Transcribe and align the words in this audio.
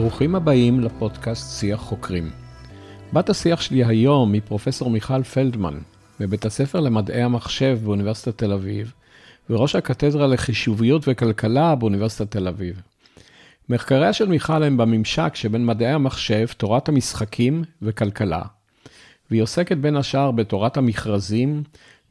ברוכים 0.00 0.34
הבאים 0.34 0.80
לפודקאסט 0.80 1.60
שיח 1.60 1.80
חוקרים. 1.80 2.30
בת 3.12 3.30
השיח 3.30 3.60
שלי 3.60 3.84
היום 3.84 4.32
היא 4.32 4.42
פרופסור 4.44 4.90
מיכל 4.90 5.22
פלדמן, 5.22 5.78
בבית 6.20 6.44
הספר 6.44 6.80
למדעי 6.80 7.22
המחשב 7.22 7.78
באוניברסיטת 7.84 8.38
תל 8.38 8.52
אביב, 8.52 8.92
וראש 9.50 9.76
הקתדרה 9.76 10.26
לחישוביות 10.26 11.02
וכלכלה 11.06 11.74
באוניברסיטת 11.74 12.30
תל 12.30 12.48
אביב. 12.48 12.82
מחקריה 13.68 14.12
של 14.12 14.28
מיכל 14.28 14.62
הם 14.62 14.76
בממשק 14.76 15.34
שבין 15.34 15.66
מדעי 15.66 15.92
המחשב, 15.92 16.46
תורת 16.56 16.88
המשחקים 16.88 17.64
וכלכלה, 17.82 18.42
והיא 19.30 19.42
עוסקת 19.42 19.76
בין 19.76 19.96
השאר 19.96 20.30
בתורת 20.30 20.76
המכרזים, 20.76 21.62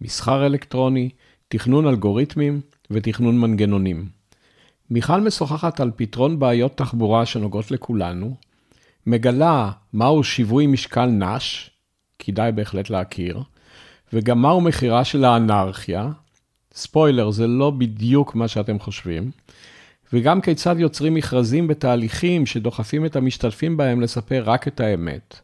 מסחר 0.01 0.45
אלקטרוני, 0.45 1.09
תכנון 1.47 1.87
אלגוריתמים 1.87 2.61
ותכנון 2.91 3.39
מנגנונים. 3.39 4.16
מיכל 4.89 5.21
משוחחת 5.21 5.79
על 5.79 5.91
פתרון 5.95 6.39
בעיות 6.39 6.77
תחבורה 6.77 7.25
שנוגעות 7.25 7.71
לכולנו, 7.71 8.35
מגלה 9.05 9.71
מהו 9.93 10.23
שיווי 10.23 10.67
משקל 10.67 11.05
נש, 11.05 11.69
כדאי 12.19 12.51
בהחלט 12.51 12.89
להכיר, 12.89 13.43
וגם 14.13 14.41
מהו 14.41 14.61
מחירה 14.61 15.03
של 15.03 15.25
האנרכיה, 15.25 16.09
ספוילר, 16.73 17.31
זה 17.31 17.47
לא 17.47 17.69
בדיוק 17.69 18.35
מה 18.35 18.47
שאתם 18.47 18.79
חושבים, 18.79 19.31
וגם 20.13 20.41
כיצד 20.41 20.75
יוצרים 20.79 21.13
מכרזים 21.13 21.67
בתהליכים 21.67 22.45
שדוחפים 22.45 23.05
את 23.05 23.15
המשתתפים 23.15 23.77
בהם 23.77 24.01
לספר 24.01 24.43
רק 24.45 24.67
את 24.67 24.79
האמת. 24.79 25.39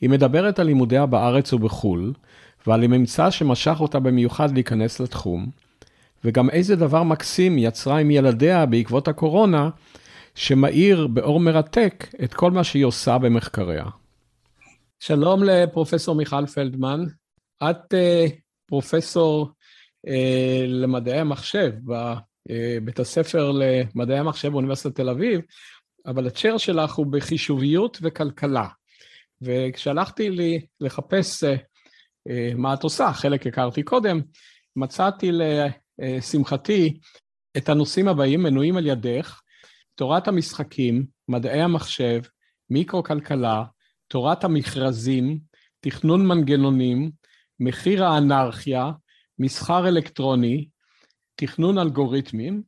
היא 0.00 0.10
מדברת 0.10 0.58
על 0.58 0.66
לימודיה 0.66 1.06
בארץ 1.06 1.52
ובחו"ל, 1.52 2.12
ועל 2.66 2.84
הממצא 2.84 3.30
שמשך 3.30 3.76
אותה 3.80 4.00
במיוחד 4.00 4.50
להיכנס 4.50 5.00
לתחום, 5.00 5.46
וגם 6.24 6.50
איזה 6.50 6.76
דבר 6.76 7.02
מקסים 7.02 7.58
יצרה 7.58 7.98
עם 7.98 8.10
ילדיה 8.10 8.66
בעקבות 8.66 9.08
הקורונה, 9.08 9.70
שמאיר 10.34 11.06
באור 11.06 11.40
מרתק 11.40 12.06
את 12.24 12.34
כל 12.34 12.50
מה 12.50 12.64
שהיא 12.64 12.84
עושה 12.84 13.18
במחקריה. 13.18 13.84
שלום 15.00 15.44
לפרופסור 15.44 16.14
מיכל 16.14 16.46
פלדמן. 16.46 17.04
את 17.70 17.94
uh, 17.94 18.32
פרופסור 18.66 19.48
uh, 20.06 20.10
למדעי 20.66 21.18
המחשב 21.18 21.72
בבית 21.84 22.98
uh, 22.98 23.02
הספר 23.02 23.50
למדעי 23.50 24.18
המחשב 24.18 24.48
באוניברסיטת 24.48 24.96
תל 24.96 25.08
אביב, 25.08 25.40
אבל 26.06 26.26
הצ'ר 26.26 26.58
שלך 26.58 26.94
הוא 26.94 27.06
בחישוביות 27.06 27.98
וכלכלה. 28.02 28.66
וכשהלכתי 29.42 30.30
לי 30.30 30.60
לחפש 30.80 31.44
מה 32.56 32.74
את 32.74 32.82
עושה, 32.82 33.12
חלק 33.12 33.46
הכרתי 33.46 33.82
קודם, 33.82 34.20
מצאתי 34.76 35.30
לשמחתי 36.02 36.98
את 37.56 37.68
הנושאים 37.68 38.08
הבאים 38.08 38.42
מנויים 38.42 38.76
על 38.76 38.86
ידך, 38.86 39.40
תורת 39.94 40.28
המשחקים, 40.28 41.06
מדעי 41.28 41.62
המחשב, 41.62 42.20
מיקרו-כלכלה, 42.70 43.64
תורת 44.08 44.44
המכרזים, 44.44 45.38
תכנון 45.80 46.26
מנגנונים, 46.26 47.10
מחיר 47.60 48.04
האנרכיה, 48.04 48.90
מסחר 49.38 49.88
אלקטרוני, 49.88 50.68
תכנון 51.34 51.78
אלגוריתמים. 51.78 52.62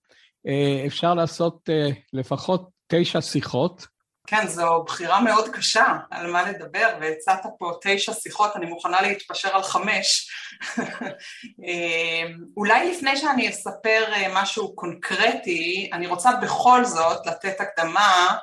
אה, 0.46 0.84
אפשר 0.86 1.14
לעשות 1.14 1.70
אה, 1.70 1.90
לפחות 2.12 2.68
תשע 2.86 3.20
שיחות 3.20 3.86
כן, 4.27 4.47
זו 4.47 4.84
בחירה 4.86 5.20
מאוד 5.20 5.48
קשה 5.48 5.97
על 6.11 6.30
מה 6.30 6.50
לדבר, 6.50 6.89
והצעת 7.00 7.47
פה 7.58 7.72
תשע 7.83 8.12
שיחות, 8.12 8.56
אני 8.56 8.67
מוכנה 8.67 9.03
להתפשר 9.03 9.56
על 9.56 9.62
חמש. 9.62 10.30
אמ, 11.64 12.39
אולי 12.56 12.91
לפני 12.91 13.17
שאני 13.17 13.48
אספר 13.48 14.05
אה, 14.12 14.42
משהו 14.42 14.74
קונקרטי, 14.74 15.90
אני 15.92 16.07
רוצה 16.07 16.30
בכל 16.42 16.84
זאת 16.84 17.27
לתת 17.27 17.61
הקדמה, 17.61 18.36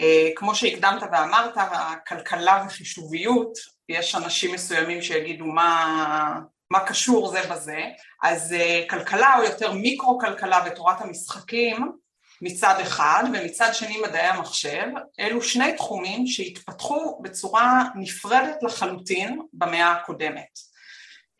אה, 0.00 0.28
כמו 0.36 0.54
שהקדמת 0.54 1.02
ואמרת, 1.12 1.52
הכלכלה 1.56 2.64
וחישוביות, 2.66 3.52
יש 3.88 4.14
אנשים 4.14 4.54
מסוימים 4.54 5.02
שיגידו 5.02 5.44
מה, 5.44 6.40
מה 6.70 6.80
קשור 6.86 7.28
זה 7.28 7.40
בזה, 7.50 7.80
אז 8.22 8.52
אה, 8.52 8.84
כלכלה 8.90 9.36
או 9.38 9.44
יותר 9.44 9.72
מיקרו-כלכלה 9.72 10.64
ותורת 10.66 11.00
המשחקים, 11.00 11.92
מצד 12.44 12.74
אחד, 12.82 13.24
ומצד 13.32 13.70
שני 13.72 13.96
מדעי 14.00 14.26
המחשב, 14.26 14.86
אלו 15.20 15.42
שני 15.42 15.72
תחומים 15.72 16.26
שהתפתחו 16.26 17.20
בצורה 17.22 17.84
נפרדת 17.94 18.62
לחלוטין 18.62 19.40
במאה 19.52 19.92
הקודמת. 19.92 20.58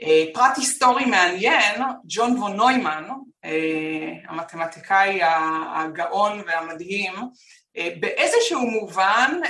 אה, 0.03 0.25
פרט 0.35 0.53
היסטורי 0.57 1.05
מעניין, 1.05 1.83
ג'ון 2.05 2.39
וון 2.39 2.57
נוימן, 2.57 3.09
אה, 3.45 4.13
המתמטיקאי 4.29 5.21
הגאון 5.75 6.43
והמדהים, 6.47 7.15
אה, 7.77 7.89
באיזשהו 8.01 8.61
מובן 8.61 9.41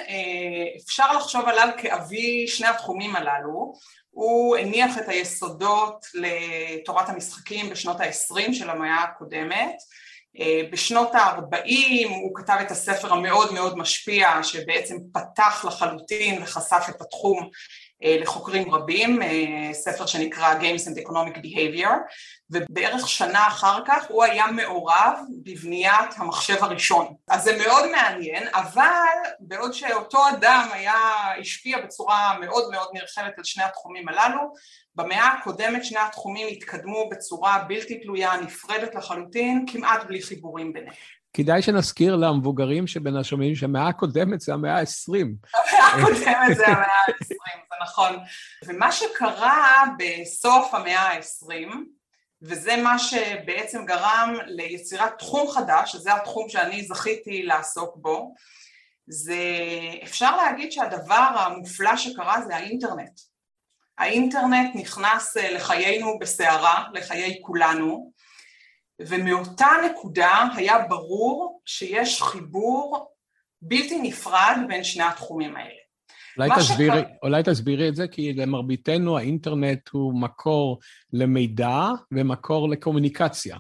אפשר 0.85 1.13
לחשוב 1.13 1.49
עליו 1.49 1.69
כאבי 1.79 2.49
שני 2.49 2.67
התחומים 2.67 3.17
הללו, 3.17 3.73
הוא 4.11 4.57
הניח 4.57 4.99
את 4.99 5.09
היסודות 5.09 6.07
לתורת 6.15 7.09
המשחקים 7.09 7.71
בשנות 7.71 8.01
ה-20 8.01 8.53
של 8.53 8.71
המאה 8.71 9.03
הקודמת, 9.03 9.77
בשנות 10.73 11.15
ה-40 11.15 12.09
הוא 12.09 12.31
כתב 12.35 12.57
את 12.61 12.71
הספר 12.71 13.13
המאוד 13.13 13.53
מאוד 13.53 13.79
משפיע 13.79 14.43
שבעצם 14.43 14.97
פתח 15.13 15.65
לחלוטין 15.69 16.43
וחשף 16.43 16.87
את 16.89 17.01
התחום 17.01 17.39
אה, 17.43 17.49
לחוקרים 18.03 18.75
רבים, 18.75 19.23
אה, 19.23 19.69
ספר 19.73 20.07
שנקרא 20.07 20.55
Games 20.61 20.89
and 20.89 21.09
Economic 21.09 21.37
Behavior, 21.39 21.93
ובערך 22.51 23.09
שנה 23.09 23.47
אחר 23.47 23.79
כך 23.87 24.05
הוא 24.09 24.25
היה 24.25 24.47
מעורב 24.47 25.19
בבניית 25.45 26.11
המחשב 26.17 26.57
הראשון. 26.61 27.07
אז 27.31 27.45
זה 27.45 27.59
מאוד 27.67 27.91
מעניין, 27.91 28.49
אבל 28.55 29.31
בעוד 29.41 29.73
שאותו 29.73 30.19
אדם 30.29 30.69
היה, 30.73 30.95
השפיע 31.41 31.79
בצורה 31.85 32.39
מאוד 32.41 32.71
מאוד 32.71 32.89
נרחבת 32.95 33.39
על 33.39 33.45
שני 33.45 33.65
התחומים 33.65 34.09
הללו, 34.09 34.41
במאה 34.95 35.29
הקודמת 35.33 35.85
שני 35.85 36.01
התחומים 36.01 36.47
התקדמו 36.51 37.09
בצורה 37.11 37.65
בלתי 37.69 37.99
תלויה, 37.99 38.37
נפרדת 38.37 38.95
לחלוטין, 38.95 39.65
כמעט 39.73 40.05
בלי 40.07 40.23
חיבורים 40.23 40.73
ביניהם. 40.73 40.95
כדאי 41.37 41.63
שנזכיר 41.63 42.17
למבוגרים 42.17 42.87
שבין 42.87 43.17
השומעים 43.17 43.55
שהמאה 43.55 43.89
הקודמת 43.89 44.41
זה 44.41 44.55
המאה 44.55 44.79
ה-20. 44.79 45.49
הקודמת 45.95 46.57
זה 46.57 46.67
המאה 46.67 46.87
ה-20, 46.87 47.59
זה 47.69 47.75
נכון. 47.83 48.19
ומה 48.65 48.93
שקרה 48.93 49.85
בסוף 49.99 50.75
המאה 50.75 51.01
ה-20, 51.01 51.75
וזה 52.43 52.77
מה 52.77 52.99
שבעצם 52.99 53.85
גרם 53.85 54.35
ליצירת 54.47 55.19
תחום 55.19 55.51
חדש, 55.51 55.93
שזה 55.93 56.15
התחום 56.15 56.49
שאני 56.49 56.83
זכיתי 56.83 57.43
לעסוק 57.43 57.97
בו, 57.97 58.35
זה 59.07 59.45
אפשר 60.03 60.37
להגיד 60.37 60.73
שהדבר 60.73 61.15
המופלא 61.15 61.97
שקרה 61.97 62.43
זה 62.47 62.57
האינטרנט. 62.57 63.21
האינטרנט 63.99 64.75
נכנס 64.75 65.37
לחיינו 65.37 66.19
בסערה, 66.19 66.85
לחיי 66.93 67.39
כולנו, 67.43 68.13
ומאותה 68.99 69.69
נקודה 69.91 70.45
היה 70.57 70.79
ברור 70.79 71.63
שיש 71.67 72.23
חיבור 72.23 73.11
בלתי 73.63 73.99
נפרד 74.03 74.57
בין 74.69 74.85
שני 74.85 75.05
התחומים 75.05 75.57
האלה. 75.57 75.84
אולי 76.39 76.51
תסבירי, 76.57 77.01
שקר... 77.01 77.09
אולי 77.23 77.43
תסבירי 77.43 77.89
את 77.89 77.97
זה, 77.97 78.09
כי 78.09 78.33
למרביתנו 78.33 79.19
האינטרנט 79.19 79.89
הוא 79.89 80.21
מקור 80.21 80.81
למידע 81.13 81.89
ומקור 82.13 82.69
לקומוניקציה. 82.69 83.57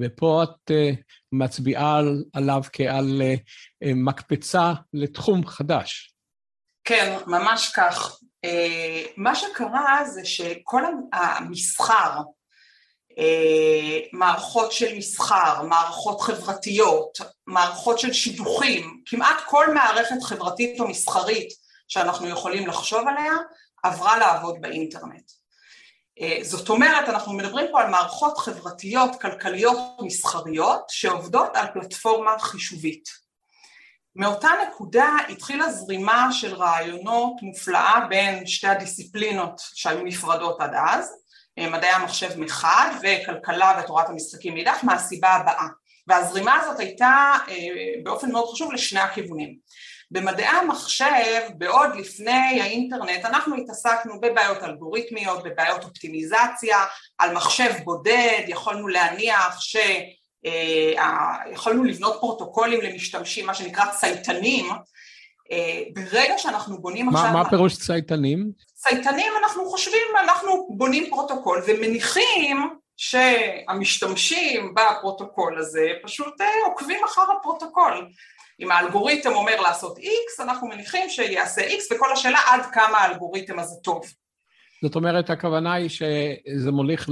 ופה 0.00 0.42
את 0.42 0.70
uh, 0.70 0.96
מצביעה 1.32 2.00
עליו 2.32 2.62
כעל 2.72 3.22
uh, 3.22 3.88
מקפצה 3.94 4.72
לתחום 4.92 5.46
חדש. 5.46 6.14
כן, 6.84 7.18
ממש 7.26 7.72
כך. 7.76 8.18
Uh, 8.46 8.48
מה 9.16 9.34
שקרה 9.34 10.04
זה 10.04 10.24
שכל 10.24 10.82
המסחר 11.12 12.20
אה, 13.18 13.98
מערכות 14.12 14.72
של 14.72 14.96
מסחר, 14.96 15.62
מערכות 15.62 16.20
חברתיות, 16.20 17.18
מערכות 17.46 17.98
של 17.98 18.12
שידוכים, 18.12 19.02
כמעט 19.06 19.36
כל 19.46 19.74
מערכת 19.74 20.22
חברתית 20.22 20.80
או 20.80 20.88
מסחרית 20.88 21.61
שאנחנו 21.92 22.28
יכולים 22.28 22.66
לחשוב 22.66 23.08
עליה 23.08 23.32
עברה 23.82 24.18
לעבוד 24.18 24.56
באינטרנט. 24.60 25.30
אה, 26.20 26.38
זאת 26.42 26.68
אומרת, 26.68 27.08
אנחנו 27.08 27.32
מדברים 27.32 27.66
פה 27.72 27.80
על 27.80 27.90
מערכות 27.90 28.38
חברתיות, 28.38 29.20
כלכליות, 29.20 29.76
מסחריות, 30.00 30.82
שעובדות 30.88 31.56
על 31.56 31.66
פלטפורמה 31.72 32.38
חישובית. 32.38 33.08
מאותה 34.16 34.48
נקודה 34.68 35.16
התחילה 35.28 35.72
זרימה 35.72 36.28
של 36.32 36.54
רעיונות 36.54 37.42
מופלאה 37.42 38.06
בין 38.08 38.46
שתי 38.46 38.66
הדיסציפלינות 38.66 39.60
שהיו 39.74 40.02
נפרדות 40.02 40.60
עד 40.60 40.74
אז, 40.74 41.12
אה, 41.58 41.70
מדעי 41.70 41.90
המחשב 41.90 42.38
מחד 42.40 42.90
וכלכלה 43.02 43.80
ותורת 43.80 44.08
המשחקים 44.08 44.54
מאידך 44.54 44.84
מהסיבה 44.84 45.28
הבאה 45.28 45.66
והזרימה 46.06 46.54
הזאת 46.54 46.78
הייתה 46.78 47.32
אה, 47.48 47.54
באופן 48.02 48.32
מאוד 48.32 48.52
חשוב 48.52 48.72
לשני 48.72 49.00
הכיוונים 49.00 49.58
במדעי 50.12 50.46
המחשב 50.46 51.40
בעוד 51.58 51.96
לפני 51.96 52.60
האינטרנט 52.60 53.24
אנחנו 53.24 53.56
התעסקנו 53.56 54.20
בבעיות 54.20 54.62
אלגוריתמיות, 54.62 55.44
בבעיות 55.44 55.84
אופטימיזציה, 55.84 56.78
על 57.18 57.34
מחשב 57.34 57.72
בודד 57.84 58.42
יכולנו 58.46 58.88
להניח 58.88 59.60
ש... 59.60 59.76
יכולנו 61.52 61.84
לבנות 61.84 62.16
פרוטוקולים 62.20 62.80
למשתמשים, 62.80 63.46
מה 63.46 63.54
שנקרא 63.54 63.84
צייתנים, 63.86 64.66
ברגע 65.92 66.38
שאנחנו 66.38 66.82
בונים 66.82 67.06
מה, 67.06 67.20
עכשיו... 67.20 67.32
מה 67.32 67.50
פירוש 67.50 67.76
צייתנים? 67.76 68.50
צייתנים 68.74 69.32
אנחנו 69.42 69.64
חושבים, 69.70 70.02
אנחנו 70.24 70.68
בונים 70.70 71.10
פרוטוקול 71.10 71.62
ומניחים 71.66 72.70
שהמשתמשים 72.96 74.74
בפרוטוקול 74.74 75.58
הזה 75.58 75.88
פשוט 76.02 76.34
עוקבים 76.64 77.04
אחר 77.04 77.22
הפרוטוקול. 77.38 78.08
אם 78.60 78.70
האלגוריתם 78.70 79.32
אומר 79.32 79.60
לעשות 79.60 79.98
X, 79.98 80.42
אנחנו 80.42 80.68
מניחים 80.68 81.08
שיעשה 81.08 81.68
X, 81.68 81.94
וכל 81.94 82.12
השאלה 82.12 82.38
עד 82.46 82.60
כמה 82.72 82.98
האלגוריתם 82.98 83.58
הזה 83.58 83.76
טוב. 83.82 84.02
זאת 84.82 84.96
אומרת, 84.96 85.30
הכוונה 85.30 85.72
היא 85.72 85.88
שזה 85.88 86.72
מוליך 86.72 87.10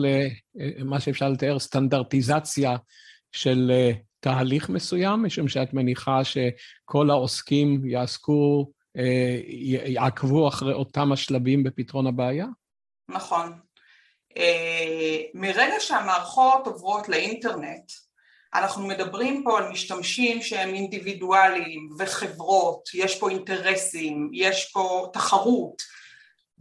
למה 0.55 1.01
שאפשר 1.01 1.29
לתאר 1.29 1.59
סטנדרטיזציה 1.59 2.77
של 3.33 3.71
אה, 3.75 3.91
תהליך 4.21 4.69
מסוים, 4.69 5.23
משום 5.23 5.49
שאת 5.49 5.75
מניחה 5.75 6.21
שכל 6.25 7.11
העוסקים 7.11 7.87
יעסקו, 7.87 8.71
אה, 8.97 9.41
יעקבו 9.87 10.49
אחרי 10.49 10.73
אותם 10.73 11.13
השלבים 11.13 11.63
בפתרון 11.63 12.07
הבעיה? 12.07 12.47
נכון. 13.09 13.59
אה, 14.37 15.17
מרגע 15.35 15.75
שהמערכות 15.81 16.67
עוברות 16.67 17.09
לאינטרנט, 17.09 17.93
אנחנו 18.55 18.87
מדברים 18.87 19.43
פה 19.45 19.59
על 19.59 19.69
משתמשים 19.69 20.43
שהם 20.43 20.75
אינדיבידואליים 20.75 21.89
וחברות, 21.99 22.83
יש 22.95 23.19
פה 23.19 23.31
אינטרסים, 23.31 24.31
יש 24.33 24.71
פה 24.73 25.09
תחרות, 25.13 25.83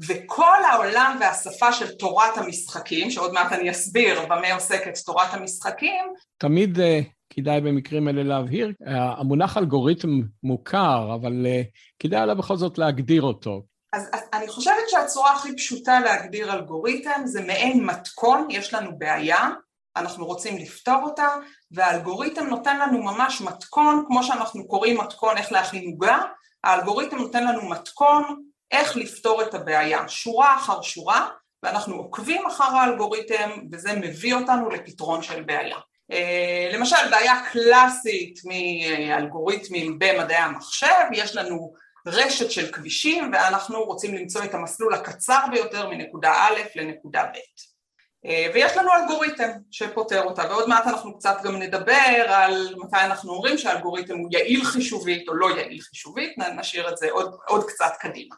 וכל 0.07 0.63
העולם 0.71 1.17
והשפה 1.19 1.71
של 1.73 1.95
תורת 1.95 2.37
המשחקים, 2.37 3.11
שעוד 3.11 3.33
מעט 3.33 3.51
אני 3.51 3.71
אסביר 3.71 4.25
במה 4.25 4.53
עוסקת 4.53 4.97
תורת 5.05 5.33
המשחקים. 5.33 6.05
תמיד 6.37 6.77
uh, 6.77 6.81
כדאי 7.29 7.61
במקרים 7.61 8.09
אלה 8.09 8.23
להבהיר, 8.23 8.67
uh, 8.69 8.89
המונח 8.91 9.57
אלגוריתם 9.57 10.09
מוכר, 10.43 11.15
אבל 11.15 11.45
uh, 11.45 11.79
כדאי 11.99 12.27
לה 12.27 12.35
בכל 12.35 12.57
זאת 12.57 12.77
להגדיר 12.77 13.21
אותו. 13.21 13.61
אז, 13.93 14.09
אז 14.13 14.21
אני 14.33 14.47
חושבת 14.47 14.89
שהצורה 14.89 15.33
הכי 15.33 15.55
פשוטה 15.55 15.99
להגדיר 15.99 16.53
אלגוריתם 16.53 17.21
זה 17.25 17.41
מעין 17.41 17.85
מתכון, 17.85 18.47
יש 18.49 18.73
לנו 18.73 18.97
בעיה, 18.97 19.49
אנחנו 19.95 20.25
רוצים 20.25 20.57
לפתור 20.57 21.01
אותה, 21.03 21.27
והאלגוריתם 21.71 22.45
נותן 22.45 22.79
לנו 22.79 23.03
ממש 23.03 23.41
מתכון, 23.41 24.03
כמו 24.07 24.23
שאנחנו 24.23 24.67
קוראים 24.67 24.97
מתכון 24.97 25.37
איך 25.37 25.51
להכין 25.51 25.91
עוגה, 25.91 26.19
האלגוריתם 26.63 27.17
נותן 27.17 27.47
לנו 27.47 27.69
מתכון 27.69 28.43
איך 28.71 28.97
לפתור 28.97 29.41
את 29.41 29.53
הבעיה, 29.53 30.07
שורה 30.07 30.55
אחר 30.55 30.81
שורה, 30.81 31.29
ואנחנו 31.63 31.95
עוקבים 31.95 32.45
אחר 32.47 32.63
האלגוריתם, 32.75 33.49
וזה 33.71 33.93
מביא 33.93 34.33
אותנו 34.33 34.69
לפתרון 34.69 35.23
של 35.23 35.43
בעיה. 35.43 35.77
אה, 36.11 36.69
למשל, 36.73 37.09
בעיה 37.11 37.33
קלאסית 37.51 38.39
מאלגוריתמים 38.45 39.99
במדעי 39.99 40.37
המחשב, 40.37 41.05
יש 41.13 41.35
לנו 41.35 41.73
רשת 42.07 42.51
של 42.51 42.71
כבישים, 42.71 43.31
ואנחנו 43.33 43.83
רוצים 43.83 44.15
למצוא 44.15 44.43
את 44.43 44.53
המסלול 44.53 44.93
הקצר 44.93 45.39
ביותר 45.51 45.89
מנקודה 45.89 46.33
א' 46.33 46.59
לנקודה 46.75 47.23
ב'. 47.23 47.78
אה, 48.25 48.47
ויש 48.53 48.77
לנו 48.77 48.89
אלגוריתם 48.93 49.49
שפותר 49.71 50.23
אותה, 50.23 50.43
ועוד 50.49 50.69
מעט 50.69 50.87
אנחנו 50.87 51.17
קצת 51.17 51.37
גם 51.43 51.55
נדבר 51.55 52.25
על 52.27 52.75
מתי 52.77 52.97
אנחנו 52.97 53.33
אומרים 53.33 53.57
שהאלגוריתם 53.57 54.17
הוא 54.17 54.29
יעיל 54.31 54.63
חישובית 54.63 55.27
או 55.27 55.33
לא 55.33 55.57
יעיל 55.57 55.81
חישובית, 55.81 56.37
נשאיר 56.55 56.89
את 56.89 56.97
זה 56.97 57.07
עוד, 57.11 57.37
עוד 57.47 57.63
קצת 57.67 57.93
קדימה. 57.99 58.35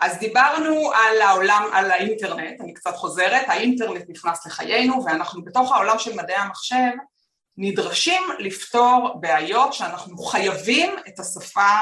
אז 0.00 0.18
דיברנו 0.18 0.92
על 0.92 1.20
העולם, 1.20 1.70
על 1.72 1.90
האינטרנט, 1.90 2.60
אני 2.60 2.74
קצת 2.74 2.96
חוזרת, 2.96 3.44
האינטרנט 3.48 4.04
נכנס 4.08 4.46
לחיינו 4.46 5.04
ואנחנו 5.04 5.44
בתוך 5.44 5.72
העולם 5.72 5.98
של 5.98 6.14
מדעי 6.14 6.36
המחשב 6.36 6.90
נדרשים 7.56 8.22
לפתור 8.38 9.18
בעיות 9.20 9.72
שאנחנו 9.72 10.18
חייבים 10.18 10.96
את 11.08 11.18
השפה 11.18 11.76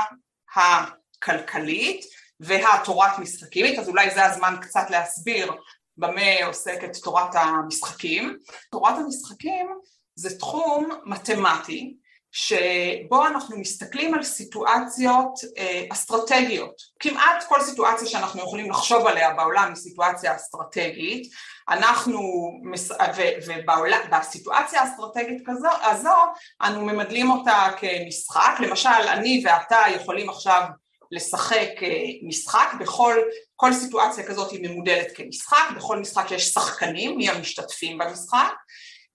הכלכלית 0.55 2.05
והתורת 2.41 3.19
משחקית, 3.19 3.79
אז 3.79 3.89
אולי 3.89 4.11
זה 4.11 4.25
הזמן 4.25 4.57
קצת 4.61 4.91
להסביר 4.91 5.53
במה 5.99 6.47
עוסקת 6.47 6.97
תורת 6.97 7.35
המשחקים. 7.35 8.37
תורת 8.71 8.95
המשחקים 8.99 9.67
זה 10.15 10.39
תחום 10.39 10.89
מתמטי 11.05 11.97
שבו 12.33 13.27
אנחנו 13.27 13.59
מסתכלים 13.59 14.15
על 14.15 14.23
סיטואציות 14.23 15.33
אה, 15.59 15.85
אסטרטגיות. 15.93 16.75
כמעט 17.01 17.45
כל 17.49 17.61
סיטואציה 17.61 18.07
שאנחנו 18.07 18.41
יכולים 18.41 18.71
לחשוב 18.71 19.07
עליה 19.07 19.35
בעולם 19.35 19.69
היא 19.69 19.75
סיטואציה 19.75 20.37
אסטרטגית, 20.37 21.33
אנחנו, 21.69 22.21
ובסיטואציה 24.11 24.81
האסטרטגית 24.81 25.43
כזו, 25.47 25.69
הזו, 25.83 26.17
אנו 26.63 26.85
ממדלים 26.85 27.31
אותה 27.31 27.69
כמשחק, 27.77 28.61
למשל 28.61 29.09
אני 29.09 29.45
ואתה 29.47 29.79
יכולים 29.95 30.31
עכשיו 30.31 30.63
לשחק 31.13 31.69
אה, 31.83 32.05
משחק, 32.23 32.69
בכל 32.81 33.17
כל 33.57 33.73
סיטואציה 33.73 34.27
כזאת 34.27 34.51
היא 34.51 34.69
ממודלת 34.69 35.17
כמשחק, 35.17 35.65
בכל 35.77 35.99
משחק 35.99 36.31
יש 36.31 36.49
שחקנים, 36.49 37.17
מי 37.17 37.31
המשתתפים 37.31 37.99
במשחק, 37.99 38.53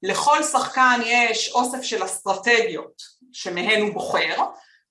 לכל 0.03 0.43
שחקן 0.43 0.99
יש 1.05 1.51
אוסף 1.51 1.81
של 1.81 2.05
אסטרטגיות 2.05 3.01
שמהן 3.33 3.81
הוא 3.81 3.93
בוחר, 3.93 4.35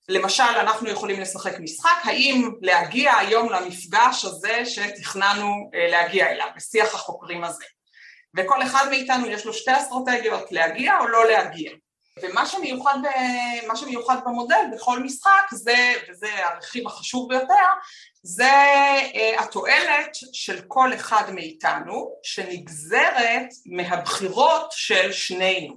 למשל 0.09 0.43
אנחנו 0.43 0.89
יכולים 0.89 1.19
לשחק 1.19 1.59
משחק, 1.59 1.97
האם 2.03 2.51
להגיע 2.61 3.17
היום 3.17 3.49
למפגש 3.49 4.25
הזה 4.25 4.65
שתכננו 4.65 5.69
אה, 5.75 5.87
להגיע 5.87 6.31
אליו, 6.31 6.47
בשיח 6.55 6.95
החוקרים 6.95 7.43
הזה. 7.43 7.63
וכל 8.37 8.63
אחד 8.63 8.85
מאיתנו 8.89 9.27
יש 9.27 9.45
לו 9.45 9.53
שתי 9.53 9.71
אסטרטגיות, 9.77 10.51
להגיע 10.51 10.99
או 10.99 11.07
לא 11.07 11.27
להגיע. 11.27 11.71
ומה 12.21 12.45
שמיוחד, 12.45 12.97
ב, 13.03 13.07
שמיוחד 13.75 14.17
במודל 14.25 14.65
בכל 14.73 14.99
משחק 14.99 15.51
זה, 15.51 15.93
וזה 16.09 16.27
הרכיב 16.45 16.87
החשוב 16.87 17.29
ביותר, 17.29 17.53
זה 18.23 18.51
uh, 19.13 19.41
התועלת 19.41 20.17
של 20.33 20.61
כל 20.67 20.93
אחד 20.93 21.23
מאיתנו 21.33 22.15
שנגזרת 22.23 23.47
מהבחירות 23.65 24.71
של 24.71 25.11
שנינו. 25.11 25.75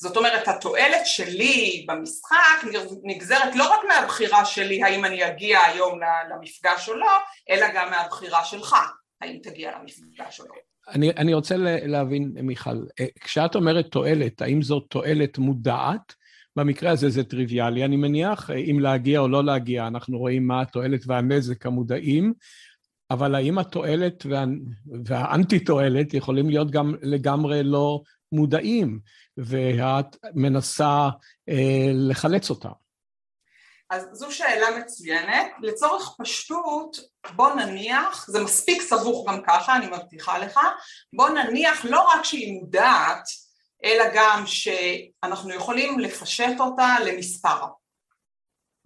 זאת 0.00 0.16
אומרת 0.16 0.48
התועלת 0.48 1.06
שלי 1.06 1.86
במשחק 1.88 2.64
נגזרת 3.02 3.54
לא 3.54 3.72
רק 3.72 3.80
מהבחירה 3.88 4.44
שלי 4.44 4.82
האם 4.82 5.04
אני 5.04 5.26
אגיע 5.26 5.60
היום 5.60 5.98
למפגש 6.30 6.88
או 6.88 6.94
לא, 6.94 7.18
אלא 7.50 7.66
גם 7.74 7.90
מהבחירה 7.90 8.44
שלך 8.44 8.76
האם 9.22 9.38
תגיע 9.42 9.70
למפגש 9.78 10.40
או 10.40 10.44
לא. 10.46 10.54
אני, 10.88 11.10
אני 11.10 11.34
רוצה 11.34 11.56
להבין, 11.86 12.32
מיכל, 12.42 12.84
אה, 13.00 13.06
כשאת 13.20 13.54
אומרת 13.54 13.86
תועלת, 13.86 14.42
האם 14.42 14.62
זו 14.62 14.80
תועלת 14.80 15.38
מודעת? 15.38 16.14
במקרה 16.56 16.90
הזה 16.90 17.10
זה 17.10 17.24
טריוויאלי. 17.24 17.84
אני 17.84 17.96
מניח, 17.96 18.50
אה, 18.50 18.56
אם 18.56 18.80
להגיע 18.80 19.20
או 19.20 19.28
לא 19.28 19.44
להגיע, 19.44 19.86
אנחנו 19.86 20.18
רואים 20.18 20.46
מה 20.46 20.60
התועלת 20.60 21.00
והנזק 21.06 21.66
המודעים, 21.66 22.32
אבל 23.10 23.34
האם 23.34 23.58
התועלת 23.58 24.26
וה, 24.26 24.44
והאנטי-תועלת 25.04 26.14
יכולים 26.14 26.48
להיות 26.48 26.70
גם 26.70 26.94
לגמרי 27.02 27.62
לא 27.62 28.02
מודעים, 28.32 29.00
ואת 29.36 30.16
מנסה 30.34 31.08
אה, 31.48 31.90
לחלץ 31.94 32.50
אותם? 32.50 32.81
אז 33.92 34.08
זו 34.12 34.32
שאלה 34.32 34.66
מצוינת. 34.78 35.46
לצורך 35.62 36.14
פשטות, 36.18 36.96
בוא 37.36 37.54
נניח, 37.54 38.26
זה 38.28 38.44
מספיק 38.44 38.82
סבוך 38.82 39.28
גם 39.28 39.40
ככה, 39.46 39.76
אני 39.76 39.86
מבטיחה 39.86 40.38
לך, 40.38 40.60
בוא 41.12 41.28
נניח 41.28 41.84
לא 41.84 42.00
רק 42.00 42.24
שהיא 42.24 42.60
מודעת, 42.60 43.24
אלא 43.84 44.04
גם 44.14 44.42
שאנחנו 44.46 45.54
יכולים 45.54 45.98
לפשט 45.98 46.60
אותה 46.60 46.96
למספר. 47.06 47.64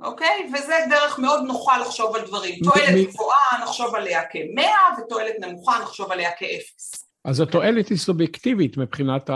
אוקיי? 0.00 0.50
וזה 0.54 0.74
דרך 0.90 1.18
מאוד 1.18 1.44
נוחה 1.44 1.78
לחשוב 1.78 2.16
על 2.16 2.26
דברים. 2.26 2.54
תועלת 2.64 3.08
גבוהה 3.08 3.62
נחשוב 3.62 3.94
עליה 3.94 4.22
כמאה, 4.30 4.88
ותועלת 4.98 5.34
נמוכה 5.40 5.78
נחשוב 5.82 6.12
עליה 6.12 6.30
כאפס. 6.38 7.06
אז 7.24 7.40
התועלת 7.40 7.88
היא 7.88 7.98
סובייקטיבית 7.98 8.76
מבחינת 8.76 9.30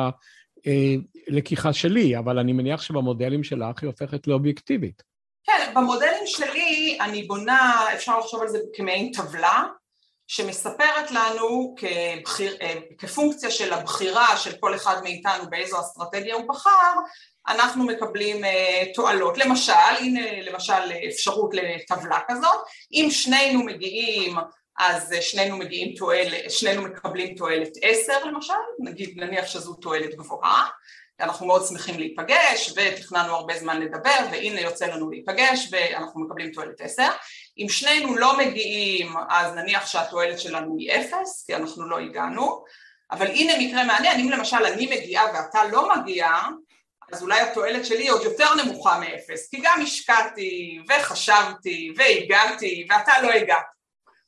הלקיחה 1.29 1.73
שלי, 1.73 2.19
אבל 2.19 2.39
אני 2.39 2.53
מניח 2.53 2.83
שבמודלים 2.83 3.45
שלך 3.45 3.83
היא 3.83 3.87
הופכת 3.87 4.27
לאובייקטיבית. 4.27 5.10
כן, 5.45 5.73
במודלים 5.75 6.27
שלי 6.27 6.99
אני 7.01 7.23
בונה, 7.23 7.87
אפשר 7.95 8.19
לחשוב 8.19 8.43
על 8.43 8.49
זה 8.49 8.59
כמעין 8.75 9.13
טבלה, 9.13 9.65
שמספרת 10.27 11.11
לנו 11.11 11.75
כבחיר, 11.77 12.57
אה, 12.63 12.75
כפונקציה 12.99 13.51
של 13.51 13.73
הבחירה 13.73 14.37
של 14.37 14.53
כל 14.61 14.75
אחד 14.75 15.03
מאיתנו 15.03 15.51
באיזו 15.51 15.81
אסטרטגיה 15.81 16.35
הוא 16.35 16.49
בחר, 16.49 16.93
אנחנו 17.49 17.87
מקבלים 17.87 18.45
אה, 18.45 18.83
תועלות. 18.95 19.39
למשל, 19.39 19.73
הנה 19.99 20.43
למשל 20.43 20.93
אפשרות 21.09 21.55
לטבלה 21.55 22.19
כזאת, 22.29 22.61
אם 22.93 23.09
שנינו 23.11 23.65
מגיעים 23.65 24.37
אז 24.79 25.15
שנינו 25.21 25.57
מגיעים 25.57 25.97
תועלת, 25.97 26.51
שנינו 26.51 26.83
מקבלים 26.83 27.35
תועלת 27.35 27.73
עשר 27.83 28.25
למשל, 28.25 28.53
נגיד 28.79 29.15
נניח 29.17 29.47
שזו 29.47 29.75
תועלת 29.75 30.15
גבוהה, 30.15 30.69
אנחנו 31.21 31.47
מאוד 31.47 31.67
שמחים 31.67 31.99
להיפגש 31.99 32.73
ותכננו 32.77 33.35
הרבה 33.35 33.59
זמן 33.59 33.81
לדבר 33.81 34.27
והנה 34.33 34.61
יוצא 34.61 34.87
לנו 34.87 35.11
להיפגש 35.11 35.69
ואנחנו 35.71 36.21
מקבלים 36.21 36.51
תועלת 36.51 36.81
עשר. 36.81 37.09
אם 37.59 37.67
שנינו 37.69 38.17
לא 38.17 38.39
מגיעים 38.39 39.15
אז 39.31 39.55
נניח 39.55 39.87
שהתועלת 39.87 40.41
שלנו 40.41 40.77
היא 40.79 40.93
אפס 40.93 41.45
כי 41.47 41.55
אנחנו 41.55 41.89
לא 41.89 41.99
הגענו, 41.99 42.65
אבל 43.11 43.27
הנה 43.27 43.53
מקרה 43.59 43.85
מעניין, 43.85 44.21
אם 44.21 44.31
למשל 44.31 44.65
אני 44.65 44.87
מגיעה 44.87 45.25
ואתה 45.35 45.65
לא 45.65 45.95
מגיע, 45.97 46.29
אז 47.13 47.23
אולי 47.23 47.41
התועלת 47.41 47.87
שלי 47.87 48.09
עוד 48.09 48.23
יותר 48.23 48.55
נמוכה 48.55 49.01
מאפס, 49.01 49.49
כי 49.51 49.61
גם 49.63 49.81
השקעתי 49.83 50.79
וחשבתי 50.89 51.93
והגעתי 51.97 52.87
ואתה 52.91 53.13
לא 53.23 53.33
הגעת. 53.33 53.80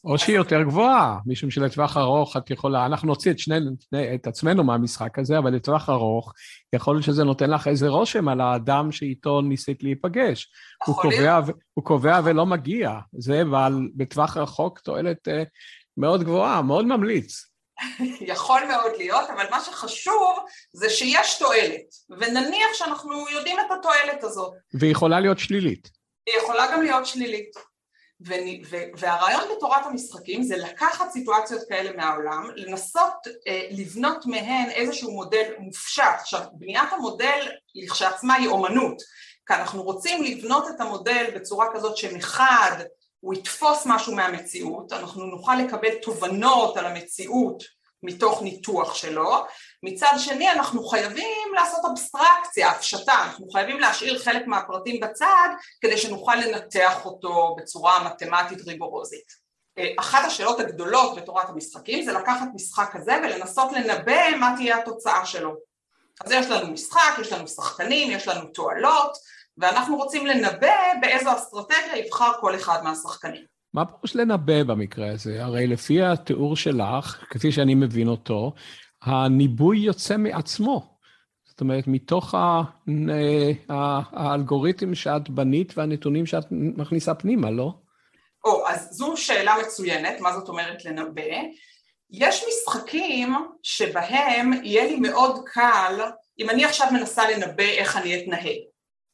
או 0.04 0.18
שהיא 0.18 0.36
יותר 0.36 0.62
גבוהה, 0.62 1.18
משום 1.26 1.50
שלטווח 1.50 1.96
ארוך 1.96 2.36
את 2.36 2.50
יכולה, 2.50 2.86
אנחנו 2.86 3.08
נוציא 3.08 3.30
את, 3.30 3.38
שני, 3.38 3.56
את 4.14 4.26
עצמנו 4.26 4.64
מהמשחק 4.64 5.18
הזה, 5.18 5.38
אבל 5.38 5.50
לטווח 5.54 5.88
ארוך, 5.88 6.32
יכול 6.72 6.94
להיות 6.94 7.04
שזה 7.04 7.24
נותן 7.24 7.50
לך 7.50 7.68
איזה 7.68 7.88
רושם 7.88 8.28
על 8.28 8.40
האדם 8.40 8.92
שאיתו 8.92 9.40
ניסית 9.40 9.82
להיפגש. 9.82 10.52
הוא 10.86 10.96
קובע, 10.96 11.40
הוא 11.74 11.84
קובע 11.84 12.20
ולא 12.24 12.46
מגיע, 12.46 12.90
זה, 13.18 13.42
אבל 13.42 13.72
בטווח 13.94 14.36
רחוק 14.36 14.78
תועלת 14.78 15.28
אה, 15.28 15.42
מאוד 15.96 16.22
גבוהה, 16.22 16.62
מאוד 16.62 16.86
ממליץ. 16.86 17.44
יכול 18.20 18.60
מאוד 18.68 18.92
להיות, 18.98 19.30
אבל 19.30 19.44
מה 19.50 19.60
שחשוב 19.60 20.38
זה 20.72 20.90
שיש 20.90 21.38
תועלת, 21.38 21.94
ונניח 22.10 22.68
שאנחנו 22.72 23.28
יודעים 23.28 23.56
את 23.60 23.78
התועלת 23.78 24.24
הזאת. 24.24 24.52
והיא 24.74 24.92
יכולה 24.92 25.20
להיות 25.20 25.38
שלילית. 25.38 25.90
היא 26.26 26.34
יכולה 26.42 26.66
גם 26.72 26.82
להיות 26.82 27.06
שלילית. 27.06 27.71
והרעיון 28.98 29.44
בתורת 29.56 29.86
המשחקים 29.86 30.42
זה 30.42 30.56
לקחת 30.56 31.10
סיטואציות 31.10 31.62
כאלה 31.68 31.96
מהעולם, 31.96 32.50
לנסות 32.56 33.26
אה, 33.48 33.68
לבנות 33.70 34.26
מהן 34.26 34.70
איזשהו 34.70 35.10
מודל 35.10 35.52
מופשט. 35.58 36.04
עכשיו, 36.20 36.40
בניית 36.52 36.92
המודל 36.92 37.48
לכשעצמה 37.74 38.34
היא 38.34 38.48
אומנות, 38.48 39.02
כי 39.46 39.54
אנחנו 39.54 39.82
רוצים 39.82 40.22
לבנות 40.22 40.68
את 40.68 40.80
המודל 40.80 41.30
בצורה 41.34 41.66
כזאת 41.74 41.96
שמחד 41.96 42.76
הוא 43.20 43.34
יתפוס 43.34 43.82
משהו 43.86 44.14
מהמציאות, 44.14 44.92
אנחנו 44.92 45.24
נוכל 45.26 45.56
לקבל 45.56 45.94
תובנות 46.02 46.76
על 46.76 46.86
המציאות 46.86 47.62
מתוך 48.02 48.42
ניתוח 48.42 48.94
שלו, 48.94 49.44
מצד 49.82 50.12
שני 50.18 50.50
אנחנו 50.50 50.84
חייבים 50.84 51.54
לעשות 51.54 51.80
אבסטרקציה, 51.90 52.70
הפשטה, 52.70 53.12
אנחנו 53.24 53.50
חייבים 53.50 53.80
להשאיר 53.80 54.18
חלק 54.18 54.46
מהפרטים 54.46 55.00
בצד 55.00 55.48
כדי 55.80 55.98
שנוכל 55.98 56.34
לנתח 56.34 57.04
אותו 57.04 57.56
בצורה 57.58 58.04
מתמטית 58.04 58.68
ריגורוזית. 58.68 59.42
אחת 60.00 60.24
השאלות 60.26 60.60
הגדולות 60.60 61.16
בתורת 61.16 61.48
המשחקים 61.48 62.04
זה 62.04 62.12
לקחת 62.12 62.46
משחק 62.54 62.90
כזה 62.92 63.12
ולנסות 63.22 63.72
לנבא 63.72 64.36
מה 64.40 64.54
תהיה 64.56 64.78
התוצאה 64.78 65.26
שלו. 65.26 65.54
אז 66.24 66.32
יש 66.32 66.46
לנו 66.50 66.72
משחק, 66.72 67.18
יש 67.20 67.32
לנו 67.32 67.48
שחקנים, 67.48 68.10
יש 68.10 68.28
לנו 68.28 68.44
תועלות, 68.44 69.12
ואנחנו 69.58 69.96
רוצים 69.96 70.26
לנבא 70.26 70.76
באיזו 71.00 71.32
אסטרטגיה 71.36 71.96
יבחר 71.96 72.32
כל 72.40 72.54
אחד 72.54 72.84
מהשחקנים. 72.84 73.44
מה 73.74 73.86
פירוש 73.86 74.16
לנבא 74.16 74.62
במקרה 74.62 75.12
הזה? 75.12 75.44
הרי 75.44 75.66
לפי 75.66 76.02
התיאור 76.02 76.56
שלך, 76.56 77.24
כפי 77.30 77.52
שאני 77.52 77.74
מבין 77.74 78.08
אותו, 78.08 78.52
הניבוי 79.02 79.78
יוצא 79.78 80.16
מעצמו. 80.16 80.98
זאת 81.44 81.60
אומרת, 81.60 81.84
מתוך 81.86 82.34
האלגוריתם 84.12 84.94
שאת 84.94 85.30
בנית 85.30 85.78
והנתונים 85.78 86.26
שאת 86.26 86.44
מכניסה 86.50 87.14
פנימה, 87.14 87.50
לא? 87.50 87.74
או, 88.44 88.68
אז 88.68 88.88
זו 88.90 89.16
שאלה 89.16 89.54
מצוינת, 89.66 90.20
מה 90.20 90.32
זאת 90.32 90.48
אומרת 90.48 90.84
לנבא? 90.84 91.22
יש 92.10 92.44
משחקים 92.48 93.34
שבהם 93.62 94.52
יהיה 94.62 94.84
לי 94.84 94.96
מאוד 94.96 95.40
קל, 95.46 96.00
אם 96.38 96.50
אני 96.50 96.64
עכשיו 96.64 96.86
מנסה 96.92 97.30
לנבא 97.30 97.64
איך 97.64 97.96
אני 97.96 98.22
אתנהג, 98.22 98.56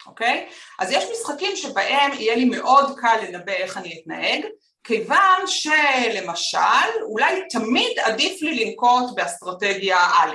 אוקיי? 0.07 0.49
אז 0.79 0.93
יש 0.93 1.05
משחקים 1.13 1.57
שבהם 1.57 2.13
יהיה 2.13 2.37
לי 2.37 2.45
מאוד 2.45 2.99
קל 2.99 3.17
לנבא 3.29 3.53
איך 3.53 3.77
אני 3.77 4.01
אתנהג, 4.01 4.45
כיוון 4.89 5.47
שלמשל 5.47 6.89
אולי 7.03 7.43
תמיד 7.51 7.99
עדיף 7.99 8.43
לי 8.43 8.65
לנקוט 8.65 9.15
באסטרטגיה 9.15 9.99
א', 9.99 10.35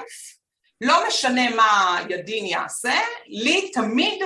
לא 0.81 1.07
משנה 1.07 1.55
מה 1.55 2.00
ידין 2.10 2.45
יעשה, 2.45 3.00
לי 3.27 3.72
תמיד 3.72 4.24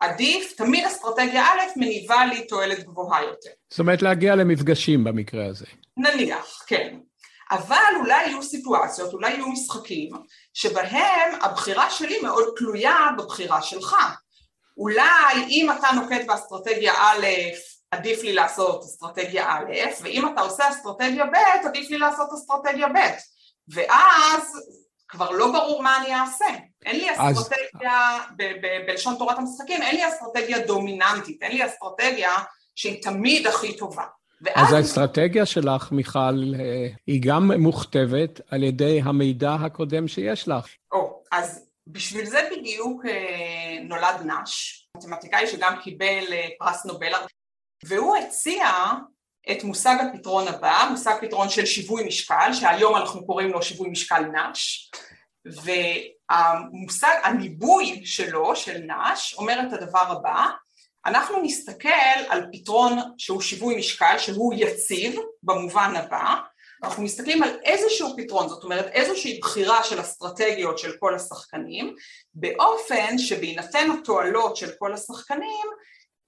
עדיף, 0.00 0.52
תמיד 0.56 0.84
אסטרטגיה 0.84 1.44
א' 1.44 1.60
מניבה 1.76 2.26
לי 2.26 2.46
תועלת 2.46 2.84
גבוהה 2.84 3.22
יותר. 3.22 3.50
זאת 3.70 3.78
אומרת 3.78 4.02
להגיע 4.02 4.34
למפגשים 4.34 5.04
במקרה 5.04 5.46
הזה. 5.46 5.66
נניח, 5.96 6.64
כן. 6.66 6.98
אבל 7.50 7.96
אולי 8.00 8.26
יהיו 8.26 8.42
סיטואציות, 8.42 9.12
אולי 9.12 9.32
יהיו 9.32 9.48
משחקים, 9.48 10.10
שבהם 10.54 11.34
הבחירה 11.42 11.90
שלי 11.90 12.20
מאוד 12.22 12.44
תלויה 12.56 12.96
בבחירה 13.18 13.62
שלך. 13.62 13.96
אולי 14.76 15.44
אם 15.48 15.68
אתה 15.78 15.88
נוקט 15.94 16.26
באסטרטגיה 16.26 16.92
א', 16.92 17.26
עדיף 17.90 18.22
לי 18.22 18.32
לעשות 18.32 18.82
אסטרטגיה 18.82 19.50
א', 19.50 20.02
ואם 20.02 20.28
אתה 20.32 20.40
עושה 20.40 20.68
אסטרטגיה 20.68 21.24
ב', 21.24 21.66
עדיף 21.66 21.90
לי 21.90 21.98
לעשות 21.98 22.28
אסטרטגיה 22.34 22.88
ב', 22.88 22.98
ואז 23.68 24.52
כבר 25.08 25.30
לא 25.30 25.52
ברור 25.52 25.82
מה 25.82 25.96
אני 25.96 26.14
אעשה. 26.14 26.44
אין 26.86 26.96
לי 26.96 27.06
אסטרטגיה, 27.10 28.16
אז... 28.16 28.46
בלשון 28.86 29.14
תורת 29.18 29.38
המשחקים, 29.38 29.82
אין 29.82 29.96
לי 29.96 30.08
אסטרטגיה 30.08 30.66
דומיננטית, 30.66 31.42
אין 31.42 31.52
לי 31.52 31.66
אסטרטגיה 31.66 32.32
שהיא 32.74 33.02
תמיד 33.02 33.46
הכי 33.46 33.76
טובה. 33.76 34.04
ואז... 34.40 34.68
אז 34.68 34.72
האסטרטגיה 34.72 35.46
שלך, 35.46 35.92
מיכל, 35.92 36.54
אה, 36.60 36.88
היא 37.06 37.20
גם 37.24 37.52
מוכתבת 37.52 38.40
על 38.50 38.62
ידי 38.62 39.00
המידע 39.04 39.54
הקודם 39.54 40.08
שיש 40.08 40.48
לך. 40.48 40.66
או, 40.92 41.22
אז 41.32 41.66
בשביל 41.86 42.26
זה 42.26 42.48
בדיוק 42.52 43.06
אה, 43.06 43.78
נולד 43.82 44.22
נאש, 44.24 44.88
מתמטיקאי 44.96 45.46
שגם 45.46 45.76
קיבל 45.82 46.24
אה, 46.32 46.48
פרס 46.58 46.86
נובל 46.86 47.12
והוא 47.84 48.16
הציע 48.16 48.68
את 49.52 49.64
מושג 49.64 49.96
הפתרון 50.00 50.48
הבא, 50.48 50.88
מושג 50.90 51.14
פתרון 51.20 51.48
של 51.48 51.66
שיווי 51.66 52.04
משקל, 52.06 52.52
שהיום 52.52 52.96
אנחנו 52.96 53.26
קוראים 53.26 53.52
לו 53.52 53.62
שיווי 53.62 53.88
משקל 53.88 54.22
נש, 54.22 54.90
והמושג, 55.44 57.14
הניבוי 57.22 58.06
שלו, 58.06 58.56
של 58.56 58.78
נש, 58.78 59.34
אומר 59.38 59.60
את 59.68 59.72
הדבר 59.72 60.12
הבא, 60.12 60.46
אנחנו 61.06 61.42
נסתכל 61.42 61.88
על 62.28 62.46
פתרון 62.52 62.98
שהוא 63.18 63.40
שיווי 63.40 63.76
משקל, 63.76 64.18
שהוא 64.18 64.54
יציב 64.56 65.20
במובן 65.42 65.92
הבא, 65.96 66.34
אנחנו 66.84 67.02
מסתכלים 67.02 67.42
על 67.42 67.58
איזשהו 67.64 68.14
פתרון, 68.16 68.48
זאת 68.48 68.64
אומרת 68.64 68.86
איזושהי 68.86 69.38
בחירה 69.40 69.84
של 69.84 70.00
אסטרטגיות 70.00 70.78
של 70.78 70.92
כל 70.98 71.14
השחקנים, 71.14 71.94
באופן 72.34 73.18
שבהינתן 73.18 73.90
התועלות 73.90 74.56
של 74.56 74.70
כל 74.78 74.94
השחקנים, 74.94 75.66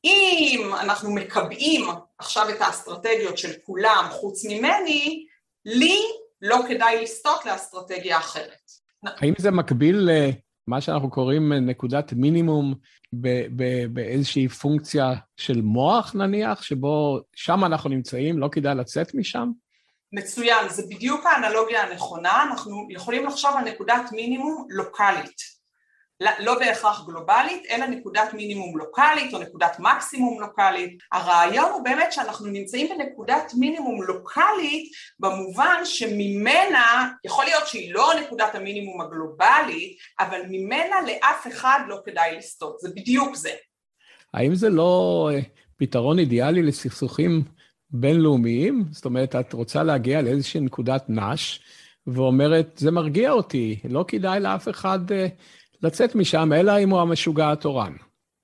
אם 0.05 0.71
אנחנו 0.81 1.15
מקבעים 1.15 1.85
עכשיו 2.19 2.51
את 2.51 2.61
האסטרטגיות 2.61 3.39
של 3.39 3.53
כולם 3.63 4.07
חוץ 4.11 4.45
ממני, 4.45 5.27
לי 5.65 5.99
לא 6.43 6.59
כדאי 6.69 7.03
לסטות 7.03 7.47
לאסטרטגיה 7.47 8.19
אחרת. 8.19 8.71
האם 9.05 9.35
זה 9.39 9.51
מקביל 9.51 10.09
למה 10.69 10.81
שאנחנו 10.81 11.11
קוראים 11.11 11.53
נקודת 11.53 12.13
מינימום 12.13 12.75
באיזושהי 13.93 14.49
פונקציה 14.49 15.15
של 15.37 15.61
מוח 15.63 16.15
נניח, 16.15 16.63
שבו 16.63 17.21
שם 17.37 17.65
אנחנו 17.65 17.91
נמצאים, 17.91 18.39
לא 18.39 18.49
כדאי 18.53 18.75
לצאת 18.75 19.15
משם? 19.15 19.51
מצוין, 20.13 20.69
זה 20.69 20.83
בדיוק 20.91 21.27
האנלוגיה 21.27 21.83
הנכונה, 21.83 22.43
אנחנו 22.43 22.87
יכולים 22.91 23.27
לחשוב 23.27 23.51
על 23.57 23.65
נקודת 23.65 24.13
מינימום 24.13 24.67
לוקאלית. 24.71 25.58
לא 26.21 26.59
בהכרח 26.59 27.07
גלובלית, 27.07 27.63
אלא 27.71 27.87
נקודת 27.87 28.35
מינימום 28.35 28.79
לוקאלית 28.79 29.35
או 29.35 29.39
נקודת 29.39 29.77
מקסימום 29.79 30.41
לוקאלית. 30.41 30.99
הרעיון 31.13 31.71
הוא 31.71 31.85
באמת 31.85 32.13
שאנחנו 32.13 32.47
נמצאים 32.47 32.89
בנקודת 32.89 33.53
מינימום 33.59 34.03
לוקאלית 34.03 34.93
במובן 35.19 35.81
שממנה, 35.85 37.11
יכול 37.25 37.45
להיות 37.45 37.67
שהיא 37.67 37.95
לא 37.95 38.13
נקודת 38.21 38.55
המינימום 38.55 39.01
הגלובלית, 39.01 39.99
אבל 40.21 40.41
ממנה 40.51 40.97
לאף 41.07 41.47
אחד 41.47 41.81
לא 41.89 41.99
כדאי 42.07 42.37
לסטות, 42.37 42.79
זה 42.81 42.89
בדיוק 42.97 43.37
זה. 43.37 43.53
האם 44.35 44.55
זה 44.55 44.69
לא 44.69 45.31
אה, 45.33 45.41
פתרון 45.77 46.19
אידיאלי 46.19 46.63
לסכסוכים 46.63 47.43
בינלאומיים? 47.91 48.85
זאת 48.91 49.05
אומרת, 49.05 49.37
את 49.37 49.53
רוצה 49.53 49.83
להגיע 49.83 50.23
לאיזושהי 50.23 50.61
נקודת 50.61 51.05
נש, 51.09 51.61
ואומרת, 52.07 52.73
זה 52.77 52.91
מרגיע 52.91 53.31
אותי, 53.31 53.81
לא 53.89 54.05
כדאי 54.09 54.41
לאף 54.41 54.69
אחד... 54.69 55.01
לצאת 55.83 56.15
משם, 56.15 56.53
אלא 56.53 56.73
אם 56.83 56.91
הוא 56.91 57.01
המשוגע 57.01 57.53
התורן. 57.53 57.93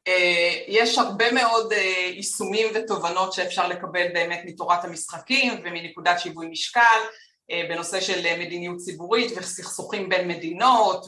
אה, 0.09 0.53
יש 0.69 0.99
הרבה 0.99 1.33
מאוד 1.33 1.73
אה, 1.73 2.11
יישומים 2.15 2.67
ותובנות 2.75 3.33
שאפשר 3.33 3.69
לקבל 3.69 4.07
באמת 4.15 4.43
מתורת 4.45 4.85
המשחקים 4.85 5.53
ומנקודת 5.65 6.21
שיווי 6.21 6.47
משקל 6.47 7.01
אה, 7.51 7.63
בנושא 7.69 8.01
של 8.01 8.39
מדיניות 8.39 8.77
ציבורית 8.77 9.33
וסכסוכים 9.37 10.09
בין 10.09 10.29
מדינות 10.29 11.07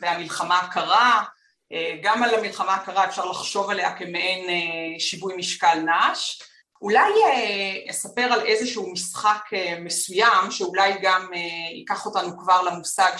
והמלחמה 0.00 0.58
הקרה. 0.58 1.22
גם 2.02 2.22
על 2.22 2.34
המלחמה 2.34 2.74
הקרה 2.74 3.04
אפשר 3.04 3.24
לחשוב 3.24 3.70
עליה 3.70 3.96
כמעין 3.96 4.50
שיווי 4.98 5.36
משקל 5.36 5.78
נש. 5.78 6.42
אולי 6.82 7.12
אה, 7.24 7.90
אספר 7.90 8.22
על 8.32 8.40
איזשהו 8.40 8.92
משחק 8.92 9.40
אה, 9.52 9.78
מסוים 9.80 10.50
שאולי 10.50 10.92
גם 11.02 11.28
אה, 11.34 11.38
ייקח 11.76 12.06
אותנו 12.06 12.38
כבר 12.38 12.62
למושג 12.62 13.12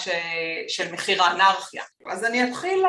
של 0.67 0.91
מחיר 0.91 1.23
האנרכיה. 1.23 1.83
אז 2.11 2.25
אני 2.25 2.49
אתחיל 2.49 2.83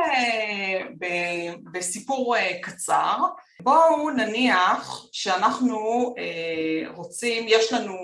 בסיפור 1.72 2.36
קצר. 2.62 3.16
בואו 3.62 4.10
נניח 4.10 5.06
שאנחנו 5.12 6.14
רוצים, 6.94 7.44
יש 7.48 7.72
לנו 7.72 7.94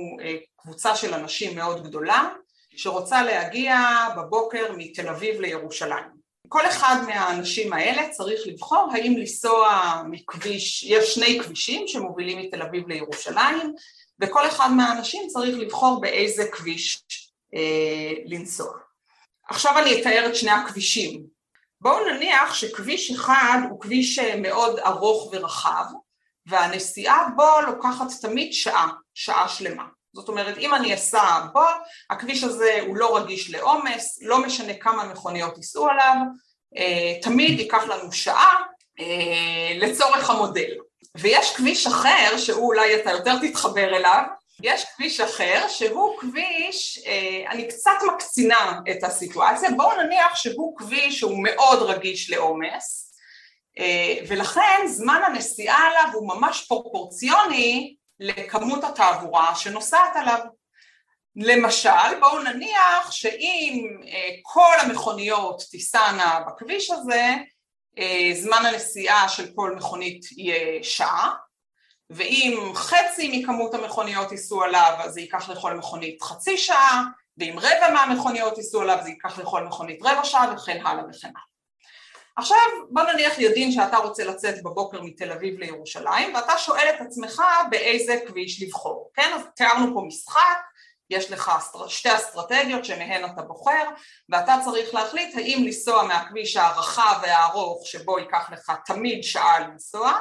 קבוצה 0.56 0.97
של 0.97 1.14
אנשים 1.14 1.56
מאוד 1.56 1.88
גדולה 1.88 2.28
שרוצה 2.76 3.23
להגיע 3.23 3.76
בבוקר 4.16 4.73
מתל 4.76 5.09
אביב 5.09 5.40
לירושלים. 5.40 6.13
כל 6.54 6.66
אחד 6.66 6.96
מהאנשים 7.06 7.73
האלה 7.73 8.08
צריך 8.08 8.40
לבחור 8.46 8.88
האם 8.92 9.16
לנסוע 9.16 10.02
מכביש, 10.11 10.82
יש 10.82 11.14
שני 11.14 11.40
כבישים 11.44 11.88
שמובילים 11.88 12.38
מתל 12.38 12.62
אביב 12.62 12.88
לירושלים, 12.88 13.75
וכל 14.20 14.46
אחד 14.46 14.70
מהאנשים 14.76 15.28
צריך 15.28 15.58
לבחור 15.58 16.00
באיזה 16.00 16.44
כביש 16.52 17.04
אה, 17.54 18.12
לנסוע. 18.25 18.73
עכשיו 19.49 19.78
אני 19.78 20.00
אתאר 20.00 20.26
את 20.28 20.37
שני 20.37 20.50
הכבישים. 20.50 21.23
בואו 21.80 22.11
נניח 22.11 22.54
שכביש 22.54 23.11
אחד 23.11 23.58
הוא 23.70 23.80
כביש 23.80 24.18
אה, 24.18 24.37
מאוד 24.40 24.78
ארוך 24.78 25.30
ורחב, 25.32 25.84
והנסיעה 26.46 27.28
בו 27.37 27.50
לוקחת 27.66 28.06
תמיד 28.20 28.52
שעה, 28.52 28.88
שעה 29.14 29.49
שלמה. 29.49 29.84
זאת 30.14 30.28
אומרת, 30.28 30.59
אם 30.59 30.75
אני 30.75 30.94
אסע 30.94 31.40
בו, 31.52 31.64
הכביש 32.11 32.44
הזה 32.44 32.78
הוא 32.87 32.97
לא 32.97 33.16
רגיש 33.16 33.50
לעומס, 33.50 34.18
לא 34.23 34.38
משנה 34.38 34.75
כמה 34.75 35.04
מכוניות 35.04 35.56
ייסעו 35.56 35.88
עליו, 35.88 36.16
אה, 36.76 37.21
תמיד 37.23 37.61
ייקח 37.61 37.83
לנו 37.83 38.12
שעה 38.12 38.54
אה, 39.00 39.73
לצורך 39.76 40.30
המודל. 40.30 40.71
ויש 41.16 41.56
כביש 41.56 41.87
אחר, 41.87 42.37
שהוא 42.37 42.66
אולי 42.66 42.97
אתה 42.97 43.11
יותר 43.11 43.38
תתחבר 43.38 43.97
אליו, 43.97 44.23
יש 44.62 44.85
כביש 44.85 45.21
אחר 45.21 45.68
שהוא 45.68 46.18
כביש, 46.21 47.04
אה, 47.06 47.50
אני 47.50 47.68
קצת 47.68 47.99
מקצינה 48.14 48.80
את 48.90 49.04
הסיטואציה, 49.04 49.71
בואו 49.76 50.02
נניח 50.02 50.37
שהוא 50.37 50.76
כביש 50.76 51.18
שהוא 51.18 51.42
מאוד 51.42 51.83
רגיש 51.83 52.30
לעומס, 52.30 53.00
ולכן 54.28 54.87
זמן 54.87 55.21
הנסיעה 55.26 55.87
עליו 55.87 56.11
הוא 56.14 56.28
ממש 56.28 56.66
פרופורציוני 56.68 57.94
לכמות 58.21 58.85
התעבורה 58.85 59.54
שנוסעת 59.54 60.16
עליו. 60.16 60.38
למשל, 61.37 62.21
בואו 62.21 62.42
נניח 62.42 63.11
שאם 63.11 64.00
אה, 64.06 64.28
כל 64.42 64.75
המכוניות 64.80 65.62
תיסענה 65.71 66.40
בכביש 66.47 66.90
הזה, 66.90 67.35
אה, 67.99 68.30
זמן 68.35 68.66
הנסיעה 68.66 69.28
של 69.28 69.47
כל 69.54 69.75
מכונית 69.76 70.33
יהיה 70.33 70.85
שעה, 70.85 71.35
ואם 72.11 72.73
חצי 72.75 73.38
מכמות 73.40 73.75
המכוניות 73.75 74.33
ייסעו 74.33 74.62
עליו 74.62 74.97
אז 74.99 75.12
זה 75.12 75.21
ייקח 75.21 75.49
לכל 75.49 75.75
מכונית 75.75 76.23
חצי 76.23 76.59
שעה, 76.59 77.04
ואם 77.38 77.56
רבע 77.59 77.90
מהמכוניות 77.92 78.59
ייסעו 78.59 78.80
עליו 78.83 78.99
זה 79.02 79.09
ייקח 79.09 79.38
לכל 79.38 79.64
מכונית 79.64 80.02
רבע 80.02 80.25
שעה 80.25 80.54
וכן 80.54 80.87
הלאה 80.87 81.04
וכן 81.11 81.28
הלאה. 81.28 81.53
עכשיו 82.37 82.59
בוא 82.91 83.03
נניח 83.03 83.38
יודעים 83.38 83.73
שאתה 83.73 83.97
רוצה 83.97 84.25
לצאת 84.25 84.62
בבוקר 84.62 85.00
מתל 85.03 85.33
אביב 85.33 85.59
לירושלים 85.59 86.35
ואתה 86.35 86.59
שואל 86.59 86.88
את 86.95 87.00
עצמך 87.00 87.43
באיזה 87.71 88.21
כביש 88.26 88.62
לבחור, 88.62 89.11
כן? 89.14 89.31
אז 89.35 89.43
תיארנו 89.57 89.95
פה 89.95 90.03
משחק, 90.07 90.59
יש 91.11 91.31
לך 91.31 91.53
שתי 91.88 92.14
אסטרטגיות 92.14 92.85
שמהן 92.85 93.25
אתה 93.25 93.43
בוחר 93.43 93.85
ואתה 94.29 94.57
צריך 94.64 94.95
להחליט 94.95 95.37
האם 95.37 95.62
לנסוע 95.64 96.03
מהכביש 96.03 96.57
הרחב 96.57 97.21
והארוך 97.23 97.87
שבו 97.87 98.19
ייקח 98.19 98.50
לך 98.53 98.73
תמיד 98.87 99.25
שעה 99.25 99.59
לנסוע 99.59 100.12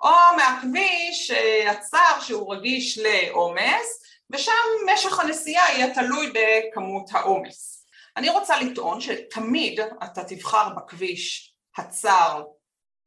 או 0.00 0.10
מהכביש 0.36 1.30
אה, 1.30 1.70
הצר 1.70 2.20
שהוא 2.20 2.54
רגיש 2.54 2.98
לעומס 2.98 4.02
ושם 4.30 4.52
משך 4.94 5.20
הנסיעה 5.20 5.72
יהיה 5.72 5.94
תלוי 5.94 6.32
בכמות 6.34 7.10
העומס. 7.12 7.86
אני 8.16 8.30
רוצה 8.30 8.60
לטעון 8.60 9.00
שתמיד 9.00 9.80
אתה 10.04 10.24
תבחר 10.24 10.68
בכביש 10.76 11.49
הצר, 11.78 12.42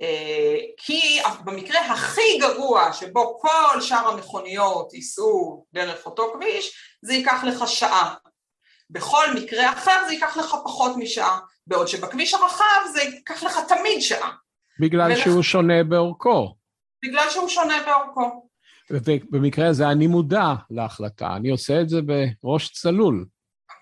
אה, 0.02 0.58
כי 0.78 1.20
במקרה 1.44 1.94
הכי 1.94 2.40
גרוע 2.40 2.94
שבו 2.94 3.40
כל 3.40 3.82
שאר 3.82 4.08
המכוניות 4.08 4.94
ייסעו 4.94 5.66
דרך 5.74 6.06
אותו 6.06 6.34
כביש, 6.34 6.72
זה 7.02 7.14
ייקח 7.14 7.44
לך 7.44 7.68
שעה. 7.68 8.16
בכל 8.90 9.26
מקרה 9.36 9.74
אחר 9.74 10.06
זה 10.08 10.14
ייקח 10.14 10.38
לך 10.38 10.56
פחות 10.64 10.92
משעה, 10.98 11.40
בעוד 11.68 11.88
שבכביש 11.88 12.34
הרחב 12.34 12.92
זה 12.94 13.02
ייקח 13.02 13.44
לך 13.44 13.60
תמיד 13.68 14.02
שעה. 14.02 14.32
בגלל 14.80 15.12
ולכ... 15.12 15.24
שהוא 15.24 15.44
שונה 15.44 15.84
באורכו. 15.84 16.56
בגלל 17.06 17.30
שהוא 17.30 17.50
שונה 17.50 17.76
באורכו. 17.86 18.50
ובמקרה 18.92 19.68
הזה 19.68 19.88
אני 19.88 20.08
מודע 20.08 20.54
להחלטה, 20.70 21.36
אני 21.36 21.50
עושה 21.50 21.82
את 21.82 21.90
זה 21.90 22.00
בראש 22.44 22.70
צלול. 22.70 23.26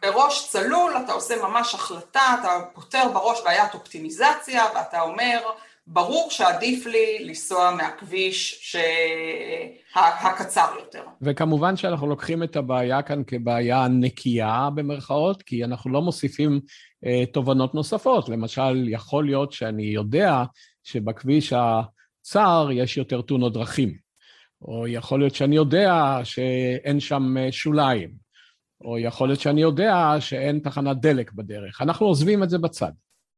בראש 0.01 0.47
צלול 0.49 0.93
אתה 1.05 1.13
עושה 1.13 1.35
ממש 1.43 1.75
החלטה, 1.75 2.35
אתה 2.39 2.49
פותר 2.73 3.03
בראש 3.13 3.39
בעיית 3.43 3.73
אופטימיזציה 3.73 4.63
ואתה 4.75 5.01
אומר 5.01 5.39
ברור 5.87 6.31
שעדיף 6.31 6.85
לי 6.85 7.25
לנסוע 7.25 7.71
מהכביש 7.71 8.59
ש... 8.61 8.75
הקצר 9.95 10.67
יותר. 10.79 11.03
וכמובן 11.21 11.77
שאנחנו 11.77 12.07
לוקחים 12.07 12.43
את 12.43 12.55
הבעיה 12.55 13.01
כאן 13.01 13.21
כבעיה 13.27 13.87
נקייה 13.87 14.69
במרכאות, 14.75 15.43
כי 15.43 15.63
אנחנו 15.63 15.91
לא 15.91 16.01
מוסיפים 16.01 16.59
אה, 17.05 17.25
תובנות 17.33 17.75
נוספות. 17.75 18.29
למשל, 18.29 18.85
יכול 18.87 19.25
להיות 19.25 19.51
שאני 19.51 19.83
יודע 19.83 20.43
שבכביש 20.83 21.53
הצר 21.53 22.69
יש 22.73 22.97
יותר 22.97 23.21
תאונות 23.21 23.53
דרכים, 23.53 23.93
או 24.61 24.87
יכול 24.87 25.19
להיות 25.19 25.35
שאני 25.35 25.55
יודע 25.55 26.19
שאין 26.23 26.99
שם 26.99 27.37
אה, 27.37 27.51
שוליים. 27.51 28.30
או 28.85 28.99
יכול 28.99 29.27
להיות 29.27 29.39
שאני 29.39 29.61
יודע 29.61 30.15
שאין 30.19 30.59
תחנת 30.59 30.97
דלק 31.01 31.31
בדרך. 31.31 31.81
אנחנו 31.81 32.05
עוזבים 32.05 32.43
את 32.43 32.49
זה 32.49 32.57
בצד. 32.57 32.91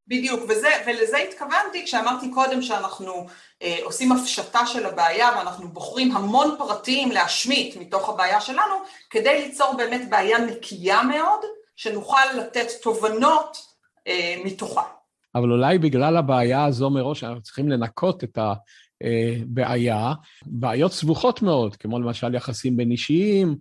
בדיוק, 0.07 0.43
וזה, 0.43 0.67
ולזה 0.87 1.17
התכוונתי 1.17 1.85
כשאמרתי 1.85 2.31
קודם 2.31 2.61
שאנחנו 2.61 3.27
אה, 3.61 3.77
עושים 3.83 4.11
הפשטה 4.11 4.65
של 4.65 4.85
הבעיה 4.85 5.29
ואנחנו 5.37 5.67
בוחרים 5.67 6.17
המון 6.17 6.55
פרטים 6.57 7.11
להשמיט 7.11 7.75
מתוך 7.77 8.09
הבעיה 8.09 8.41
שלנו 8.41 8.75
כדי 9.09 9.41
ליצור 9.41 9.73
באמת 9.77 10.09
בעיה 10.09 10.37
נקייה 10.37 11.03
מאוד, 11.03 11.39
שנוכל 11.75 12.33
לתת 12.37 12.67
תובנות 12.81 13.57
אה, 14.07 14.35
מתוכה. 14.45 14.83
אבל 15.35 15.51
אולי 15.51 15.77
בגלל 15.77 16.17
הבעיה 16.17 16.65
הזו 16.65 16.89
מראש 16.89 17.23
אנחנו 17.23 17.41
צריכים 17.41 17.69
לנקות 17.69 18.23
את 18.23 18.37
הבעיה, 19.01 20.13
בעיות 20.45 20.91
סבוכות 20.91 21.41
מאוד, 21.41 21.75
כמו 21.75 21.99
למשל 21.99 22.35
יחסים 22.35 22.77
בין 22.77 22.91
אישיים, 22.91 23.49
אה, 23.49 23.55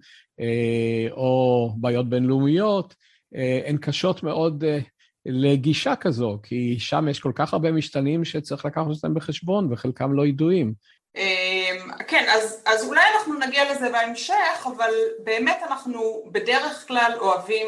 או 1.10 1.70
בעיות 1.76 2.08
בינלאומיות, 2.08 2.94
אה, 3.36 3.60
הן 3.66 3.76
קשות 3.76 4.22
מאוד 4.22 4.64
אה, 4.64 4.78
לגישה 5.26 5.96
כזו, 5.96 6.38
כי 6.42 6.76
שם 6.78 7.08
יש 7.08 7.20
כל 7.20 7.32
כך 7.34 7.52
הרבה 7.52 7.72
משתנים 7.72 8.24
שצריך 8.24 8.64
לקחת 8.64 8.86
אותם 8.86 9.14
בחשבון, 9.14 9.72
וחלקם 9.72 10.12
לא 10.12 10.26
ידועים. 10.26 10.74
כן, 12.08 12.26
אז, 12.34 12.62
אז 12.66 12.88
אולי 12.88 13.00
אנחנו 13.16 13.34
נגיע 13.34 13.72
לזה 13.72 13.90
בהמשך, 13.90 14.66
אבל 14.76 14.90
באמת 15.24 15.58
אנחנו 15.70 16.24
בדרך 16.32 16.84
כלל 16.88 17.12
אוהבים, 17.20 17.66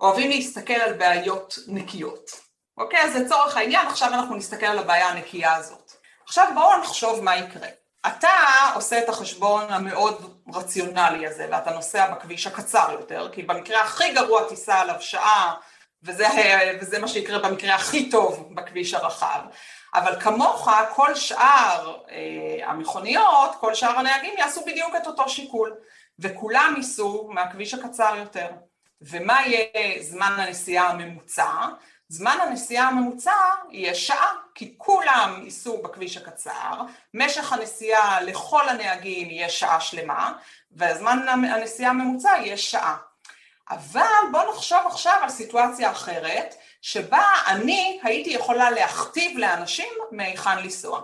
אוהבים 0.00 0.30
להסתכל 0.30 0.74
על 0.74 0.92
בעיות 0.92 1.58
נקיות. 1.68 2.30
אוקיי? 2.78 3.00
אז 3.00 3.16
לצורך 3.16 3.56
העניין, 3.56 3.86
עכשיו 3.86 4.08
אנחנו 4.08 4.36
נסתכל 4.36 4.66
על 4.66 4.78
הבעיה 4.78 5.08
הנקייה 5.08 5.54
הזאת. 5.56 5.92
עכשיו 6.24 6.46
בואו 6.54 6.80
נחשוב 6.80 7.20
מה 7.20 7.36
יקרה. 7.36 7.68
אתה 8.06 8.28
עושה 8.74 8.98
את 8.98 9.08
החשבון 9.08 9.64
המאוד 9.68 10.40
רציונלי 10.54 11.26
הזה, 11.26 11.46
ואתה 11.50 11.70
נוסע 11.70 12.14
בכביש 12.14 12.46
הקצר 12.46 12.88
יותר, 12.92 13.28
כי 13.32 13.42
במקרה 13.42 13.82
הכי 13.82 14.12
גרוע 14.12 14.48
תיסע 14.48 14.78
עליו 14.78 14.96
שעה, 15.00 15.54
וזה, 16.02 16.26
וזה 16.80 16.98
מה 16.98 17.08
שיקרה 17.08 17.38
במקרה 17.38 17.74
הכי 17.74 18.10
טוב 18.10 18.48
בכביש 18.54 18.94
הרחב. 18.94 19.40
אבל 19.94 20.20
כמוך, 20.20 20.70
כל 20.94 21.14
שאר 21.14 21.96
אה, 22.10 22.70
המכוניות, 22.70 23.54
כל 23.60 23.74
שאר 23.74 23.98
הנהגים 23.98 24.34
יעשו 24.38 24.60
בדיוק 24.66 24.96
את 24.96 25.06
אותו 25.06 25.28
שיקול, 25.28 25.74
וכולם 26.18 26.74
ייסעו 26.76 27.30
מהכביש 27.32 27.74
הקצר 27.74 28.14
יותר. 28.16 28.48
ומה 29.02 29.46
יהיה 29.46 30.02
זמן 30.02 30.36
הנסיעה 30.38 30.88
הממוצע? 30.88 31.50
זמן 32.08 32.38
הנסיעה 32.42 32.88
הממוצע 32.88 33.32
יהיה 33.70 33.94
שעה, 33.94 34.32
כי 34.54 34.74
כולם 34.78 35.40
ייסעו 35.44 35.82
בכביש 35.82 36.16
הקצר, 36.16 36.82
משך 37.14 37.52
הנסיעה 37.52 38.20
לכל 38.20 38.68
הנהגים 38.68 39.30
יהיה 39.30 39.48
שעה 39.48 39.80
שלמה, 39.80 40.32
והזמן 40.70 41.28
הנסיעה 41.28 41.90
הממוצע 41.90 42.30
יהיה 42.38 42.56
שעה. 42.56 42.96
אבל 43.70 44.02
בואו 44.32 44.50
נחשוב 44.50 44.78
עכשיו 44.86 45.18
על 45.22 45.28
סיטואציה 45.28 45.90
אחרת, 45.90 46.54
שבה 46.82 47.24
אני 47.46 48.00
הייתי 48.02 48.30
יכולה 48.30 48.70
להכתיב 48.70 49.38
לאנשים 49.38 49.92
מהיכן 50.10 50.58
לנסוע. 50.58 51.00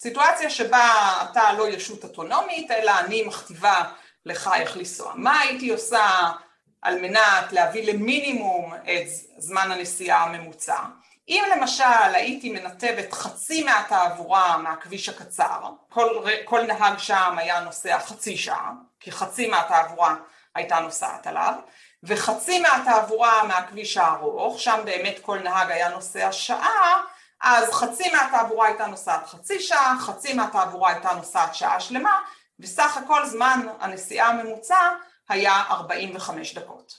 סיטואציה 0.00 0.50
שבה 0.50 0.90
אתה 1.22 1.52
לא 1.52 1.68
ישות 1.68 2.04
אוטונומית, 2.04 2.70
אלא 2.70 2.98
אני 2.98 3.22
מכתיבה 3.22 3.82
לך 4.26 4.50
איך 4.54 4.76
לנסוע. 4.76 5.12
מה 5.16 5.40
הייתי 5.40 5.70
עושה 5.70 6.30
על 6.82 7.00
מנת 7.00 7.52
להביא 7.52 7.92
למינימום 7.92 8.74
את 8.74 9.06
זמן 9.38 9.70
הנסיעה 9.70 10.22
הממוצע. 10.22 10.78
אם 11.28 11.44
למשל 11.56 12.14
הייתי 12.14 12.52
מנתבת 12.52 13.12
חצי 13.12 13.64
מהתעבורה 13.64 14.56
מהכביש 14.56 15.08
הקצר, 15.08 15.70
כל, 15.88 16.24
כל 16.44 16.62
נהג 16.62 16.98
שם 16.98 17.34
היה 17.38 17.60
נוסע 17.60 17.98
חצי 17.98 18.36
שעה, 18.36 18.72
כי 19.00 19.12
חצי 19.12 19.46
מהתעבורה 19.46 20.14
הייתה 20.54 20.80
נוסעת 20.80 21.26
עליו, 21.26 21.54
וחצי 22.02 22.60
מהתעבורה 22.60 23.44
מהכביש 23.44 23.96
הארוך, 23.96 24.60
שם 24.60 24.80
באמת 24.84 25.18
כל 25.22 25.38
נהג 25.38 25.70
היה 25.70 25.88
נוסע 25.88 26.32
שעה, 26.32 27.02
אז 27.40 27.72
חצי 27.72 28.10
מהתעבורה 28.10 28.66
הייתה 28.66 28.86
נוסעת 28.86 29.26
חצי 29.26 29.60
שעה, 29.60 29.96
חצי 30.00 30.34
מהתעבורה 30.34 30.90
הייתה 30.90 31.12
נוסעת 31.12 31.54
שעה 31.54 31.80
שלמה, 31.80 32.18
וסך 32.60 32.96
הכל 32.96 33.26
זמן 33.26 33.66
הנסיעה 33.80 34.28
הממוצע 34.28 34.88
היה 35.28 35.62
45 35.70 36.58
דקות. 36.58 36.92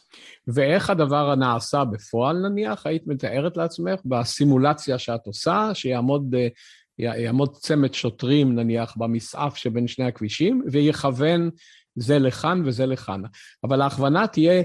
ואיך 0.47 0.89
הדבר 0.89 1.31
הנעשה 1.31 1.83
בפועל 1.83 2.37
נניח? 2.37 2.85
היית 2.85 3.07
מתארת 3.07 3.57
לעצמך 3.57 3.99
בסימולציה 4.05 4.97
שאת 4.97 5.25
עושה, 5.25 5.69
שיעמוד 5.73 6.35
יעמוד 6.99 7.55
צמד 7.55 7.93
שוטרים 7.93 8.55
נניח 8.55 8.95
במסעף 8.97 9.55
שבין 9.55 9.87
שני 9.87 10.05
הכבישים 10.05 10.63
ויכוון 10.71 11.49
זה 11.95 12.19
לכאן 12.19 12.61
וזה 12.65 12.85
לכאן. 12.85 13.21
אבל 13.63 13.81
ההכוונה 13.81 14.27
תהיה 14.27 14.63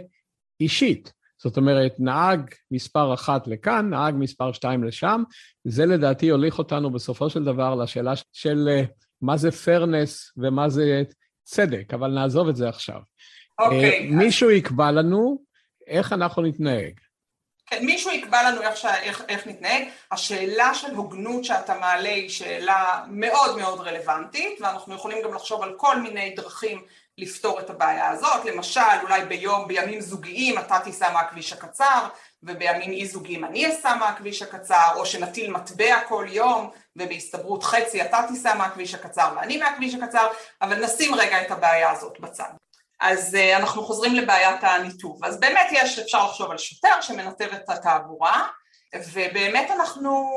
אישית. 0.61 1.13
זאת 1.43 1.57
אומרת, 1.57 1.95
נהג 1.99 2.51
מספר 2.71 3.15
אחת 3.15 3.47
לכאן, 3.47 3.91
נהג 3.91 4.15
מספר 4.19 4.53
שתיים 4.53 4.85
לשם, 4.85 5.23
זה 5.65 5.87
לדעתי 5.87 6.27
יוליך 6.27 6.59
אותנו 6.59 6.91
בסופו 6.91 7.31
של 7.31 7.45
דבר 7.45 7.75
לשאלה 7.75 8.13
של 8.33 8.69
אה, 8.69 8.83
מה 9.23 9.37
זה 9.37 9.51
פרנס 9.51 10.33
ומה 10.37 10.69
זה 10.69 11.03
צדק, 11.45 11.95
אבל 11.95 12.11
נעזוב 12.11 12.49
את 12.49 12.57
זה 12.57 12.69
עכשיו. 12.69 13.01
אוקיי. 13.59 13.99
Okay, 13.99 14.13
מישהו. 14.13 14.51
יקבע 14.51 14.91
לנו 14.91 15.39
איך 15.87 16.13
אנחנו 16.13 16.43
נתנהג. 16.43 17.01
כן, 17.67 17.87
מישהו 17.87 18.11
יקבע 18.11 18.51
לנו 18.51 18.63
איך, 18.63 18.85
איך, 18.85 19.23
איך 19.29 19.47
נתנהג. 19.47 19.83
השאלה 20.11 20.75
של 20.75 20.95
הוגנות 20.95 21.45
שאתה 21.45 21.79
מעלה 21.79 22.09
היא 22.09 22.29
שאלה 22.29 23.05
מאוד 23.09 23.59
מאוד 23.59 23.81
רלוונטית, 23.81 24.61
ואנחנו 24.61 24.95
יכולים 24.95 25.19
גם 25.25 25.35
לחשוב 25.35 25.63
על 25.63 25.75
כל 25.77 26.01
מיני 26.01 26.35
דרכים 26.37 26.83
לפתור 27.19 27.61
את 27.61 27.71
הבעיה 27.71 28.11
הזאת, 28.11 28.45
למשל 28.45 28.81
אולי 29.03 29.25
ביום, 29.25 29.69
בימים 29.69 30.01
זוגיים 30.01 30.59
אתה 30.59 30.79
תיסע 30.85 31.13
מהכביש 31.13 31.53
הקצר 31.53 32.09
ובימים 32.43 32.91
אי 32.91 33.07
זוגיים 33.07 33.45
אני 33.45 33.69
אסע 33.69 33.95
מהכביש 33.95 34.43
הקצר 34.43 34.89
או 34.97 35.07
שנטיל 35.07 35.51
מטבע 35.51 36.01
כל 36.09 36.27
יום 36.29 36.71
ובהסתברות 36.97 37.65
חצי 37.65 38.03
אתה 38.03 38.25
תיסע 38.29 38.55
מהכביש 38.55 38.95
הקצר 38.95 39.33
ואני 39.37 39.57
מהכביש 39.57 39.95
הקצר 39.95 40.27
אבל 40.63 40.85
נשים 40.85 41.15
רגע 41.15 41.43
את 41.43 41.51
הבעיה 41.51 41.91
הזאת 41.91 42.21
בצד. 42.21 42.64
אז 43.01 43.35
uh, 43.35 43.57
אנחנו 43.57 43.85
חוזרים 43.85 44.15
לבעיית 44.15 44.65
הניתוב. 44.65 45.25
אז 45.25 45.41
באמת 45.41 45.67
יש, 45.73 45.99
אפשר 45.99 46.27
לחשוב 46.27 46.51
על 46.51 46.59
שוטר 46.59 47.01
שמנתב 47.01 47.49
את 47.55 47.69
התעבורה 47.71 48.49
ובאמת 49.13 49.71
אנחנו, 49.71 50.31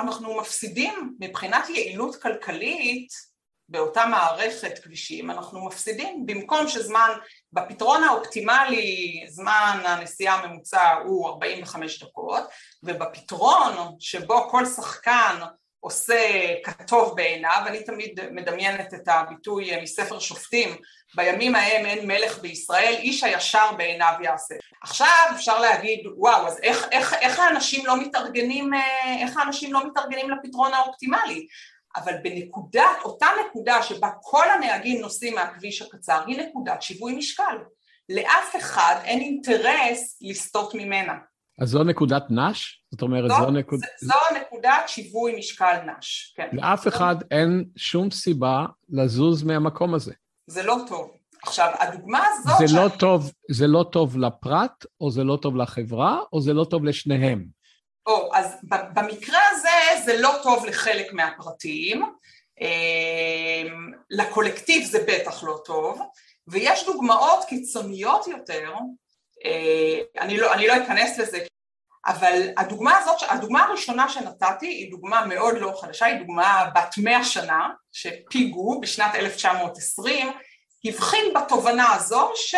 אנחנו 0.00 0.40
מפסידים 0.40 1.16
מבחינת 1.20 1.68
יעילות 1.68 2.16
כלכלית 2.22 3.30
באותה 3.68 4.06
מערכת 4.06 4.78
כבישים 4.78 5.30
אנחנו 5.30 5.66
מפסידים, 5.66 6.26
במקום 6.26 6.68
שזמן, 6.68 7.10
בפתרון 7.52 8.04
האופטימלי 8.04 9.24
זמן 9.28 9.82
הנסיעה 9.84 10.34
הממוצע 10.34 10.92
הוא 11.04 11.28
45 11.28 12.02
דקות 12.02 12.42
ובפתרון 12.82 13.96
שבו 14.00 14.50
כל 14.50 14.66
שחקן 14.66 15.40
עושה 15.80 16.54
כטוב 16.64 17.16
בעיניו, 17.16 17.62
אני 17.66 17.82
תמיד 17.82 18.20
מדמיינת 18.30 18.94
את 18.94 19.08
הביטוי 19.08 19.82
מספר 19.82 20.18
שופטים, 20.18 20.76
בימים 21.14 21.54
ההם 21.54 21.86
אין 21.86 22.06
מלך 22.06 22.38
בישראל, 22.38 22.94
איש 22.98 23.24
הישר 23.24 23.72
בעיניו 23.76 24.14
יעשה. 24.22 24.54
עכשיו 24.82 25.26
אפשר 25.34 25.60
להגיד, 25.60 26.00
וואו, 26.16 26.46
אז 26.46 26.58
איך, 26.62 26.88
איך, 26.92 27.14
איך 27.14 27.38
האנשים 27.38 27.86
לא 27.86 28.00
מתארגנים, 28.00 28.70
איך 29.20 29.36
האנשים 29.36 29.72
לא 29.72 29.86
מתארגנים 29.86 30.30
לפתרון 30.30 30.72
האופטימלי? 30.74 31.46
אבל 31.96 32.12
בנקודת, 32.22 33.02
אותה 33.04 33.26
נקודה 33.46 33.82
שבה 33.82 34.08
כל 34.22 34.50
הנהגים 34.50 35.00
נוסעים 35.00 35.34
מהכביש 35.34 35.82
הקצר 35.82 36.20
היא 36.26 36.38
נקודת 36.38 36.82
שיווי 36.82 37.14
משקל. 37.14 37.58
לאף 38.08 38.56
אחד 38.56 38.94
אין 39.04 39.20
אינטרס 39.20 40.18
לסטות 40.20 40.74
ממנה. 40.74 41.12
אז 41.60 41.68
זו 41.68 41.84
נקודת 41.84 42.24
נש? 42.30 42.84
זאת 42.90 43.02
אומרת, 43.02 43.30
זו, 43.30 43.36
זו 43.44 43.50
נקודת... 43.50 43.88
זו 44.00 44.14
נקודת 44.40 44.82
שיווי 44.86 45.38
משקל 45.38 45.76
נש, 45.86 46.34
כן. 46.36 46.48
לאף 46.52 46.88
אחד 46.88 47.16
אין 47.30 47.64
שום 47.76 48.10
סיבה 48.10 48.66
לזוז 48.88 49.42
מהמקום 49.42 49.94
הזה. 49.94 50.12
זה 50.46 50.62
לא 50.62 50.76
טוב. 50.88 51.10
עכשיו, 51.42 51.72
הדוגמה 51.78 52.24
הזאת... 52.28 52.58
זה 52.58 52.64
לא 52.64 52.68
שאני... 52.68 52.84
לא 52.84 52.88
טוב, 52.98 53.32
זה 53.50 53.66
לא 53.66 53.84
טוב 53.92 54.18
לפרט, 54.18 54.84
או 55.00 55.10
זה 55.10 55.24
לא 55.24 55.38
טוב 55.42 55.56
לחברה, 55.56 56.18
או 56.32 56.40
זה 56.40 56.52
לא 56.52 56.64
טוב 56.64 56.84
לשניהם. 56.84 57.46
או, 58.06 58.30
אז 58.34 58.56
במקרה 58.94 59.38
הזה 59.50 60.04
זה 60.04 60.20
לא 60.20 60.32
טוב 60.42 60.66
לחלק 60.66 61.12
מהפרטים, 61.12 62.02
אמ, 62.60 63.92
לקולקטיב 64.10 64.84
זה 64.84 65.04
בטח 65.08 65.44
לא 65.44 65.60
טוב, 65.64 66.00
ויש 66.48 66.86
דוגמאות 66.86 67.44
קיצוניות 67.44 68.26
יותר, 68.26 68.74
אני 70.20 70.36
לא, 70.36 70.52
אני 70.54 70.66
לא 70.66 70.72
אכנס 70.84 71.18
לזה, 71.18 71.38
אבל 72.06 72.48
הדוגמה 72.56 72.98
הזאת, 72.98 73.16
הדוגמה 73.28 73.64
הראשונה 73.64 74.08
שנתתי 74.08 74.66
היא 74.66 74.90
דוגמה 74.90 75.26
מאוד 75.26 75.58
לא 75.58 75.72
חדשה, 75.80 76.06
היא 76.06 76.18
דוגמה 76.18 76.70
בת 76.74 76.94
מאה 76.98 77.24
שנה, 77.24 77.68
שפיגו 77.92 78.80
בשנת 78.80 79.14
1920, 79.14 80.32
הבחין 80.84 81.24
בתובנה 81.34 81.94
הזו 81.94 82.32
ש, 82.34 82.54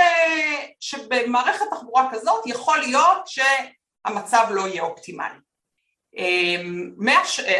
שבמערכת 0.80 1.64
תחבורה 1.70 2.08
כזאת 2.12 2.46
יכול 2.46 2.78
להיות 2.78 3.26
ש... 3.26 3.40
המצב 4.04 4.46
לא 4.50 4.68
יהיה 4.68 4.82
אופטימלי. 4.82 5.38
אמ, 6.16 6.90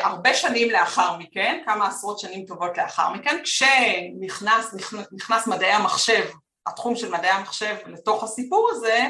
הרבה 0.03 0.35
שנים 0.35 0.71
לאחר 0.71 1.17
מכן, 1.17 1.63
כמה 1.67 1.89
עשרות 1.89 2.19
שנים 2.19 2.47
טובות 2.47 2.79
לאחר 2.79 3.11
מכן, 3.11 3.41
כשנכנס 3.45 4.75
נכנס 5.13 5.47
מדעי 5.47 5.73
המחשב, 5.73 6.25
התחום 6.67 6.97
של 6.97 7.11
מדעי 7.11 7.31
המחשב 7.31 7.77
לתוך 7.87 8.25
הסיפור 8.25 8.71
הזה, 8.73 9.09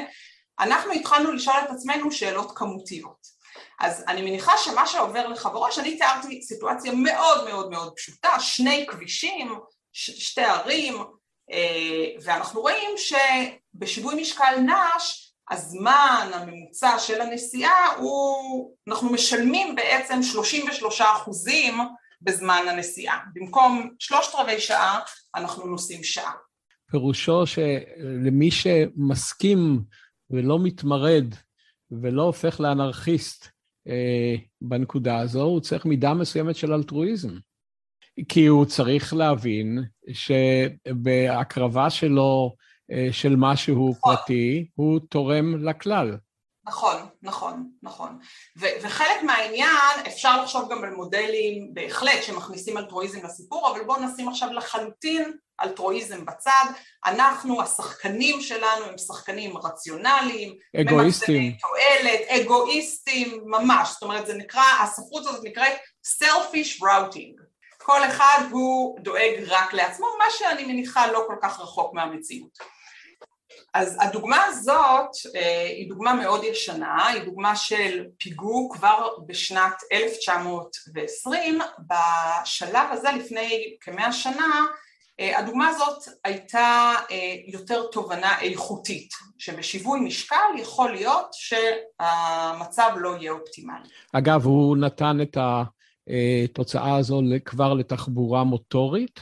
אנחנו 0.59 0.91
התחלנו 0.91 1.31
לשאול 1.31 1.57
את 1.65 1.69
עצמנו 1.69 2.11
שאלות 2.11 2.51
כמותיות. 2.57 3.33
אז 3.79 4.03
אני 4.07 4.21
מניחה 4.21 4.57
שמה 4.57 4.87
שעובר 4.87 5.27
לך 5.27 5.49
בראש, 5.53 5.79
אני 5.79 5.97
תיארתי 5.97 6.41
סיטואציה 6.41 6.91
מאוד 6.95 7.45
מאוד 7.49 7.69
מאוד 7.69 7.93
פשוטה, 7.95 8.39
שני 8.39 8.85
כבישים, 8.89 9.59
שתי 9.93 10.43
ערים, 10.43 11.03
אה, 11.51 12.07
ואנחנו 12.23 12.61
רואים 12.61 12.89
שבשיווי 12.97 14.21
משקל 14.21 14.55
נש 14.59 15.33
הזמן 15.51 16.31
הממוצע 16.33 16.99
של 16.99 17.21
הנסיעה 17.21 17.95
הוא, 17.97 18.75
אנחנו 18.87 19.09
משלמים 19.09 19.75
בעצם 19.75 20.23
33 20.23 21.01
אחוזים 21.01 21.77
בזמן 22.21 22.65
הנסיעה. 22.69 23.19
במקום 23.33 23.89
שלושת 23.99 24.35
רבעי 24.35 24.61
שעה, 24.61 24.99
אנחנו 25.35 25.65
נוסעים 25.67 26.03
שעה. 26.03 26.31
פירושו 26.93 27.45
שלמי 27.45 28.51
שמסכים 28.51 29.83
ולא 30.29 30.59
מתמרד 30.59 31.25
ולא 31.91 32.21
הופך 32.21 32.59
לאנרכיסט 32.59 33.47
אה, 33.87 34.35
בנקודה 34.61 35.19
הזו, 35.19 35.43
הוא 35.43 35.59
צריך 35.61 35.85
מידה 35.85 36.13
מסוימת 36.13 36.55
של 36.55 36.73
אלטרואיזם. 36.73 37.37
כי 38.29 38.45
הוא 38.45 38.65
צריך 38.65 39.13
להבין 39.13 39.83
שבהקרבה 40.13 41.89
שלו 41.89 42.55
אה, 42.91 43.07
של 43.11 43.35
משהו 43.37 43.89
נכון. 43.89 44.15
פרטי, 44.15 44.67
הוא 44.75 44.99
תורם 45.09 45.65
לכלל. 45.65 46.17
נכון, 46.65 47.07
נכון, 47.21 47.69
נכון. 47.83 48.19
ו- 48.59 48.75
וחלק 48.81 49.23
מהעניין, 49.23 50.05
אפשר 50.07 50.41
לחשוב 50.43 50.71
גם 50.71 50.83
על 50.83 50.89
מודלים 50.89 51.73
בהחלט 51.73 52.23
שמכניסים 52.23 52.77
אלטרואיזם 52.77 53.25
לסיפור, 53.25 53.71
אבל 53.71 53.83
בואו 53.83 53.99
נשים 53.99 54.29
עכשיו 54.29 54.53
לחלוטין 54.53 55.33
אלטרואיזם 55.61 56.25
בצד. 56.25 56.65
אנחנו, 57.05 57.61
השחקנים 57.61 58.41
שלנו 58.41 58.85
הם 58.85 58.97
שחקנים 58.97 59.57
רציונליים, 59.57 60.57
אגואיסטים, 60.81 61.57
תועלת, 61.61 62.21
אגואיסטים, 62.27 63.43
ממש. 63.45 63.89
זאת 63.91 64.03
אומרת, 64.03 64.27
זה 64.27 64.33
נקרא, 64.33 64.63
הספרות 64.83 65.25
הזאת 65.25 65.43
נקראת 65.43 65.73
selfish 66.21 66.81
routing. 66.81 67.43
כל 67.77 68.03
אחד 68.03 68.43
הוא 68.51 68.99
דואג 68.99 69.43
רק 69.47 69.73
לעצמו, 69.73 70.07
מה 70.19 70.25
שאני 70.29 70.65
מניחה 70.65 71.11
לא 71.11 71.23
כל 71.27 71.35
כך 71.41 71.59
רחוק 71.59 71.93
מהמציאות. 71.93 72.57
אז 73.73 73.97
הדוגמה 74.01 74.43
הזאת 74.47 75.35
אה, 75.35 75.63
היא 75.63 75.89
דוגמה 75.89 76.13
מאוד 76.13 76.43
ישנה, 76.43 77.07
היא 77.07 77.23
דוגמה 77.23 77.55
של 77.55 78.05
פיגור 78.17 78.73
כבר 78.73 79.07
בשנת 79.27 79.73
1920, 79.91 81.59
בשלב 81.87 82.87
הזה 82.91 83.09
לפני 83.11 83.75
כמאה 83.81 84.11
שנה 84.11 84.65
אה, 85.19 85.39
הדוגמה 85.39 85.67
הזאת 85.67 86.03
הייתה 86.23 86.93
אה, 87.11 87.35
יותר 87.47 87.87
תובנה 87.91 88.39
איכותית, 88.39 89.09
שבשיווי 89.37 89.99
משקל 89.99 90.35
יכול 90.57 90.91
להיות 90.91 91.27
שהמצב 91.31 92.89
לא 92.95 93.15
יהיה 93.19 93.31
אופטימלי. 93.31 93.89
אגב, 94.13 94.45
הוא 94.45 94.77
נתן 94.77 95.17
את 95.21 95.37
התוצאה 95.37 96.95
הזו 96.95 97.21
כבר 97.45 97.73
לתחבורה 97.73 98.43
מוטורית, 98.43 99.19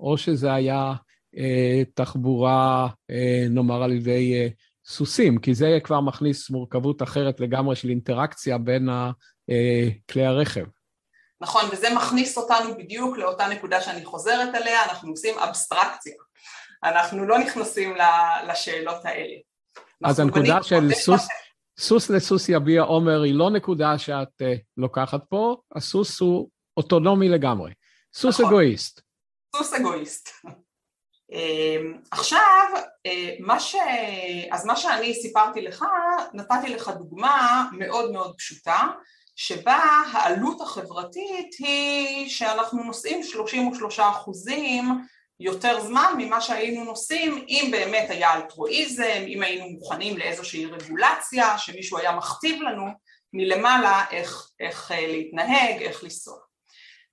או 0.00 0.18
שזה 0.18 0.52
היה 0.52 0.92
תחבורה, 1.94 2.88
אה, 3.10 3.46
נאמר, 3.50 3.82
על 3.82 3.92
ידי 3.92 4.34
אה, 4.34 4.48
סוסים, 4.86 5.38
כי 5.38 5.54
זה 5.54 5.78
כבר 5.84 6.00
מכניס 6.00 6.50
מורכבות 6.50 7.02
אחרת 7.02 7.40
לגמרי 7.40 7.76
של 7.76 7.88
אינטראקציה 7.88 8.58
בין 8.58 8.88
כלי 10.10 10.26
הרכב. 10.26 10.64
נכון, 11.40 11.64
וזה 11.72 11.94
מכניס 11.94 12.38
אותנו 12.38 12.76
בדיוק 12.78 13.16
לאותה 13.16 13.48
נקודה 13.48 13.80
שאני 13.80 14.04
חוזרת 14.04 14.54
אליה, 14.54 14.84
אנחנו 14.84 15.10
עושים 15.10 15.38
אבסטרקציה. 15.38 16.14
אנחנו 16.84 17.24
לא 17.26 17.38
נכנסים 17.38 17.94
לשאלות 18.48 19.04
האלה. 19.04 19.34
אז 20.04 20.20
הנקודה 20.20 20.62
של 20.62 20.94
סוס, 20.94 21.28
סוס 21.80 22.10
לסוס 22.10 22.48
יביע 22.48 22.82
עומר 22.82 23.22
היא 23.22 23.34
לא 23.34 23.50
נקודה 23.50 23.98
שאת 23.98 24.42
uh, 24.42 24.60
לוקחת 24.76 25.20
פה, 25.28 25.56
הסוס 25.76 26.20
הוא 26.20 26.48
אוטונומי 26.76 27.28
לגמרי. 27.28 27.72
סוס 28.14 28.34
נכון. 28.34 28.46
אגואיסט. 28.46 29.00
סוס 29.56 29.74
אגואיסט. 29.74 30.28
עכשיו, 32.10 32.66
מה 33.40 33.60
ש... 33.60 33.76
אז 34.50 34.64
מה 34.64 34.76
שאני 34.76 35.14
סיפרתי 35.14 35.60
לך, 35.60 35.84
נתתי 36.32 36.68
לך 36.68 36.88
דוגמה 36.88 37.64
מאוד 37.78 38.12
מאוד 38.12 38.34
פשוטה, 38.38 38.88
שבה 39.36 39.80
העלות 40.12 40.60
החברתית 40.60 41.54
היא 41.58 42.28
שאנחנו 42.28 42.84
נוסעים 42.84 43.22
33 43.22 44.00
אחוזים 44.00 44.84
יותר 45.40 45.80
זמן 45.80 46.14
ממה 46.18 46.40
שהיינו 46.40 46.84
נוסעים 46.84 47.44
אם 47.48 47.68
באמת 47.70 48.10
היה 48.10 48.34
אלטרואיזם, 48.34 49.24
אם 49.28 49.42
היינו 49.42 49.68
מוכנים 49.68 50.18
לאיזושהי 50.18 50.66
רגולציה, 50.66 51.58
שמישהו 51.58 51.98
היה 51.98 52.16
מכתיב 52.16 52.62
לנו 52.62 52.86
מלמעלה 53.32 54.04
איך, 54.10 54.48
איך 54.60 54.92
אה, 54.92 55.06
להתנהג, 55.06 55.82
איך 55.82 56.04
לנסוע. 56.04 56.38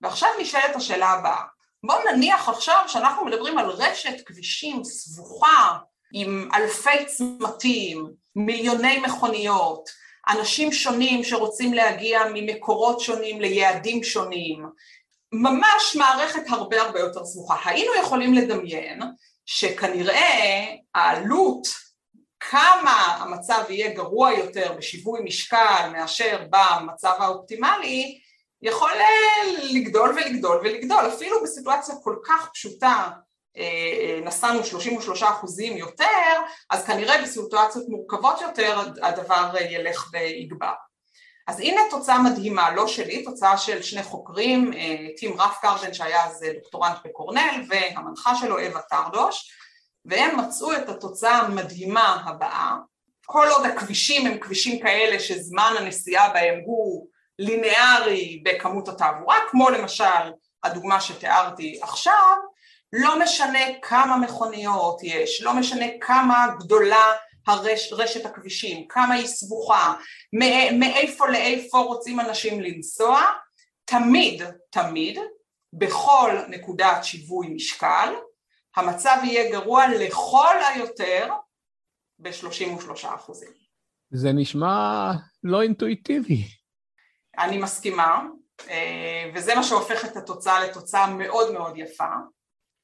ועכשיו 0.01 0.29
נשאלת 0.41 0.75
השאלה 0.75 1.09
הבאה, 1.09 1.41
בואו 1.83 1.99
נניח 2.11 2.49
עכשיו 2.49 2.83
שאנחנו 2.87 3.25
מדברים 3.25 3.57
על 3.57 3.69
רשת 3.69 4.25
כבישים 4.25 4.83
סבוכה 4.83 5.77
עם 6.13 6.49
אלפי 6.53 7.05
צמתים, 7.05 8.07
מיליוני 8.35 8.99
מכוניות, 8.99 9.89
אנשים 10.29 10.71
שונים 10.71 11.23
שרוצים 11.23 11.73
להגיע 11.73 12.21
ממקורות 12.33 12.99
שונים 12.99 13.41
ליעדים 13.41 14.03
שונים, 14.03 14.65
ממש 15.31 15.95
מערכת 15.95 16.43
הרבה 16.49 16.81
הרבה 16.81 16.99
יותר 16.99 17.25
סבוכה. 17.25 17.55
היינו 17.65 17.91
יכולים 18.01 18.33
לדמיין 18.33 19.01
שכנראה 19.45 20.65
העלות, 20.95 21.67
כמה 22.39 23.17
המצב 23.19 23.63
יהיה 23.69 23.93
גרוע 23.93 24.31
יותר 24.31 24.73
בשיווי 24.77 25.19
משקל 25.23 25.89
מאשר 25.91 26.43
במצב 26.49 27.13
האופטימלי, 27.19 28.19
יכול 28.61 28.91
לגדול 29.71 30.09
ולגדול 30.09 30.57
ולגדול, 30.57 31.07
אפילו 31.07 31.43
בסיטואציה 31.43 31.95
כל 32.03 32.15
כך 32.25 32.49
פשוטה 32.53 33.09
אה, 33.57 33.63
אה, 33.63 34.19
נסענו 34.23 34.63
33 34.63 35.23
אחוזים 35.23 35.77
יותר, 35.77 36.33
אז 36.69 36.85
כנראה 36.85 37.21
בסיטואציות 37.21 37.85
מורכבות 37.89 38.41
יותר 38.41 38.79
הדבר 39.01 39.51
ילך 39.69 40.09
ויגבר. 40.13 40.73
אז 41.47 41.59
הנה 41.59 41.81
תוצאה 41.89 42.23
מדהימה, 42.23 42.71
לא 42.71 42.87
שלי, 42.87 43.23
תוצאה 43.23 43.57
של 43.57 43.81
שני 43.81 44.03
חוקרים, 44.03 44.73
אה, 44.73 45.07
טים 45.17 45.41
רפקרדן 45.41 45.93
שהיה 45.93 46.25
אז 46.25 46.45
דוקטורנט 46.55 46.97
בקורנל 47.05 47.63
והמנחה 47.69 48.35
שלו 48.35 48.59
אווה 48.59 48.81
טרדוש, 48.81 49.51
והם 50.05 50.39
מצאו 50.39 50.73
את 50.73 50.89
התוצאה 50.89 51.37
המדהימה 51.37 52.23
הבאה, 52.25 52.75
כל 53.25 53.47
עוד 53.47 53.65
הכבישים 53.65 54.27
הם 54.27 54.37
כבישים 54.39 54.79
כאלה 54.79 55.19
שזמן 55.19 55.73
הנסיעה 55.77 56.33
בהם 56.33 56.59
הוא 56.65 57.07
לינארי 57.39 58.41
בכמות 58.45 58.87
התעבורה, 58.87 59.37
כמו 59.51 59.69
למשל 59.69 60.31
הדוגמה 60.63 61.01
שתיארתי 61.01 61.79
עכשיו, 61.81 62.35
לא 62.93 63.19
משנה 63.19 63.59
כמה 63.81 64.17
מכוניות 64.17 64.99
יש, 65.03 65.41
לא 65.41 65.53
משנה 65.53 65.85
כמה 66.01 66.47
גדולה 66.59 67.13
הרש, 67.47 67.93
רשת 67.93 68.25
הכבישים, 68.25 68.87
כמה 68.87 69.13
היא 69.13 69.27
סבוכה, 69.27 69.93
מאיפה 70.79 71.27
לאיפה 71.27 71.77
רוצים 71.77 72.19
אנשים 72.19 72.61
לנסוע, 72.61 73.21
תמיד, 73.85 74.43
תמיד, 74.69 75.19
בכל 75.73 76.31
נקודת 76.47 77.03
שיווי 77.03 77.47
משקל, 77.47 78.13
המצב 78.75 79.17
יהיה 79.23 79.51
גרוע 79.51 79.87
לכל 79.87 80.55
היותר 80.73 81.29
ב-33 82.19 83.15
אחוזים. 83.15 83.49
זה 84.11 84.31
נשמע 84.33 85.11
לא 85.43 85.61
אינטואיטיבי. 85.61 86.58
אני 87.39 87.57
מסכימה, 87.57 88.21
אה, 88.69 89.31
וזה 89.35 89.55
מה 89.55 89.63
שהופך 89.63 90.05
את 90.05 90.17
התוצאה 90.17 90.67
לתוצאה 90.67 91.07
מאוד 91.07 91.53
מאוד 91.53 91.77
יפה. 91.77 92.13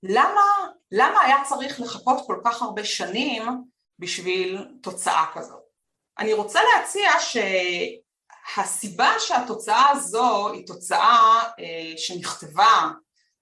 למה, 0.03 0.41
למה 0.91 1.21
היה 1.21 1.37
צריך 1.49 1.81
לחכות 1.81 2.17
כל 2.27 2.41
כך 2.45 2.61
הרבה 2.61 2.83
שנים 2.83 3.43
בשביל 3.99 4.67
תוצאה 4.81 5.25
כזאת? 5.33 5.63
אני 6.19 6.33
רוצה 6.33 6.59
להציע 6.63 7.11
שהסיבה 8.55 9.19
שהתוצאה 9.19 9.89
הזו 9.89 10.49
היא 10.49 10.67
תוצאה 10.67 11.43
אה, 11.59 11.97
שנכתבה 11.97 12.89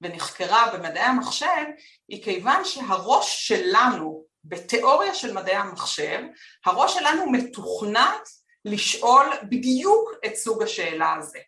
ונחקרה 0.02 0.73
במדעי 0.73 1.04
המחשב 1.04 1.65
היא 2.08 2.23
כיוון 2.23 2.65
שהראש 2.65 3.47
שלנו 3.47 4.23
בתיאוריה 4.43 5.15
של 5.15 5.34
מדעי 5.34 5.56
המחשב, 5.56 6.19
הראש 6.65 6.93
שלנו 6.93 7.32
מתוכנת 7.32 8.30
לשאול 8.65 9.26
בדיוק 9.43 10.12
את 10.26 10.36
סוג 10.36 10.63
השאלה 10.63 11.13
הזה. 11.13 11.39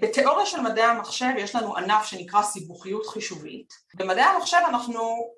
בתיאוריה 0.00 0.46
של 0.46 0.60
מדעי 0.60 0.84
המחשב 0.84 1.30
יש 1.38 1.54
לנו 1.54 1.76
ענף 1.76 2.06
שנקרא 2.06 2.42
סיבוכיות 2.42 3.06
חישובית. 3.06 3.74
במדעי 3.94 4.24
המחשב 4.24 4.56
אנחנו 4.68 5.30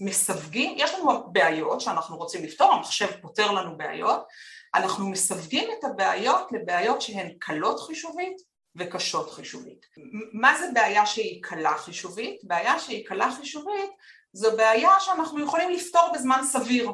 מסווגים, 0.00 0.74
יש 0.76 0.94
לנו 0.94 1.32
בעיות 1.32 1.80
שאנחנו 1.80 2.16
רוצים 2.16 2.44
לפתור, 2.44 2.72
המחשב 2.72 3.06
פותר 3.22 3.52
לנו 3.52 3.76
בעיות, 3.76 4.26
אנחנו 4.74 5.10
מסווגים 5.10 5.68
את 5.78 5.84
הבעיות 5.84 6.52
לבעיות 6.52 7.02
שהן 7.02 7.32
קלות 7.38 7.80
חישובית 7.80 8.36
וקשות 8.76 9.30
חישובית. 9.30 9.86
מה 10.32 10.58
זה 10.58 10.66
בעיה 10.74 11.06
שהיא 11.06 11.42
קלה 11.42 11.78
חישובית? 11.78 12.40
בעיה 12.42 12.78
שהיא 12.78 13.06
קלה 13.06 13.30
חישובית 13.40 13.90
זו 14.32 14.56
בעיה 14.56 15.00
שאנחנו 15.00 15.44
יכולים 15.44 15.70
לפתור 15.70 16.10
בזמן 16.14 16.40
סביר. 16.44 16.90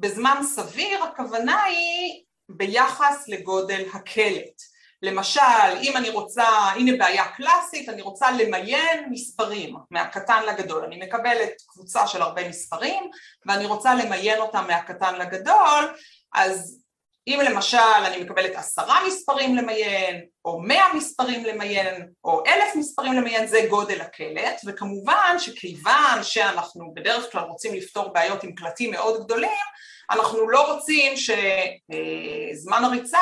בזמן 0.00 0.40
סביר 0.42 1.04
הכוונה 1.04 1.62
היא 1.62 2.22
ביחס 2.48 3.24
לגודל 3.28 3.84
הקלט. 3.94 4.62
למשל, 5.02 5.40
אם 5.82 5.96
אני 5.96 6.10
רוצה, 6.10 6.48
הנה 6.48 6.92
בעיה 6.98 7.28
קלאסית, 7.28 7.88
אני 7.88 8.02
רוצה 8.02 8.30
למיין 8.30 9.08
מספרים 9.10 9.76
מהקטן 9.90 10.42
לגדול, 10.46 10.84
אני 10.84 11.06
מקבלת 11.06 11.52
קבוצה 11.68 12.06
של 12.06 12.22
הרבה 12.22 12.48
מספרים 12.48 13.10
ואני 13.46 13.66
רוצה 13.66 13.94
למיין 13.94 14.40
אותם 14.40 14.64
מהקטן 14.68 15.14
לגדול, 15.14 15.94
אז 16.34 16.82
אם 17.28 17.40
למשל 17.44 17.78
אני 18.04 18.20
מקבלת 18.20 18.56
עשרה 18.56 19.06
מספרים 19.06 19.56
למיין, 19.56 20.24
או 20.44 20.60
מאה 20.60 20.94
מספרים 20.94 21.44
למיין, 21.44 22.08
או 22.24 22.42
אלף 22.46 22.76
מספרים 22.76 23.12
למיין, 23.12 23.46
זה 23.46 23.66
גודל 23.70 24.00
הקלט, 24.00 24.60
וכמובן 24.66 25.36
שכיוון 25.38 26.22
שאנחנו 26.22 26.94
בדרך 26.94 27.32
כלל 27.32 27.42
רוצים 27.42 27.74
לפתור 27.74 28.12
בעיות 28.12 28.44
עם 28.44 28.52
קלטים 28.54 28.90
מאוד 28.90 29.24
גדולים, 29.24 29.50
אנחנו 30.10 30.50
לא 30.50 30.74
רוצים 30.74 31.12
שזמן 31.16 32.84
הריצה 32.84 33.18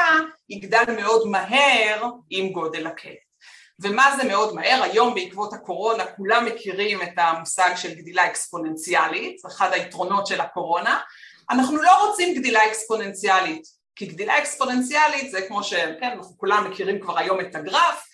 יגדל 0.49 0.85
מאוד 0.97 1.29
מהר 1.29 2.11
עם 2.31 2.49
גודל 2.53 2.87
הקלט. 2.87 3.27
ומה 3.81 4.16
זה 4.16 4.25
מאוד 4.25 4.55
מהר? 4.55 4.83
היום 4.83 5.14
בעקבות 5.14 5.53
הקורונה 5.53 6.07
כולם 6.07 6.45
מכירים 6.45 7.03
את 7.03 7.12
המושג 7.16 7.71
של 7.77 7.95
גדילה 7.95 8.27
אקספוננציאלית, 8.27 9.47
אחד 9.47 9.73
היתרונות 9.73 10.27
של 10.27 10.40
הקורונה. 10.40 11.01
אנחנו 11.51 11.77
לא 11.77 12.07
רוצים 12.07 12.35
גדילה 12.35 12.66
אקספוננציאלית, 12.66 13.75
כי 13.96 14.06
גדילה 14.06 14.38
אקספוננציאלית 14.38 15.30
זה 15.30 15.42
כמו 15.48 15.64
שכן, 15.64 16.11
אנחנו 16.16 16.38
כולם 16.38 16.70
מכירים 16.70 17.00
כבר 17.00 17.18
היום 17.18 17.40
את 17.40 17.54
הגרף, 17.54 18.06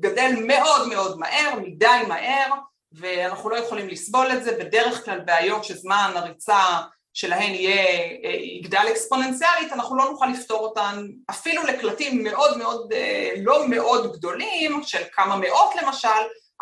גדל 0.00 0.32
מאוד 0.46 0.88
מאוד 0.88 1.18
מהר, 1.18 1.58
מדי 1.62 1.86
מהר, 2.08 2.50
ואנחנו 2.92 3.50
לא 3.50 3.56
יכולים 3.56 3.88
לסבול 3.88 4.32
את 4.32 4.44
זה, 4.44 4.56
בדרך 4.58 5.04
כלל 5.04 5.20
בעיות 5.20 5.64
שזמן 5.64 6.12
הריצה 6.14 6.80
שלהן 7.14 7.54
יהיה, 7.54 8.00
אה, 8.24 8.30
יגדל 8.30 8.86
אקספוננציאלית, 8.90 9.72
אנחנו 9.72 9.96
לא 9.96 10.04
נוכל 10.10 10.26
לפתור 10.26 10.60
אותן 10.60 11.06
אפילו 11.30 11.62
לקלטים 11.62 12.24
מאוד 12.24 12.58
מאוד, 12.58 12.92
אה, 12.92 13.30
לא 13.36 13.68
מאוד 13.68 14.12
גדולים, 14.12 14.82
של 14.82 15.02
כמה 15.12 15.36
מאות 15.36 15.74
למשל, 15.82 16.08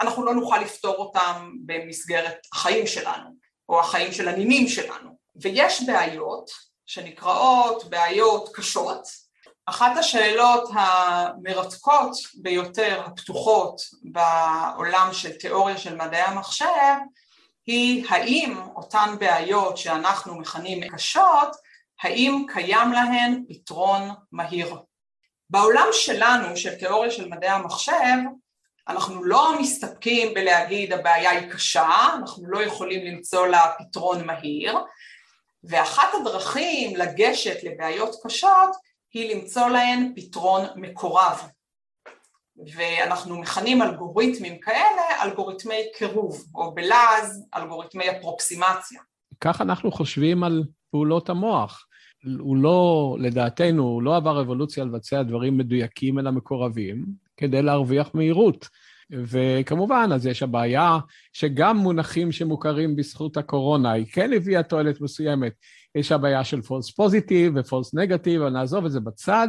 אנחנו 0.01 0.25
לא 0.25 0.35
נוכל 0.35 0.59
לפתור 0.59 0.97
אותם 0.97 1.51
במסגרת 1.67 2.47
החיים 2.53 2.87
שלנו, 2.87 3.31
או 3.69 3.81
החיים 3.81 4.13
של 4.13 4.29
הנינים 4.29 4.69
שלנו. 4.69 5.11
ויש 5.43 5.83
בעיות 5.83 6.51
שנקראות 6.91 7.91
בעיות 7.91 8.49
קשות. 8.55 9.09
אחת 9.67 9.97
השאלות 9.97 10.71
המרתקות 10.73 12.13
ביותר, 12.35 13.03
הפתוחות, 13.07 13.81
בעולם 14.03 15.09
של 15.13 15.33
תיאוריה 15.33 15.79
של 15.79 15.97
מדעי 15.97 16.23
המחשב, 16.23 16.97
היא 17.67 18.05
האם 18.09 18.59
אותן 18.77 19.15
בעיות 19.21 19.77
שאנחנו 19.77 20.39
מכנים 20.39 20.89
קשות, 20.89 21.57
האם 22.03 22.45
קיים 22.53 22.93
להן 22.93 23.45
פתרון 23.49 24.11
מהיר. 24.33 24.77
בעולם 25.51 25.87
שלנו, 25.93 26.57
של 26.57 26.75
תיאוריה 26.75 27.11
של 27.11 27.29
מדעי 27.29 27.51
המחשב, 27.51 28.19
אנחנו 28.89 29.25
לא 29.25 29.61
מסתפקים 29.61 30.35
בלהגיד 30.35 30.93
הבעיה 30.93 31.31
היא 31.31 31.51
קשה, 31.51 31.89
אנחנו 32.15 32.47
לא 32.47 32.63
יכולים 32.63 33.05
למצוא 33.05 33.47
לה 33.47 33.73
פתרון 33.79 34.27
מהיר, 34.27 34.79
ואחת 35.65 36.09
הדרכים 36.21 36.97
לגשת 36.97 37.65
לבעיות 37.65 38.17
קשות 38.25 38.71
היא 39.13 39.35
למצוא 39.35 39.69
להן 39.69 40.13
פתרון 40.17 40.63
מקורב. 40.77 41.43
ואנחנו 42.75 43.39
מכנים 43.41 43.83
אלגוריתמים 43.83 44.59
כאלה 44.59 45.23
אלגוריתמי 45.23 45.83
קירוב, 45.99 46.45
או 46.55 46.75
בלעז 46.75 47.47
אלגוריתמי 47.57 48.11
אפרוקסימציה. 48.11 49.01
כך 49.41 49.61
אנחנו 49.61 49.93
חושבים 49.93 50.45
על 50.45 50.65
פעולות 50.91 51.29
המוח. 51.31 51.87
הוא 52.39 52.57
לא, 52.57 53.17
לדעתנו, 53.21 53.83
הוא 53.83 54.03
לא 54.03 54.17
עבר 54.17 54.41
אבולוציה 54.41 54.85
לבצע 54.85 55.23
דברים 55.23 55.59
מדויקים 55.59 56.19
אלא 56.19 56.31
מקורבים, 56.31 57.05
כדי 57.37 57.63
להרוויח 57.63 58.11
מהירות. 58.15 58.69
וכמובן, 59.13 60.11
אז 60.15 60.27
יש 60.27 60.43
הבעיה 60.43 60.99
שגם 61.33 61.77
מונחים 61.77 62.33
שמוכרים 62.33 62.97
בזכות 62.97 63.37
הקורונה, 63.37 63.93
היא 63.93 64.07
כן 64.13 64.33
הביאה 64.33 64.63
תועלת 64.63 65.01
מסוימת. 65.01 65.53
יש 65.95 66.13
הבעיה 66.13 66.45
של 66.45 66.59
false 66.59 67.03
positive 67.03 67.53
ו-false 67.55 67.99
negative, 67.99 68.51
נעזוב 68.51 68.85
את 68.85 68.93
זה 68.93 69.01
בצד, 69.01 69.49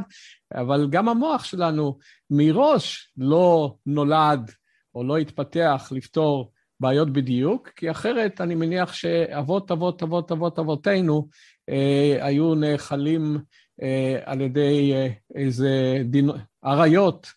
אבל 0.56 0.88
גם 0.90 1.10
המוח 1.10 1.44
שלנו 1.44 1.98
מראש 2.30 3.12
לא 3.18 3.76
נולד 3.86 4.52
או 4.96 5.04
לא 5.04 5.18
התפתח 5.18 5.90
לפתור 5.92 6.52
בעיות 6.80 7.14
בדיוק, 7.14 7.70
כי 7.76 7.92
אחרת 7.92 8.42
אני 8.42 8.56
מניח 8.56 8.94
שאבות 8.94 9.72
אבות 9.72 10.04
אבות 10.04 10.32
אבות 10.32 10.60
אבותינו 10.60 11.28
אה, 11.70 12.18
היו 12.22 12.56
נאכלים 12.56 13.38
אה, 13.82 14.20
על 14.26 14.42
ידי 14.42 14.94
אה, 14.94 15.08
איזה 15.36 16.02
דין... 16.06 16.30
אריות 16.66 17.28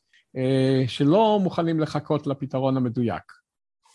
שלא 0.86 1.38
מוכנים 1.42 1.80
לחכות 1.80 2.26
לפתרון 2.26 2.76
המדויק. 2.76 3.22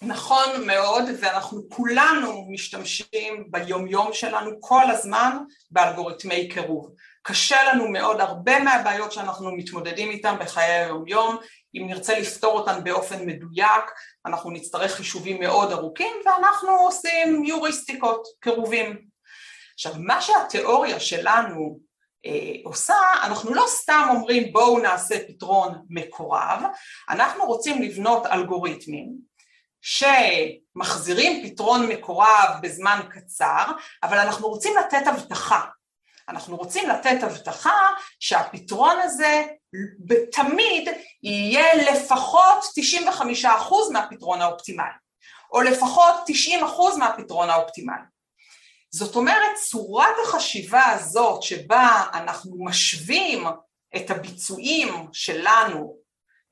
נכון 0.01 0.67
מאוד, 0.67 1.03
ואנחנו 1.21 1.61
כולנו 1.69 2.47
משתמשים 2.51 3.47
ביומיום 3.51 4.13
שלנו 4.13 4.51
כל 4.59 4.91
הזמן 4.91 5.37
באלגוריתמי 5.71 6.49
קירוב. 6.49 6.91
קשה 7.23 7.55
לנו 7.63 7.87
מאוד, 7.87 8.19
הרבה 8.19 8.63
מהבעיות 8.63 9.11
שאנחנו 9.11 9.51
מתמודדים 9.51 10.09
איתן 10.09 10.35
בחיי 10.39 10.65
היומיום, 10.65 11.37
אם 11.75 11.85
נרצה 11.87 12.19
לפתור 12.19 12.59
אותן 12.59 12.83
באופן 12.83 13.25
מדויק, 13.25 13.83
אנחנו 14.25 14.51
נצטרך 14.51 14.91
חישובים 14.91 15.39
מאוד 15.39 15.71
ארוכים, 15.71 16.13
ואנחנו 16.25 16.69
עושים 16.69 17.43
יוריסטיקות, 17.43 18.27
קירובים. 18.39 19.01
עכשיו, 19.73 19.93
מה 19.97 20.21
שהתיאוריה 20.21 20.99
שלנו 20.99 21.79
אה, 21.79 21.88
עושה, 22.63 22.95
אנחנו 23.23 23.53
לא 23.53 23.63
סתם 23.67 24.07
אומרים 24.09 24.53
בואו 24.53 24.79
נעשה 24.79 25.15
פתרון 25.27 25.85
מקורב, 25.89 26.63
אנחנו 27.09 27.45
רוצים 27.45 27.81
לבנות 27.81 28.25
אלגוריתמים 28.25 29.29
שמחזירים 29.81 31.49
פתרון 31.49 31.87
מקורב 31.87 32.49
בזמן 32.61 32.99
קצר, 33.09 33.65
אבל 34.03 34.17
אנחנו 34.17 34.47
רוצים 34.47 34.73
לתת 34.77 35.07
הבטחה. 35.07 35.65
אנחנו 36.29 36.57
רוצים 36.57 36.89
לתת 36.89 37.23
הבטחה 37.23 37.87
שהפתרון 38.19 38.95
הזה 39.03 39.43
תמיד 40.31 40.89
יהיה 41.23 41.91
לפחות 41.91 42.63
95% 43.43 43.45
מהפתרון 43.93 44.41
האופטימלי, 44.41 44.87
או 45.53 45.61
לפחות 45.61 46.15
90% 46.93 46.97
מהפתרון 46.97 47.49
האופטימלי. 47.49 48.18
זאת 48.91 49.15
אומרת, 49.15 49.55
צורת 49.69 50.15
החשיבה 50.23 50.85
הזאת 50.85 51.43
שבה 51.43 52.03
אנחנו 52.13 52.65
משווים 52.65 53.43
את 53.95 54.11
הביצועים 54.11 54.93
שלנו 55.13 55.97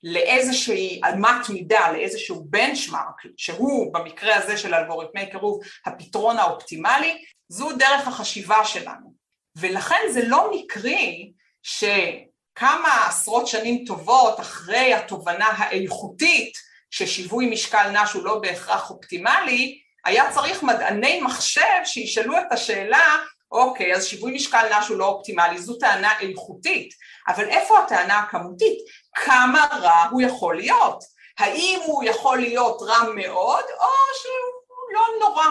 לאיזושהי 0.04 1.02
אמת 1.14 1.50
מידה, 1.50 1.92
לאיזשהו 1.92 2.46
בנצ'מארק, 2.50 3.22
שהוא 3.38 3.94
במקרה 3.94 4.36
הזה 4.36 4.58
של 4.58 4.74
אלגוריתמי 4.74 5.32
קירוב 5.32 5.60
הפתרון 5.86 6.38
האופטימלי, 6.38 7.24
זו 7.50 7.72
דרך 7.78 8.08
החשיבה 8.08 8.66
שלנו. 8.66 9.14
ולכן 9.56 10.02
זה 10.14 10.28
לא 10.28 10.52
מקרי 10.54 11.32
שכמה 11.64 13.08
עשרות 13.08 13.48
שנים 13.48 13.86
טובות 13.86 14.40
אחרי 14.40 14.94
התובנה 14.94 15.48
האיכותית 15.48 16.54
ששיווי 16.92 17.50
משקל 17.50 17.92
נש 17.92 18.14
הוא 18.14 18.24
לא 18.24 18.40
בהכרח 18.40 18.90
אופטימלי, 18.90 19.82
היה 20.08 20.32
צריך 20.32 20.64
מדעני 20.64 21.22
מחשב 21.22 21.82
שישאלו 21.86 22.38
את 22.38 22.52
השאלה, 22.52 23.18
אוקיי, 23.52 23.96
אז 23.96 24.06
שיווי 24.06 24.32
משקל 24.32 24.78
נש 24.78 24.88
הוא 24.88 24.98
לא 24.98 25.06
אופטימלי, 25.06 25.60
זו 25.60 25.74
טענה 25.74 26.20
איכותית, 26.20 26.94
אבל 27.28 27.50
איפה 27.50 27.80
הטענה 27.80 28.20
הכמותית? 28.20 28.78
כמה 29.16 29.68
רע 29.82 30.08
הוא 30.12 30.22
יכול 30.22 30.56
להיות? 30.56 31.04
האם 31.40 31.80
הוא 31.86 32.04
יכול 32.04 32.40
להיות 32.40 32.82
רע 32.82 33.04
מאוד, 33.16 33.64
או 33.80 33.88
שהוא 34.22 34.94
לא 34.94 35.28
נורא? 35.28 35.46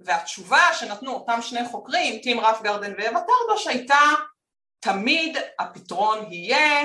והתשובה 0.00 0.74
שנתנו 0.74 1.14
אותם 1.14 1.42
שני 1.42 1.68
חוקרים, 1.68 2.18
טים 2.22 2.40
רפגרדן 2.40 2.92
ואווה 2.98 3.20
טרדוש, 3.20 3.66
הייתה 3.66 4.00
תמיד 4.80 5.36
הפתרון 5.58 6.32
יהיה 6.32 6.84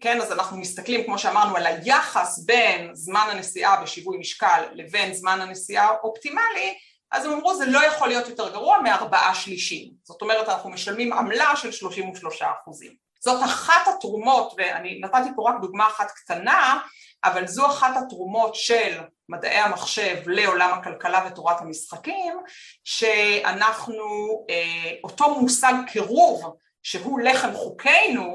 כן, 0.00 0.20
אז 0.20 0.32
אנחנו 0.32 0.56
מסתכלים, 0.56 1.04
כמו 1.04 1.18
שאמרנו, 1.18 1.56
על 1.56 1.66
היחס 1.66 2.38
בין 2.38 2.94
זמן 2.94 3.28
הנסיעה 3.30 3.82
בשיווי 3.82 4.18
משקל 4.18 4.62
לבין 4.72 5.14
זמן 5.14 5.40
הנסיעה 5.40 5.86
האופטימלי, 5.86 6.74
אז 7.10 7.24
הם 7.24 7.32
אמרו 7.32 7.54
זה 7.54 7.66
לא 7.66 7.84
יכול 7.84 8.08
להיות 8.08 8.28
יותר 8.28 8.52
גרוע 8.52 8.78
מארבעה 8.82 9.34
שלישים. 9.34 9.90
זאת 10.04 10.22
אומרת, 10.22 10.48
אנחנו 10.48 10.70
משלמים 10.70 11.12
עמלה 11.12 11.56
של 11.56 11.72
33 11.72 12.42
אחוזים. 12.42 12.92
זאת 13.20 13.42
אחת 13.44 13.88
התרומות, 13.88 14.54
ואני 14.58 15.00
נתתי 15.00 15.28
פה 15.36 15.50
רק 15.50 15.60
דוגמה 15.60 15.86
אחת 15.86 16.10
קטנה, 16.10 16.80
אבל 17.24 17.46
זו 17.46 17.66
אחת 17.66 17.96
התרומות 17.96 18.54
של 18.54 19.00
מדעי 19.28 19.58
המחשב 19.58 20.16
לעולם 20.26 20.78
הכלכלה 20.78 21.26
ותורת 21.26 21.60
המשחקים, 21.60 22.36
שאנחנו, 22.84 24.04
אה, 24.50 24.92
אותו 25.04 25.40
מושג 25.40 25.72
קירוב 25.86 26.56
שהוא 26.82 27.20
לחם 27.20 27.52
חוקינו, 27.52 28.34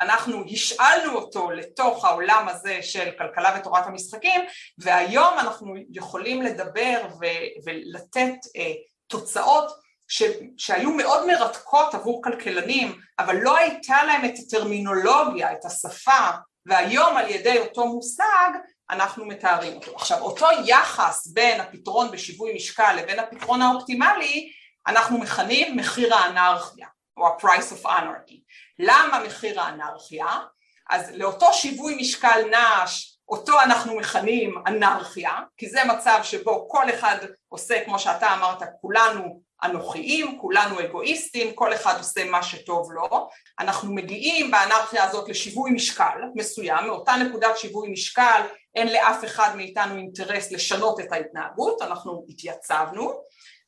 אנחנו 0.00 0.44
השאלנו 0.50 1.14
אותו 1.14 1.50
לתוך 1.50 2.04
העולם 2.04 2.48
הזה 2.48 2.82
של 2.82 3.10
כלכלה 3.18 3.56
ותורת 3.58 3.86
המשחקים 3.86 4.40
והיום 4.78 5.38
אנחנו 5.38 5.74
יכולים 5.90 6.42
לדבר 6.42 7.02
ו- 7.20 7.64
ולתת 7.66 8.46
אה, 8.56 8.72
תוצאות 9.06 9.70
ש- 10.08 10.22
שהיו 10.56 10.90
מאוד 10.90 11.26
מרתקות 11.26 11.94
עבור 11.94 12.22
כלכלנים 12.22 12.98
אבל 13.18 13.36
לא 13.36 13.56
הייתה 13.56 14.04
להם 14.04 14.24
את 14.24 14.34
הטרמינולוגיה, 14.38 15.52
את 15.52 15.64
השפה 15.64 16.30
והיום 16.66 17.16
על 17.16 17.30
ידי 17.30 17.58
אותו 17.58 17.86
מושג 17.86 18.50
אנחנו 18.90 19.24
מתארים 19.24 19.76
אותו. 19.76 19.96
עכשיו 19.96 20.20
אותו 20.20 20.46
יחס 20.66 21.26
בין 21.26 21.60
הפתרון 21.60 22.10
בשיווי 22.10 22.54
משקל 22.54 22.96
לבין 22.98 23.18
הפתרון 23.18 23.62
האופטימלי 23.62 24.52
אנחנו 24.86 25.18
מכנים 25.18 25.76
מחיר 25.76 26.14
האנרכיה 26.14 26.86
או 27.16 27.26
ה-price 27.26 27.82
of 27.82 27.86
anarchy. 27.86 28.40
למה 28.78 29.24
מחיר 29.26 29.60
האנרכיה? 29.60 30.26
אז 30.90 31.10
לאותו 31.14 31.52
שיווי 31.52 31.96
משקל 32.00 32.40
נש, 32.50 33.18
אותו 33.28 33.60
אנחנו 33.60 33.96
מכנים 33.96 34.54
אנרכיה, 34.66 35.38
כי 35.56 35.68
זה 35.68 35.84
מצב 35.84 36.20
שבו 36.22 36.68
כל 36.68 36.90
אחד 36.90 37.16
עושה, 37.48 37.84
כמו 37.84 37.98
שאתה 37.98 38.34
אמרת, 38.34 38.62
כולנו 38.80 39.42
אנוכיים, 39.64 40.38
כולנו 40.40 40.80
אגואיסטים, 40.80 41.54
כל 41.54 41.74
אחד 41.74 41.98
עושה 41.98 42.30
מה 42.30 42.42
שטוב 42.42 42.92
לו. 42.92 43.28
אנחנו 43.58 43.94
מגיעים 43.94 44.50
באנרכיה 44.50 45.04
הזאת 45.04 45.28
לשיווי 45.28 45.70
משקל 45.70 46.20
מסוים, 46.34 46.86
מאותה 46.86 47.12
נקודת 47.12 47.58
שיווי 47.58 47.88
משקל 47.92 48.42
אין 48.74 48.92
לאף 48.92 49.24
אחד 49.24 49.56
מאיתנו 49.56 49.96
אינטרס 49.96 50.52
לשנות 50.52 51.00
את 51.00 51.12
ההתנהגות, 51.12 51.82
אנחנו 51.82 52.24
התייצבנו, 52.28 53.12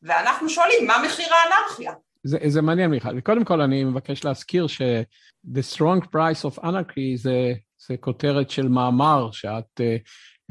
ואנחנו 0.02 0.48
שואלים 0.48 0.86
מה 0.86 0.98
מחיר 0.98 1.34
האנרכיה? 1.34 1.92
זה, 2.24 2.38
זה 2.46 2.62
מעניין 2.62 2.90
מיכל. 2.90 3.20
קודם 3.20 3.44
כל 3.44 3.60
אני 3.60 3.84
מבקש 3.84 4.24
להזכיר 4.24 4.66
ש-The 4.66 5.76
Strong 5.76 6.04
Price 6.14 6.50
of 6.50 6.58
Anarchy 6.58 7.16
זה, 7.16 7.52
זה 7.88 7.96
כותרת 7.96 8.50
של 8.50 8.68
מאמר 8.68 9.30
שאת 9.32 9.80
uh, 9.80 10.02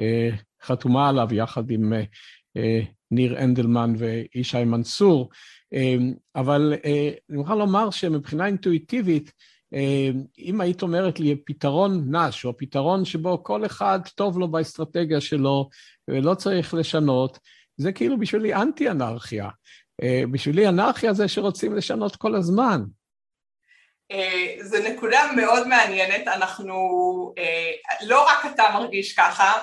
uh, 0.01 0.35
חתומה 0.63 1.09
עליו 1.09 1.27
יחד 1.31 1.71
עם 1.71 1.93
uh, 1.93 1.95
uh, 2.57 2.85
ניר 3.11 3.43
אנדלמן 3.43 3.93
וישי 3.97 4.63
מנסור, 4.63 5.29
uh, 5.75 5.77
אבל 6.35 6.73
uh, 6.73 6.87
אני 7.29 7.37
מוכן 7.37 7.57
לומר 7.57 7.89
שמבחינה 7.91 8.45
אינטואיטיבית, 8.45 9.31
uh, 9.75 9.77
אם 10.39 10.61
היית 10.61 10.81
אומרת 10.81 11.19
לי 11.19 11.35
פתרון 11.45 12.15
נש, 12.15 12.45
או 12.45 12.57
פתרון 12.57 13.05
שבו 13.05 13.43
כל 13.43 13.65
אחד 13.65 13.99
טוב 14.15 14.39
לו 14.39 14.47
באסטרטגיה 14.47 15.21
שלו 15.21 15.69
ולא 16.07 16.35
צריך 16.35 16.73
לשנות, 16.73 17.39
זה 17.77 17.91
כאילו 17.91 18.19
בשבילי 18.19 18.53
אנטי-אנרכיה. 18.53 19.49
אה, 20.01 20.21
בשבילי 20.31 20.67
אנרכיה 20.67 21.13
זה 21.13 21.27
שרוצים 21.27 21.75
לשנות 21.75 22.15
כל 22.15 22.35
הזמן. 22.35 22.81
אה, 24.11 24.55
זו 24.61 24.77
נקודה 24.89 25.31
מאוד 25.35 25.67
מעניינת, 25.67 26.27
אנחנו, 26.27 26.73
אה, 27.37 27.71
לא 28.01 28.27
רק 28.27 28.45
אתה 28.45 28.63
מרגיש 28.73 29.13
ככה, 29.13 29.61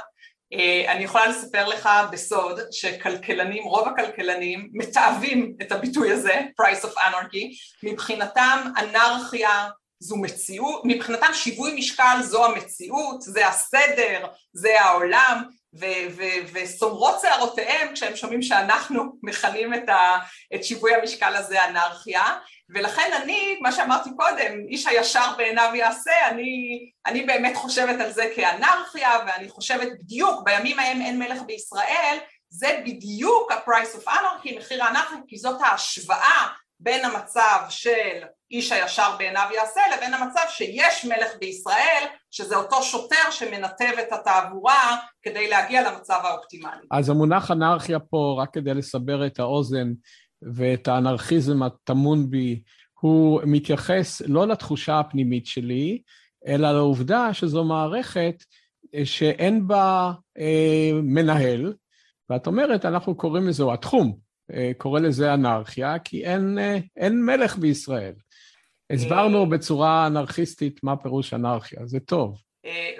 אני 0.89 1.05
יכולה 1.05 1.27
לספר 1.27 1.69
לך 1.69 1.89
בסוד 2.13 2.61
שכלכלנים, 2.71 3.65
רוב 3.65 3.89
הכלכלנים 3.89 4.71
מתעבים 4.73 5.55
את 5.63 5.73
הביטוי 5.73 6.13
הזה, 6.13 6.41
price 6.63 6.85
of 6.85 6.97
anarchy, 6.99 7.47
מבחינתם 7.83 8.59
אנרכיה 8.79 9.69
זו 10.01 10.17
מציאות, 10.17 10.83
מבחינתם 10.85 11.27
שיווי 11.33 11.75
משקל 11.75 12.17
זו 12.23 12.45
המציאות, 12.45 13.23
זה 13.23 13.49
הסדר, 13.49 14.27
זה 14.53 14.83
העולם, 14.83 15.43
וסומרות 16.53 17.21
שערותיהם 17.21 17.95
כשהם 17.95 18.17
שומעים 18.17 18.43
שאנחנו 18.43 19.03
מכנים 19.23 19.75
את, 19.75 19.89
ה, 19.89 20.19
את 20.55 20.65
שיווי 20.65 20.95
המשקל 20.95 21.37
הזה 21.37 21.65
אנרכיה. 21.65 22.25
ולכן 22.75 23.11
אני, 23.23 23.59
מה 23.61 23.73
שאמרתי 23.73 24.11
קודם, 24.17 24.67
איש 24.69 24.87
הישר 24.87 25.35
בעיניו 25.37 25.71
יעשה, 25.75 26.29
אני, 26.29 26.81
אני 27.07 27.23
באמת 27.23 27.57
חושבת 27.57 28.01
על 28.01 28.13
זה 28.13 28.33
כאנרכיה 28.37 29.11
ואני 29.27 29.49
חושבת 29.49 29.89
בדיוק 30.01 30.43
בימים 30.45 30.79
ההם 30.79 31.03
אין 31.03 31.19
מלך 31.19 31.43
בישראל 31.47 32.19
זה 32.51 32.81
בדיוק 32.87 33.53
ה-price 33.53 33.97
of 33.97 34.09
anarchy, 34.09 34.59
מחיר 34.59 34.85
האנרכיה, 34.85 35.19
כי 35.29 35.37
זאת 35.37 35.61
ההשוואה 35.63 36.47
בין 36.81 37.05
המצב 37.05 37.59
של 37.69 38.23
איש 38.51 38.73
הישר 38.73 39.17
בעיניו 39.19 39.49
יעשה, 39.55 39.81
לבין 39.97 40.15
המצב 40.15 40.41
שיש 40.49 41.05
מלך 41.05 41.29
בישראל, 41.41 42.05
שזה 42.31 42.57
אותו 42.57 42.83
שוטר 42.83 43.31
שמנתב 43.31 43.93
את 44.01 44.13
התעבורה 44.13 44.97
כדי 45.23 45.51
להגיע 45.51 45.91
למצב 45.91 46.21
האופטימלי. 46.25 46.87
אז 46.91 47.11
המונח 47.11 47.51
אנרכיה 47.51 47.99
פה, 47.99 48.37
רק 48.39 48.55
כדי 48.55 48.75
לסבר 48.75 49.27
את 49.27 49.39
האוזן 49.39 49.93
ואת 50.55 50.89
האנרכיזם 50.89 51.63
הטמון 51.63 52.31
בי, 52.31 52.63
הוא 53.01 53.41
מתייחס 53.47 54.23
לא 54.27 54.49
לתחושה 54.49 55.01
הפנימית 55.01 55.47
שלי, 55.47 56.03
אלא 56.47 56.73
לעובדה 56.73 57.35
שזו 57.35 57.65
מערכת 57.65 58.45
שאין 59.05 59.69
בה 59.69 60.13
אה, 60.39 60.91
מנהל, 61.03 61.75
ואת 62.31 62.47
אומרת, 62.47 62.85
אנחנו 62.85 63.15
קוראים 63.15 63.49
לזה, 63.49 63.63
או 63.63 63.75
התחום 63.75 64.17
אה, 64.53 64.71
קורא 64.79 65.01
לזה 65.01 65.35
אנרכיה, 65.35 65.99
כי 65.99 66.25
אין, 66.25 66.59
אה, 66.59 66.79
אין 66.97 67.25
מלך 67.25 67.57
בישראל. 67.57 68.15
הסברנו 68.91 69.49
בצורה 69.49 70.07
אנרכיסטית 70.07 70.81
מה 70.83 70.97
פירוש 70.97 71.35
אנרכיה, 71.35 71.81
זה 71.85 72.01
טוב. 72.01 72.37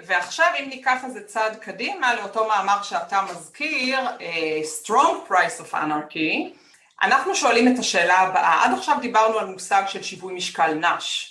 ועכשיו 0.05 0.45
אם 0.59 0.69
ניקח 0.69 1.05
איזה 1.05 1.21
צעד 1.23 1.55
קדימה 1.55 2.15
לאותו 2.15 2.47
מאמר 2.47 2.83
שאתה 2.83 3.21
מזכיר, 3.31 3.99
Strong 4.83 5.29
Price 5.29 5.61
of 5.61 5.73
Anarchy, 5.73 6.57
אנחנו 7.01 7.35
שואלים 7.35 7.73
את 7.73 7.79
השאלה 7.79 8.19
הבאה, 8.19 8.65
עד 8.65 8.71
עכשיו 8.77 8.97
דיברנו 9.01 9.39
על 9.39 9.45
מושג 9.45 9.83
של 9.87 10.03
שיווי 10.03 10.33
משקל 10.33 10.73
נש. 10.73 11.27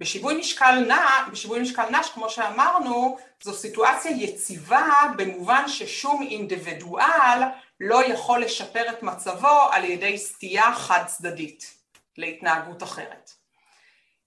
בשיווי 0.00 0.34
משקל, 0.38 0.84
נע, 0.88 1.06
בשיווי 1.32 1.60
משקל 1.60 1.90
נש, 1.90 2.08
כמו 2.14 2.30
שאמרנו, 2.30 3.16
זו 3.42 3.52
סיטואציה 3.52 4.10
יציבה 4.10 4.92
במובן 5.16 5.68
ששום 5.68 6.22
אינדיבידואל 6.22 7.42
לא 7.80 8.04
יכול 8.04 8.40
לשפר 8.40 8.82
את 8.90 9.02
מצבו 9.02 9.68
על 9.72 9.84
ידי 9.84 10.18
סטייה 10.18 10.74
חד 10.74 11.04
צדדית 11.06 11.74
להתנהגות 12.18 12.82
אחרת. 12.82 13.43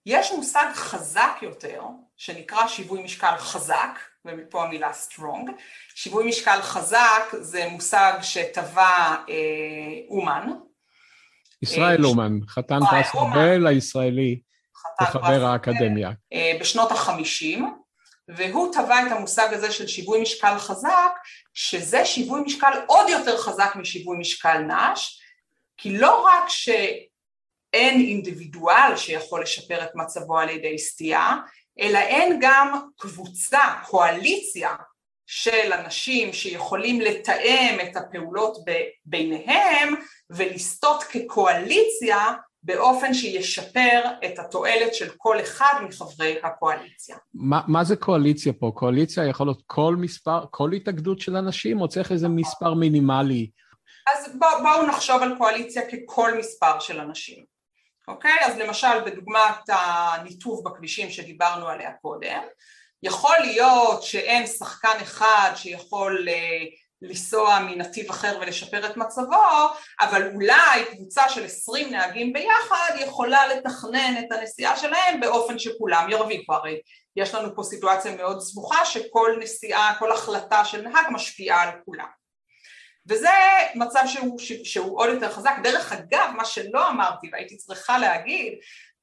יש 0.10 0.32
מושג 0.32 0.66
חזק 0.74 1.38
יותר 1.42 1.82
שנקרא 2.18 2.68
שיווי 2.68 3.04
משקל 3.04 3.38
חזק, 3.38 4.00
ומפה 4.26 4.64
המילה 4.64 4.92
strong. 4.92 5.52
שיווי 5.96 6.28
משקל 6.28 6.62
חזק 6.62 7.24
זה 7.40 7.68
מושג 7.72 8.14
שטבע 8.22 9.16
אה, 9.30 9.36
אומן. 10.10 10.50
ישראל 11.62 12.06
אה, 12.06 12.10
אומן, 12.10 12.40
חתן 12.48 12.80
פרס 12.90 13.16
נובל 13.16 13.68
הישראלי. 13.68 14.40
וחבר 15.02 15.46
האקדמיה. 15.46 16.12
אה, 16.34 16.58
בשנות 16.62 16.92
החמישים, 16.92 17.74
והוא 18.28 18.74
טבע 18.74 19.08
את 19.08 19.12
המושג 19.12 19.54
הזה 19.54 19.72
של 19.72 19.88
שיווי 19.88 20.22
משקל 20.22 20.58
חזק, 20.58 21.12
שזה 21.54 22.06
שיווי 22.06 22.42
משקל 22.42 22.80
עוד 22.88 23.10
יותר 23.10 23.38
חזק 23.38 23.76
משיווי 23.76 24.18
משקל 24.18 24.58
נש, 24.58 25.22
כי 25.78 25.98
לא 25.98 26.26
רק 26.26 26.44
שאין 27.78 28.00
אינדיבידואל 28.00 28.96
שיכול 28.96 29.42
לשפר 29.42 29.84
את 29.84 29.90
מצבו 29.96 30.40
על 30.40 30.50
ידי 30.50 30.78
סטייה, 30.78 31.36
אלא 31.80 31.98
אין 31.98 32.38
גם 32.42 32.80
קבוצה, 32.98 33.60
קואליציה 33.88 34.76
של 35.26 35.74
אנשים 35.74 36.34
שיכולים 36.34 37.02
לתאם 37.02 37.78
את 37.84 37.98
הפעולות 37.98 38.58
ביניהם 39.06 39.94
ולסטות 40.30 41.04
כקואליציה 41.04 42.18
באופן 42.64 43.14
שישפר 43.14 44.02
את 44.26 44.40
התועלת 44.40 44.96
של 44.96 45.10
כל 45.18 45.40
אחד 45.40 45.74
מחברי 45.88 46.36
הקואליציה. 46.44 47.18
מה, 47.34 47.62
מה 47.68 47.84
זה 47.84 47.96
קואליציה 47.96 48.54
פה? 48.54 48.72
קואליציה 48.76 49.26
יכול 49.26 49.48
להיות 49.48 49.64
כל 49.66 49.96
מספר, 50.00 50.46
כל 50.52 50.74
התאגדות 50.74 51.20
של 51.20 51.36
אנשים, 51.36 51.82
או 51.82 51.88
צריך 51.88 52.12
איזה 52.12 52.28
מספר 52.28 52.74
מינימלי? 52.74 53.50
אז 54.08 54.38
בוא, 54.40 54.48
בואו 54.62 54.88
נחשוב 54.88 55.22
על 55.22 55.38
קואליציה 55.38 55.82
ככל 55.92 56.38
מספר 56.40 56.80
של 56.80 57.00
אנשים, 57.00 57.57
אוקיי? 58.08 58.46
אז 58.46 58.58
למשל 58.58 59.00
בדוגמת 59.06 59.70
הניתוב 59.70 60.64
בכבישים 60.66 61.10
שדיברנו 61.10 61.68
עליה 61.68 61.92
קודם, 62.02 62.42
יכול 63.04 63.36
להיות 63.40 64.04
שאין 64.04 64.48
שחקן 64.48 64.98
אחד 65.02 65.52
שיכול 65.56 66.28
לנסוע 67.02 67.60
מנתיב 67.60 68.10
אחר 68.10 68.38
ולשפר 68.42 68.86
את 68.86 68.98
מצבו, 68.98 69.44
אבל 70.00 70.32
אולי 70.34 70.86
קבוצה 70.92 71.30
של 71.30 71.46
עשרים 71.46 71.92
נהגים 71.92 72.34
ביחד 72.34 72.92
יכולה 73.00 73.48
לתכנן 73.48 74.16
את 74.20 74.32
הנסיעה 74.32 74.78
שלהם 74.78 75.20
באופן 75.20 75.60
שכולם 75.60 76.08
ירוויחו, 76.10 76.54
הרי 76.54 76.80
יש 77.16 77.34
לנו 77.34 77.56
פה 77.56 77.64
סיטואציה 77.64 78.16
מאוד 78.16 78.40
סבוכה 78.40 78.86
שכל 78.86 79.38
נסיעה, 79.40 79.96
כל 80.00 80.12
החלטה 80.12 80.66
של 80.66 80.82
נהג 80.82 81.06
משפיעה 81.12 81.64
על 81.64 81.70
כולם. 81.86 82.08
וזה 83.10 83.30
מצב 83.76 84.04
שהוא, 84.08 84.40
שהוא 84.64 85.00
עוד 85.00 85.10
יותר 85.10 85.32
חזק. 85.32 85.56
דרך 85.64 85.94
אגב, 85.94 86.32
מה 86.36 86.46
שלא 86.46 86.90
אמרתי 86.90 87.30
והייתי 87.32 87.58
צריכה 87.58 87.98
להגיד, 87.98 88.54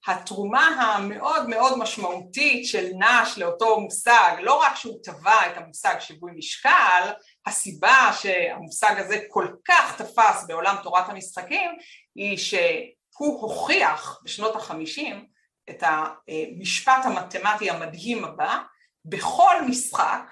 התרומה 0.07 0.66
המאוד 0.66 1.48
מאוד 1.48 1.78
משמעותית 1.78 2.66
של 2.66 2.86
נש 2.98 3.38
לאותו 3.38 3.80
מושג, 3.80 4.36
לא 4.42 4.55
רק 4.55 4.76
שהוא 4.76 4.98
טבע 5.02 5.46
את 5.46 5.57
המושג 5.57 5.94
שיווי 6.00 6.32
משקל, 6.36 7.12
הסיבה 7.46 8.11
שהמושג 8.20 8.94
הזה 8.98 9.18
כל 9.28 9.48
כך 9.64 10.02
תפס 10.02 10.44
בעולם 10.46 10.76
תורת 10.82 11.09
המשחקים 11.09 11.70
היא 12.14 12.36
שהוא 12.36 13.40
הוכיח 13.40 14.20
בשנות 14.24 14.57
החמישים 14.57 15.26
את 15.70 15.82
המשפט 15.82 17.05
המתמטי 17.05 17.70
המדהים 17.70 18.24
הבא, 18.24 18.59
בכל 19.05 19.55
משחק 19.68 20.22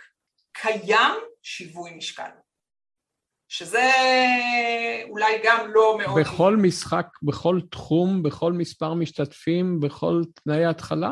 קיים 0.52 1.14
שיווי 1.42 1.90
משקל. 1.90 2.41
שזה 3.52 3.90
אולי 5.08 5.40
גם 5.44 5.70
לא 5.74 5.98
מאוד... 5.98 6.20
בכל 6.20 6.56
משחק, 6.56 7.06
בכל 7.22 7.60
תחום, 7.70 8.22
בכל 8.22 8.52
מספר 8.52 8.94
משתתפים, 8.94 9.80
בכל 9.80 10.22
תנאי 10.34 10.64
התחלה? 10.64 11.10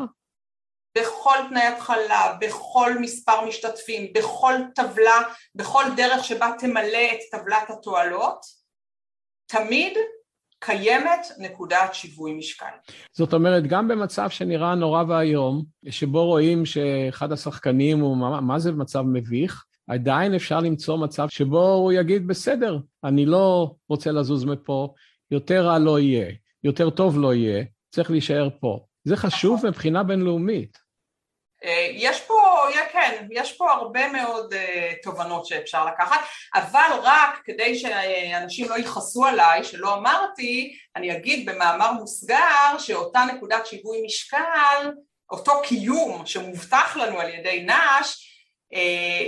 בכל 0.97 1.37
תנאי 1.49 1.67
התחלה, 1.67 2.37
בכל 2.41 2.93
מספר 3.01 3.45
משתתפים, 3.47 4.13
בכל 4.13 4.53
טבלה, 4.75 5.21
בכל 5.55 5.83
דרך 5.97 6.23
שבה 6.23 6.51
תמלא 6.59 7.11
את 7.13 7.19
טבלת 7.31 7.69
התועלות, 7.69 8.45
תמיד 9.45 9.93
קיימת 10.59 11.27
נקודת 11.37 11.93
שיווי 11.93 12.33
משקל. 12.33 12.75
זאת 13.11 13.33
אומרת, 13.33 13.63
גם 13.67 13.87
במצב 13.87 14.29
שנראה 14.29 14.75
נורא 14.75 15.03
ואיום, 15.07 15.63
שבו 15.89 16.25
רואים 16.25 16.65
שאחד 16.65 17.31
השחקנים 17.31 17.99
הוא, 17.99 18.17
מה, 18.17 18.41
מה 18.41 18.59
זה 18.59 18.71
מצב 18.71 19.01
מביך, 19.01 19.65
עדיין 19.91 20.35
אפשר 20.35 20.59
למצוא 20.59 20.97
מצב 20.97 21.29
שבו 21.29 21.73
הוא 21.73 21.91
יגיד, 21.91 22.27
בסדר, 22.27 22.77
אני 23.03 23.25
לא 23.25 23.71
רוצה 23.89 24.11
לזוז 24.11 24.45
מפה, 24.45 24.93
יותר 25.31 25.65
רע 25.65 25.79
לא 25.79 25.99
יהיה, 25.99 26.31
יותר 26.63 26.89
טוב 26.89 27.19
לא 27.19 27.33
יהיה, 27.33 27.63
צריך 27.89 28.11
להישאר 28.11 28.49
פה. 28.59 28.79
זה 29.03 29.15
חשוב 29.15 29.57
נכון. 29.57 29.69
מבחינה 29.69 30.03
בינלאומית. 30.03 30.77
אה, 31.63 31.87
יש 31.91 32.21
פה, 32.21 32.33
כן, 32.91 33.27
יש 33.31 33.57
פה 33.57 33.71
הרבה 33.71 34.11
מאוד 34.11 34.53
uh, 34.53 35.03
תובנות 35.03 35.45
שאפשר 35.45 35.85
לקחת, 35.85 36.19
אבל 36.55 36.99
רק 37.03 37.41
כדי 37.45 37.79
שאנשים 37.79 38.69
לא 38.69 38.79
יכעסו 38.79 39.25
עליי, 39.25 39.63
שלא 39.63 39.93
אמרתי, 39.93 40.75
אני 40.95 41.17
אגיד 41.17 41.49
במאמר 41.49 41.91
מוסגר 41.91 42.77
שאותה 42.77 43.19
נקודת 43.35 43.65
שיווי 43.65 44.01
משקל, 44.05 44.91
אותו 45.31 45.51
קיום 45.63 46.25
שמובטח 46.25 46.97
לנו 46.97 47.19
על 47.19 47.29
ידי 47.29 47.67
נש, 47.67 48.30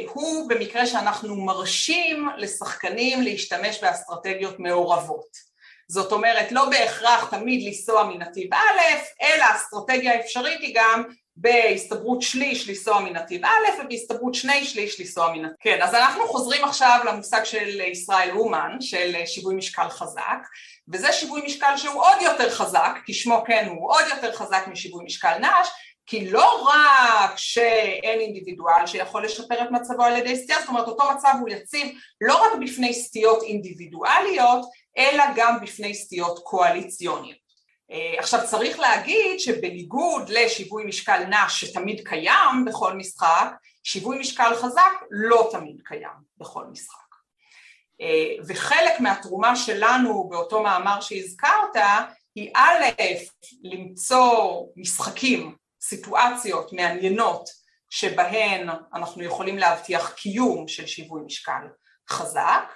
הוא 0.07 0.49
במקרה 0.49 0.85
שאנחנו 0.85 1.35
מרשים 1.35 2.29
לשחקנים 2.37 3.21
להשתמש 3.21 3.83
באסטרטגיות 3.83 4.59
מעורבות. 4.59 5.53
זאת 5.87 6.11
אומרת, 6.11 6.51
לא 6.51 6.69
בהכרח 6.69 7.29
תמיד 7.29 7.67
לנסוע 7.67 8.03
מנתיב 8.03 8.53
א', 8.53 8.79
אלא 9.21 9.45
אסטרטגיה 9.55 10.19
אפשרית 10.19 10.61
היא 10.61 10.75
גם 10.75 11.03
בהסתברות 11.35 12.21
שליש 12.21 12.69
לנסוע 12.69 12.99
מנתיב 12.99 13.45
א' 13.45 13.81
ובהסתברות 13.81 14.33
שני 14.33 14.65
שליש 14.65 14.99
לנסוע 14.99 15.31
מנתיב. 15.31 15.55
כן, 15.59 15.81
אז 15.81 15.95
אנחנו 15.95 16.27
חוזרים 16.27 16.63
עכשיו 16.63 16.99
למושג 17.05 17.43
של 17.43 17.81
ישראל 17.81 18.31
אומן, 18.31 18.77
של 18.81 19.15
שיווי 19.25 19.55
משקל 19.55 19.89
חזק, 19.89 20.47
וזה 20.93 21.13
שיווי 21.13 21.41
משקל 21.45 21.77
שהוא 21.77 22.01
עוד 22.01 22.21
יותר 22.21 22.49
חזק, 22.49 22.91
כשמו 23.05 23.43
כן 23.47 23.67
הוא 23.69 23.91
עוד 23.91 24.05
יותר 24.15 24.33
חזק 24.33 24.63
משיווי 24.67 25.05
משקל 25.05 25.37
נש, 25.39 25.67
כי 26.05 26.31
לא 26.31 26.67
רק 26.67 27.37
שאין 27.37 28.19
אינדיבידואל 28.19 28.87
שיכול 28.87 29.25
לשפר 29.25 29.63
את 29.63 29.71
מצבו 29.71 30.03
על 30.03 30.17
ידי 30.17 30.35
סטייה, 30.35 30.59
זאת 30.59 30.69
אומרת 30.69 30.87
אותו 30.87 31.03
מצב 31.15 31.33
הוא 31.39 31.49
יציב 31.49 31.97
לא 32.21 32.43
רק 32.43 32.51
בפני 32.61 32.93
סטיות 32.93 33.43
אינדיבידואליות, 33.43 34.65
אלא 34.97 35.23
גם 35.35 35.61
בפני 35.61 35.93
סטיות 35.93 36.39
קואליציוניות. 36.43 37.43
אה, 37.91 38.15
עכשיו 38.19 38.39
צריך 38.45 38.79
להגיד 38.79 39.39
שבניגוד 39.39 40.29
לשיווי 40.29 40.83
משקל 40.85 41.23
נש 41.25 41.63
שתמיד 41.63 42.07
קיים 42.07 42.65
בכל 42.65 42.93
משחק, 42.93 43.51
שיווי 43.83 44.19
משקל 44.19 44.55
חזק 44.55 44.91
לא 45.11 45.49
תמיד 45.51 45.81
קיים 45.85 46.23
בכל 46.37 46.65
משחק. 46.65 46.97
אה, 48.01 48.35
וחלק 48.47 48.99
מהתרומה 48.99 49.55
שלנו 49.55 50.29
באותו 50.29 50.63
מאמר 50.63 51.01
שהזכרת 51.01 51.75
היא 52.35 52.51
א', 52.55 52.83
למצוא 53.63 54.65
משחקים, 54.75 55.55
סיטואציות 55.83 56.73
מעניינות 56.73 57.49
שבהן 57.89 58.69
אנחנו 58.93 59.23
יכולים 59.23 59.57
להבטיח 59.57 60.09
קיום 60.09 60.67
של 60.67 60.85
שיווי 60.85 61.21
משקל 61.25 61.67
חזק, 62.09 62.73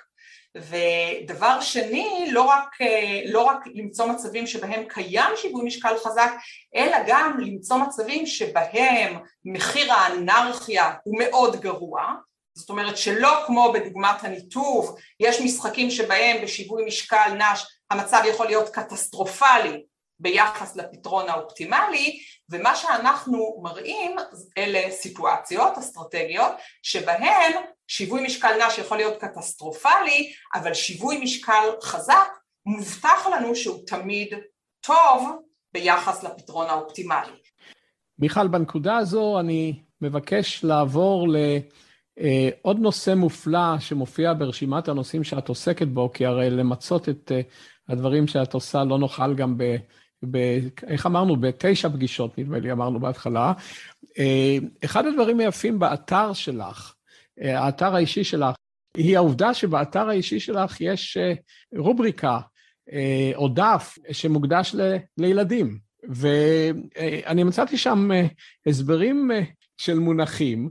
ודבר 0.56 1.62
שני, 1.62 2.28
לא 2.32 2.42
רק, 2.42 2.78
לא 3.26 3.42
רק 3.42 3.60
למצוא 3.76 4.06
מצבים 4.06 4.48
שבהם 4.48 4.84
קיים 4.88 5.32
שיווי 5.36 5.66
משקל 5.66 5.98
חזק, 6.04 6.32
אלא 6.76 6.98
גם 7.08 7.40
למצוא 7.40 7.78
מצבים 7.78 8.26
שבהם 8.26 9.18
מחיר 9.46 9.94
האנרכיה 9.94 10.94
הוא 11.04 11.20
מאוד 11.20 11.62
גרוע, 11.62 12.14
זאת 12.58 12.70
אומרת 12.70 12.98
שלא 12.98 13.44
כמו 13.46 13.74
בדוגמת 13.74 14.24
הניתוב, 14.24 14.98
יש 15.20 15.42
משחקים 15.42 15.92
שבהם 15.92 16.44
בשיווי 16.44 16.86
משקל 16.86 17.34
נש 17.38 17.66
המצב 17.92 18.22
יכול 18.30 18.46
להיות 18.46 18.70
קטסטרופלי 18.70 19.84
ביחס 20.20 20.76
לפתרון 20.76 21.30
האופטימלי, 21.30 22.20
ומה 22.50 22.76
שאנחנו 22.76 23.60
מראים 23.64 24.16
אלה 24.58 24.92
סיטואציות 24.92 25.78
אסטרטגיות 25.78 26.52
שבהן 26.84 27.52
שיווי 27.88 28.26
משקל 28.26 28.66
נש 28.68 28.78
יכול 28.78 28.98
להיות 28.98 29.18
קטסטרופלי, 29.22 30.34
אבל 30.54 30.74
שיווי 30.74 31.18
משקל 31.18 31.70
חזק 31.82 32.28
מובטח 32.66 33.28
לנו 33.32 33.56
שהוא 33.56 33.80
תמיד 33.88 34.34
טוב 34.82 35.42
ביחס 35.74 36.24
לפתרון 36.24 36.68
האופטימלי. 36.68 37.32
מיכל, 38.20 38.48
בנקודה 38.48 38.98
הזו 38.98 39.40
אני 39.40 39.80
מבקש 40.02 40.64
לעבור 40.64 41.28
לעוד 42.18 42.80
נושא 42.80 43.14
מופלא 43.14 43.80
שמופיע 43.80 44.34
ברשימת 44.34 44.88
הנושאים 44.88 45.24
שאת 45.24 45.50
עוסקת 45.50 45.88
בו, 45.88 46.12
כי 46.14 46.26
הרי 46.26 46.50
למצות 46.50 47.10
את 47.10 47.32
אה, 47.32 47.42
הדברים 47.90 48.28
שאת 48.28 48.54
עושה 48.54 48.84
לא 48.84 48.98
נוכל 48.98 49.36
גם 49.36 49.58
ב... 49.58 49.64
ב... 50.32 50.38
איך 50.88 51.06
אמרנו? 51.06 51.36
בתשע 51.36 51.90
פגישות, 51.90 52.38
נדמה 52.38 52.60
לי, 52.60 52.72
אמרנו 52.72 53.00
בהתחלה. 53.00 53.54
אה, 54.20 54.58
אחד 54.86 55.06
הדברים 55.06 55.40
היפים 55.40 55.80
באתר 55.80 56.34
שלך, 56.34 56.94
אה, 57.42 57.60
האתר 57.60 57.96
האישי 57.96 58.24
שלך, 58.24 58.56
היא 58.98 59.18
העובדה 59.18 59.54
שבאתר 59.54 60.10
האישי 60.10 60.40
שלך 60.40 60.82
יש 60.82 61.18
אה, 61.18 61.34
רובריקה 61.78 62.40
או 63.36 63.48
דף 63.48 63.98
שמוקדש 64.12 64.76
ל... 64.76 64.96
לילדים. 65.18 65.78
ואני 66.10 67.44
מצאתי 67.44 67.78
שם 67.78 68.10
הסברים 68.68 69.32
של 69.78 70.00
מונחים 70.00 70.70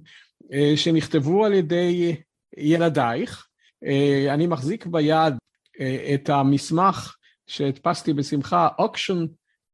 שנכתבו 0.77 1.45
על 1.45 1.53
ידי 1.53 2.17
ילדייך. 2.57 3.47
אני 4.29 4.47
מחזיק 4.47 4.87
ביד 4.87 5.35
את 6.15 6.29
המסמך 6.29 7.17
שהדפסתי 7.47 8.13
בשמחה, 8.13 8.69
Auction 8.81 9.29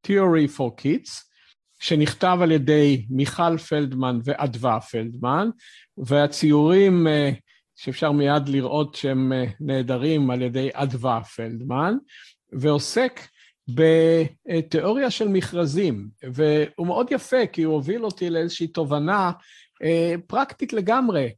Theory 0.07 0.57
for 0.57 0.81
Kids, 0.81 1.33
שנכתב 1.79 2.37
על 2.41 2.51
ידי 2.51 3.05
מיכל 3.09 3.57
פלדמן 3.57 4.19
ואדווה 4.23 4.79
פלדמן, 4.79 5.49
והציורים 5.97 7.07
אה, 7.07 7.31
שאפשר 7.75 8.11
מיד 8.11 8.49
לראות 8.49 8.95
שהם 8.95 9.33
אה, 9.33 9.45
נהדרים 9.59 10.31
על 10.31 10.41
ידי 10.41 10.69
אדווה 10.73 11.23
פלדמן, 11.23 11.95
ועוסק 12.53 13.19
בתיאוריה 13.67 15.11
של 15.11 15.27
מכרזים, 15.27 16.07
והוא 16.33 16.87
מאוד 16.87 17.07
יפה 17.11 17.47
כי 17.51 17.63
הוא 17.63 17.73
הוביל 17.73 18.05
אותי 18.05 18.29
לאיזושהי 18.29 18.67
תובנה 18.67 19.31
אה, 19.83 20.15
פרקטית 20.27 20.73
לגמרי. 20.73 21.29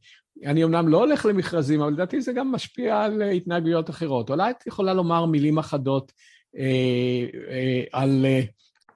אני 0.44 0.64
אמנם 0.64 0.88
לא 0.88 0.98
הולך 0.98 1.26
למכרזים, 1.26 1.82
אבל 1.82 1.92
לדעתי 1.92 2.22
זה 2.22 2.34
גם 2.34 2.52
משפיע 2.52 3.02
על 3.02 3.22
התנהגויות 3.22 3.90
אחרות. 3.90 4.30
אולי 4.30 4.52
את 4.52 4.68
יכולה 4.68 4.94
לומר 4.94 5.26
מילים 5.26 5.58
אחדות 5.58 6.12
אה, 6.58 7.26
אה, 7.50 7.84
על 7.92 8.26
אה, 8.26 8.42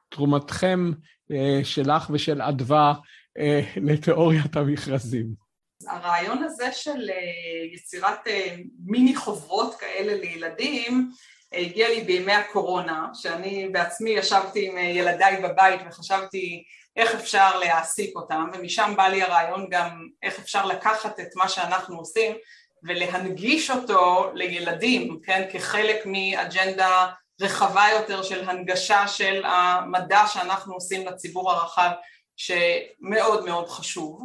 תרומתכם 0.10 0.92
אה, 1.32 1.60
שלך 1.64 2.10
ושל 2.14 2.42
אדווה 2.42 2.94
אה, 3.40 3.62
לתיאוריית 3.76 4.56
המכרזים. 4.56 5.50
הרעיון 5.88 6.44
הזה 6.44 6.72
של 6.72 7.10
אה, 7.10 7.74
יצירת 7.74 8.28
אה, 8.28 8.56
מיני 8.86 9.16
חוברות 9.16 9.76
כאלה 9.76 10.16
לילדים 10.16 11.12
אה, 11.54 11.60
הגיע 11.60 11.90
לי 11.90 12.02
בימי 12.02 12.34
הקורונה, 12.34 13.08
שאני 13.14 13.70
בעצמי 13.72 14.10
ישבתי 14.10 14.70
עם 14.70 14.78
ילדיי 14.78 15.42
בבית 15.42 15.82
וחשבתי 15.88 16.64
איך 17.00 17.16
אפשר 17.16 17.60
להעסיק 17.60 18.16
אותם, 18.16 18.50
ומשם 18.54 18.94
בא 18.98 19.08
לי 19.08 19.24
הרעיון 19.24 19.68
גם 19.70 20.08
איך 20.24 20.40
אפשר 20.40 20.66
לקחת 20.66 21.20
את 21.20 21.36
מה 21.36 21.50
שאנחנו 21.50 21.98
עושים 21.98 22.36
ולהנגיש 22.84 23.72
אותו 23.72 24.32
לילדים, 24.34 25.20
כן, 25.24 25.48
כחלק 25.52 26.06
מאג'נדה 26.06 27.08
רחבה 27.42 27.86
יותר 27.94 28.24
של 28.24 28.50
הנגשה 28.50 29.08
של 29.08 29.44
המדע 29.46 30.24
שאנחנו 30.28 30.74
עושים 30.74 31.08
לציבור 31.08 31.52
הרחב 31.52 31.90
שמאוד 32.38 33.46
מאוד 33.46 33.70
חשוב. 33.70 34.22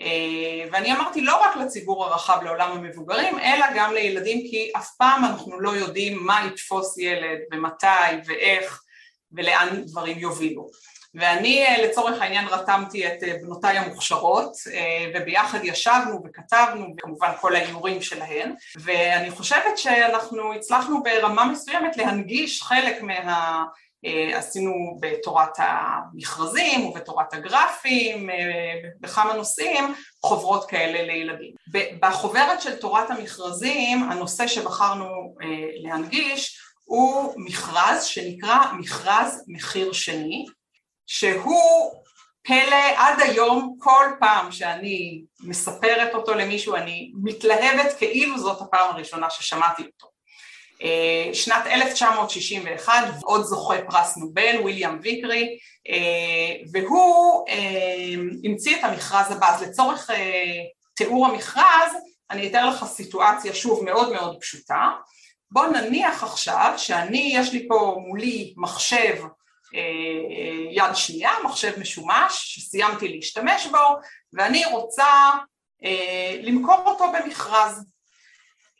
אה, 0.00 0.68
ואני 0.72 0.92
אמרתי 0.92 1.20
לא 1.20 1.36
רק 1.42 1.56
לציבור 1.56 2.04
הרחב 2.04 2.42
לעולם 2.42 2.72
המבוגרים 2.72 3.38
אלא 3.38 3.66
גם 3.76 3.92
לילדים 3.94 4.40
כי 4.40 4.72
אף 4.76 4.88
פעם 4.98 5.24
אנחנו 5.24 5.60
לא 5.60 5.70
יודעים 5.70 6.26
מה 6.26 6.46
יתפוס 6.46 6.98
ילד 6.98 7.38
ומתי 7.52 7.86
ואיך 8.26 8.82
ולאן 9.32 9.82
דברים 9.86 10.18
יובילו 10.18 10.66
ואני 11.16 11.64
אה, 11.64 11.82
לצורך 11.82 12.22
העניין 12.22 12.48
רתמתי 12.48 13.06
את 13.06 13.22
אה, 13.22 13.32
בנותיי 13.42 13.78
המוכשרות 13.78 14.52
אה, 14.72 15.10
וביחד 15.14 15.58
ישבנו 15.62 16.22
וכתבנו 16.24 16.94
וכמובן 16.96 17.30
כל 17.40 17.56
האיורים 17.56 18.02
שלהן 18.02 18.54
ואני 18.76 19.30
חושבת 19.30 19.78
שאנחנו 19.78 20.54
הצלחנו 20.54 21.02
ברמה 21.02 21.44
מסוימת 21.44 21.96
להנגיש 21.96 22.62
חלק 22.62 23.02
מה... 23.02 23.64
עשינו 24.34 24.72
בתורת 25.00 25.50
המכרזים 25.58 26.86
ובתורת 26.86 27.34
הגרפים 27.34 28.30
בכמה 29.00 29.34
נושאים 29.34 29.94
חוברות 30.22 30.70
כאלה 30.70 31.02
לילדים. 31.02 31.54
בחוברת 32.00 32.60
של 32.62 32.76
תורת 32.76 33.10
המכרזים 33.10 34.02
הנושא 34.10 34.46
שבחרנו 34.46 35.34
להנגיש 35.82 36.60
הוא 36.84 37.34
מכרז 37.36 38.04
שנקרא 38.04 38.58
מכרז 38.78 39.44
מחיר 39.48 39.92
שני 39.92 40.46
שהוא 41.06 41.92
פלא 42.42 42.86
עד 42.96 43.20
היום 43.20 43.76
כל 43.78 44.06
פעם 44.20 44.52
שאני 44.52 45.22
מספרת 45.40 46.14
אותו 46.14 46.34
למישהו 46.34 46.76
אני 46.76 47.12
מתלהבת 47.22 47.94
כאילו 47.98 48.38
זאת 48.38 48.62
הפעם 48.62 48.94
הראשונה 48.94 49.30
ששמעתי 49.30 49.82
אותו. 49.82 50.16
אה, 50.82 51.34
שנת 51.34 51.66
1961 51.66 52.92
עוד 53.22 53.44
זוכה 53.44 53.74
פרס 53.90 54.16
נובל 54.16 54.56
וויליאם 54.60 54.98
ויקרי 55.02 55.58
אה, 55.88 56.62
והוא 56.72 57.48
אה, 57.48 58.14
המציא 58.44 58.76
את 58.76 58.84
המכרז 58.84 59.30
הבא 59.30 59.54
אז 59.54 59.62
לצורך 59.62 60.10
תיאור 60.94 61.26
המכרז 61.26 61.92
אני 62.30 62.48
אתאר 62.48 62.68
לך 62.68 62.84
סיטואציה 62.84 63.54
שוב 63.54 63.84
מאוד 63.84 64.12
מאוד 64.12 64.36
פשוטה 64.40 64.90
בוא 65.50 65.66
נניח 65.66 66.22
עכשיו 66.22 66.74
שאני 66.76 67.32
יש 67.34 67.52
לי 67.52 67.68
פה 67.68 67.96
מולי 68.06 68.54
מחשב 68.56 69.14
יד 70.70 70.94
שנייה, 70.94 71.30
מחשב 71.44 71.80
משומש 71.80 72.30
שסיימתי 72.30 73.08
להשתמש 73.08 73.66
בו 73.66 73.78
ואני 74.32 74.64
רוצה 74.64 75.30
אה, 75.84 76.36
למכור 76.42 76.82
אותו 76.86 77.04
במכרז 77.12 77.84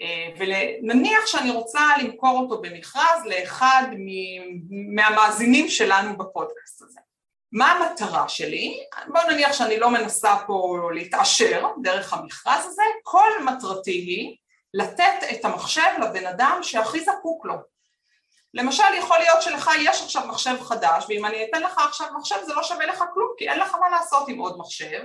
אה, 0.03 0.29
ונניח 0.39 1.27
שאני 1.27 1.51
רוצה 1.51 1.81
למכור 2.03 2.41
אותו 2.41 2.63
במכרז 2.63 3.27
לאחד 3.27 3.83
מהמאזינים 4.95 5.69
שלנו 5.69 6.17
בפודקאסט 6.17 6.83
הזה. 6.83 7.01
מה 7.53 7.73
המטרה 7.73 8.29
שלי? 8.29 8.81
בואו 9.09 9.31
נניח 9.31 9.53
שאני 9.53 9.79
לא 9.79 9.91
מנסה 9.91 10.35
פה 10.47 10.79
להתעשר 10.95 11.67
דרך 11.83 12.13
המכרז 12.13 12.67
הזה, 12.67 12.83
כל 13.03 13.45
מטרתי 13.45 13.91
היא 13.91 14.37
לתת 14.75 15.31
את 15.33 15.45
המחשב 15.45 15.91
לבן 16.03 16.27
אדם 16.27 16.59
שהכי 16.63 17.01
זקוק 17.01 17.47
לו 17.47 17.55
למשל 18.57 18.95
יכול 18.99 19.19
להיות 19.19 19.43
שלך 19.43 19.71
יש 19.81 20.03
עכשיו 20.03 20.27
מחשב 20.27 20.57
חדש 20.63 21.05
ואם 21.09 21.25
אני 21.27 21.45
אתן 21.45 21.63
לך 21.63 21.79
עכשיו 21.79 22.07
מחשב 22.19 22.37
זה 22.47 22.55
לא 22.55 22.63
שווה 22.63 22.87
לך 22.87 23.05
כלום 23.15 23.29
כי 23.39 23.49
אין 23.49 23.61
לך 23.61 23.75
מה 23.75 23.89
לעשות 23.89 24.29
עם 24.29 24.39
עוד 24.39 24.59
מחשב 24.59 25.01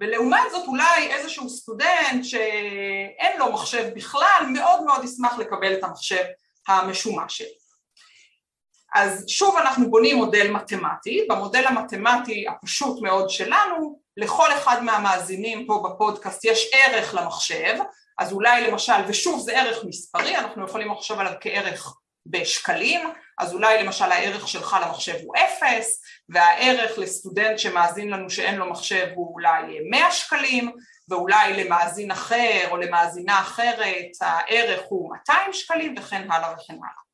ולעומת 0.00 0.50
זאת 0.52 0.66
אולי 0.66 1.06
איזשהו 1.10 1.50
סטודנט 1.50 2.24
שאין 2.24 3.38
לו 3.38 3.52
מחשב 3.52 3.90
בכלל 3.94 4.46
מאוד 4.52 4.82
מאוד 4.82 5.04
ישמח 5.04 5.38
לקבל 5.38 5.74
את 5.74 5.84
המחשב 5.84 6.24
המשומש 6.68 7.38
שלי. 7.38 7.48
אז 8.94 9.24
שוב 9.28 9.56
אנחנו 9.56 9.90
בונים 9.90 10.16
מודל 10.16 10.50
מתמטי, 10.50 11.26
במודל 11.28 11.64
המתמטי 11.66 12.44
הפשוט 12.48 13.02
מאוד 13.02 13.30
שלנו 13.30 14.00
לכל 14.16 14.52
אחד 14.52 14.82
מהמאזינים 14.82 15.66
פה 15.66 15.82
בפודקאסט 15.84 16.44
יש 16.44 16.70
ערך 16.72 17.14
למחשב 17.14 17.74
אז 18.18 18.32
אולי 18.32 18.70
למשל 18.70 19.02
ושוב 19.08 19.40
זה 19.40 19.60
ערך 19.60 19.84
מספרי 19.84 20.36
אנחנו 20.36 20.64
יכולים 20.64 20.92
לחשוב 20.92 21.18
עליו 21.18 21.32
כערך 21.40 21.96
בשקלים, 22.30 23.00
אז 23.38 23.54
אולי 23.54 23.82
למשל 23.82 24.04
הערך 24.04 24.48
שלך 24.48 24.76
למחשב 24.82 25.14
הוא 25.24 25.34
אפס, 25.36 26.02
והערך 26.28 26.98
לסטודנט 26.98 27.58
שמאזין 27.58 28.10
לנו 28.10 28.30
שאין 28.30 28.54
לו 28.54 28.70
מחשב 28.70 29.06
הוא 29.14 29.34
אולי 29.34 29.78
100 29.90 30.10
שקלים, 30.10 30.72
ואולי 31.08 31.64
למאזין 31.64 32.10
אחר 32.10 32.68
או 32.70 32.76
למאזינה 32.76 33.40
אחרת 33.40 34.06
הערך 34.20 34.82
הוא 34.88 35.12
200 35.12 35.52
שקלים 35.52 35.94
וכן 35.98 36.30
הלאה 36.30 36.52
וכן 36.52 36.74
הלאה. 36.74 37.06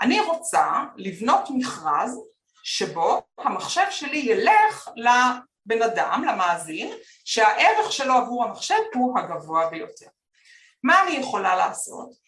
אני 0.00 0.20
רוצה 0.20 0.84
לבנות 0.96 1.48
מכרז 1.50 2.20
שבו 2.62 3.22
המחשב 3.38 3.86
שלי 3.90 4.18
ילך 4.18 4.88
לבן 4.96 5.82
אדם, 5.82 6.24
למאזין, 6.28 6.92
שהערך 7.24 7.92
שלו 7.92 8.14
עבור 8.14 8.44
המחשב 8.44 8.74
הוא 8.94 9.18
הגבוה 9.18 9.70
ביותר. 9.70 10.06
מה 10.82 11.02
אני 11.02 11.16
יכולה 11.16 11.56
לעשות? 11.56 12.27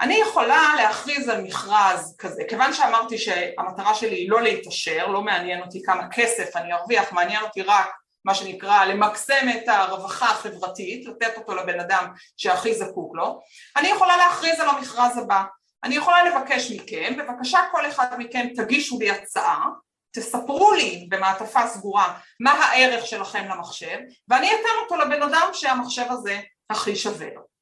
אני 0.00 0.14
יכולה 0.14 0.74
להכריז 0.76 1.28
על 1.28 1.40
מכרז 1.40 2.16
כזה, 2.18 2.42
כיוון 2.48 2.72
שאמרתי 2.72 3.18
שהמטרה 3.18 3.94
שלי 3.94 4.16
היא 4.16 4.30
לא 4.30 4.42
להתעשר, 4.42 5.06
לא 5.06 5.22
מעניין 5.22 5.62
אותי 5.62 5.82
כמה 5.82 6.08
כסף 6.10 6.56
אני 6.56 6.72
ארוויח, 6.72 7.12
מעניין 7.12 7.42
אותי 7.42 7.62
רק 7.62 7.90
מה 8.24 8.34
שנקרא 8.34 8.84
למקסם 8.84 9.46
את 9.56 9.68
הרווחה 9.68 10.26
החברתית, 10.26 11.06
לתת 11.06 11.36
אותו 11.36 11.54
לבן 11.54 11.80
אדם 11.80 12.06
שהכי 12.36 12.74
זקוק 12.74 13.16
לו, 13.16 13.40
אני 13.76 13.88
יכולה 13.88 14.16
להכריז 14.16 14.60
על 14.60 14.68
המכרז 14.68 15.18
הבא. 15.18 15.42
אני 15.84 15.94
יכולה 15.94 16.24
לבקש 16.24 16.70
מכם, 16.70 17.14
בבקשה 17.18 17.58
כל 17.72 17.86
אחד 17.86 18.06
מכם 18.18 18.46
תגישו 18.56 18.98
לי 18.98 19.10
הצעה, 19.10 19.66
תספרו 20.12 20.72
לי 20.72 21.06
במעטפה 21.08 21.66
סגורה 21.66 22.18
מה 22.40 22.50
הערך 22.50 23.06
שלכם 23.06 23.44
למחשב, 23.48 23.98
ואני 24.28 24.50
אתן 24.50 24.82
אותו 24.82 24.96
לבן 24.96 25.22
אדם 25.22 25.48
שהמחשב 25.52 26.06
הזה 26.08 26.40
הכי 26.70 26.96
שווה 26.96 27.26
לו. 27.34 27.57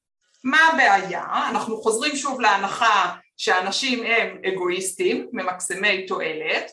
מה 0.46 0.58
הבעיה? 0.72 1.24
אנחנו 1.50 1.76
חוזרים 1.82 2.16
שוב 2.16 2.40
להנחה 2.40 3.14
שאנשים 3.36 4.04
הם 4.06 4.38
אגואיסטים, 4.48 5.28
ממקסמי 5.32 6.06
תועלת, 6.06 6.70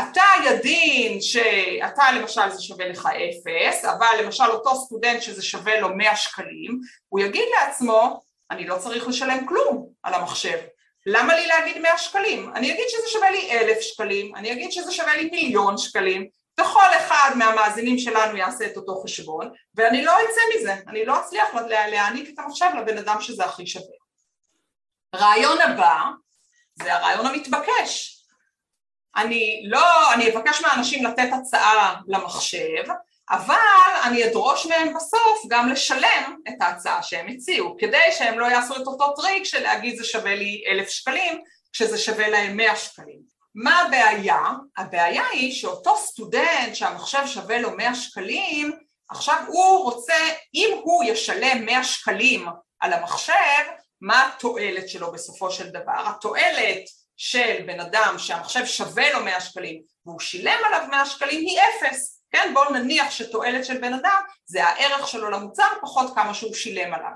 אתה 0.00 0.22
ידין 0.44 1.20
שאתה 1.20 2.12
למשל 2.12 2.50
זה 2.50 2.62
שווה 2.62 2.88
לך 2.88 3.06
אפס, 3.06 3.84
אבל 3.84 4.24
למשל 4.24 4.44
אותו 4.44 4.76
סטודנט 4.76 5.22
שזה 5.22 5.42
שווה 5.42 5.80
לו 5.80 5.96
100 5.96 6.16
שקלים, 6.16 6.80
הוא 7.08 7.20
יגיד 7.20 7.44
לעצמו, 7.60 8.20
אני 8.50 8.66
לא 8.66 8.78
צריך 8.78 9.08
לשלם 9.08 9.46
כלום 9.46 9.88
על 10.02 10.14
המחשב, 10.14 10.58
למה 11.06 11.34
לי 11.34 11.46
להגיד 11.46 11.78
100 11.78 11.98
שקלים? 11.98 12.52
אני 12.54 12.72
אגיד 12.72 12.84
שזה 12.88 13.08
שווה 13.08 13.30
לי 13.30 13.50
אלף 13.50 13.80
שקלים, 13.80 14.36
אני 14.36 14.52
אגיד 14.52 14.72
שזה 14.72 14.92
שווה 14.92 15.16
לי 15.16 15.30
מיליון 15.32 15.78
שקלים, 15.78 16.28
וכל 16.60 16.96
אחד 16.96 17.30
מהמאזינים 17.36 17.98
שלנו 17.98 18.36
יעשה 18.36 18.66
את 18.66 18.76
אותו 18.76 19.02
חשבון, 19.04 19.52
ואני 19.74 20.04
לא 20.04 20.12
אצא 20.12 20.40
מזה, 20.54 20.74
אני 20.88 21.04
לא 21.04 21.20
אצליח 21.20 21.48
להעניק 21.68 22.28
את 22.34 22.38
המחשב 22.38 22.70
לבן 22.78 22.98
אדם 22.98 23.20
שזה 23.20 23.44
הכי 23.44 23.66
שווה. 23.66 23.96
רעיון 25.14 25.60
הבא 25.60 26.00
זה 26.74 26.94
הרעיון 26.94 27.26
המתבקש, 27.26 28.20
אני 29.16 29.62
לא, 29.64 30.14
אני 30.14 30.30
אבקש 30.30 30.60
מהאנשים 30.60 31.04
לתת 31.04 31.28
הצעה 31.32 32.00
למחשב, 32.08 32.84
אבל 33.30 33.56
אני 34.04 34.24
אדרוש 34.24 34.66
מהם 34.66 34.94
בסוף 34.94 35.42
גם 35.48 35.68
לשלם 35.68 36.36
את 36.48 36.54
ההצעה 36.60 37.02
שהם 37.02 37.26
הציעו, 37.28 37.76
כדי 37.78 38.12
שהם 38.18 38.38
לא 38.38 38.46
יעשו 38.46 38.76
את 38.76 38.86
אותו 38.86 39.14
טריק 39.16 39.44
של 39.44 39.62
להגיד 39.62 39.96
זה 39.96 40.04
שווה 40.04 40.34
לי 40.34 40.64
אלף 40.68 40.88
שקלים, 40.88 41.42
כשזה 41.72 41.98
שווה 41.98 42.28
להם 42.28 42.56
מאה 42.56 42.76
שקלים. 42.76 43.29
מה 43.54 43.80
הבעיה? 43.80 44.42
הבעיה 44.76 45.26
היא 45.32 45.52
שאותו 45.52 45.96
סטודנט 45.96 46.74
שהמחשב 46.74 47.26
שווה 47.26 47.58
לו 47.58 47.76
מאה 47.76 47.94
שקלים, 47.94 48.72
עכשיו 49.10 49.44
הוא 49.46 49.84
רוצה, 49.84 50.14
אם 50.54 50.80
הוא 50.82 51.04
ישלם 51.04 51.66
מאה 51.66 51.84
שקלים 51.84 52.46
על 52.80 52.92
המחשב, 52.92 53.64
מה 54.00 54.26
התועלת 54.26 54.88
שלו 54.88 55.12
בסופו 55.12 55.50
של 55.50 55.68
דבר? 55.68 56.06
התועלת 56.06 56.82
של 57.16 57.62
בן 57.66 57.80
אדם 57.80 58.14
שהמחשב 58.18 58.64
שווה 58.66 59.12
לו 59.12 59.24
100 59.24 59.40
שקלים 59.40 59.82
והוא 60.06 60.20
שילם 60.20 60.58
עליו 60.66 60.86
100 60.90 61.06
שקלים 61.06 61.40
היא 61.40 61.60
אפס, 61.60 62.22
כן? 62.30 62.50
בואו 62.54 62.72
נניח 62.72 63.10
שתועלת 63.10 63.64
של 63.64 63.78
בן 63.78 63.94
אדם 63.94 64.22
זה 64.46 64.64
הערך 64.64 65.08
שלו 65.08 65.30
למוצר 65.30 65.66
פחות 65.82 66.14
כמה 66.14 66.34
שהוא 66.34 66.54
שילם 66.54 66.94
עליו 66.94 67.10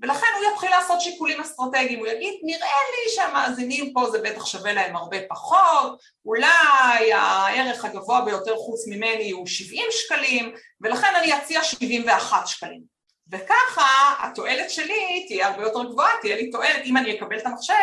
ולכן 0.00 0.26
הוא 0.36 0.52
יתחיל 0.52 0.70
לעשות 0.70 1.00
שיקולים 1.00 1.40
אסטרטגיים, 1.40 1.98
הוא 1.98 2.06
יגיד 2.06 2.34
נראה 2.42 2.78
לי 2.90 3.14
שהמאזינים 3.14 3.92
פה 3.92 4.10
זה 4.10 4.18
בטח 4.18 4.46
שווה 4.46 4.72
להם 4.72 4.96
הרבה 4.96 5.16
פחות, 5.28 6.00
אולי 6.26 7.12
הערך 7.12 7.84
הגבוה 7.84 8.20
ביותר 8.20 8.56
חוץ 8.56 8.86
ממני 8.88 9.30
הוא 9.30 9.46
70 9.46 9.84
שקלים 9.90 10.54
ולכן 10.80 11.14
אני 11.16 11.36
אציע 11.36 11.64
71 11.64 12.46
שקלים. 12.46 12.94
וככה 13.32 14.14
התועלת 14.18 14.70
שלי 14.70 15.24
תהיה 15.28 15.48
הרבה 15.48 15.62
יותר 15.62 15.84
גבוהה, 15.84 16.12
תהיה 16.20 16.36
לי 16.36 16.50
תועלת, 16.50 16.84
אם 16.84 16.96
אני 16.96 17.18
אקבל 17.18 17.38
את 17.38 17.46
המחשב 17.46 17.74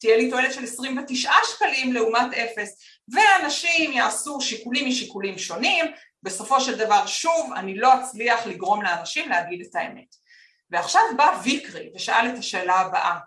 תהיה 0.00 0.16
לי 0.16 0.30
תועלת 0.30 0.52
של 0.52 0.64
29 0.64 1.32
שקלים 1.44 1.92
לעומת 1.92 2.34
אפס. 2.34 2.76
ואנשים 3.14 3.92
יעשו 3.92 4.40
שיקולים 4.40 4.88
משיקולים 4.88 5.38
שונים. 5.38 5.84
בסופו 6.22 6.60
של 6.60 6.78
דבר 6.78 7.06
שוב 7.06 7.52
אני 7.56 7.76
לא 7.76 8.00
אצליח 8.00 8.46
לגרום 8.46 8.82
לאנשים 8.82 9.28
להגיד 9.28 9.60
את 9.60 9.74
האמת 9.74 10.19
ועכשיו 10.70 11.02
בא 11.16 11.40
ויקרי 11.44 11.90
ושאל 11.94 12.28
את 12.28 12.38
השאלה 12.38 12.74
הבאה. 12.74 13.18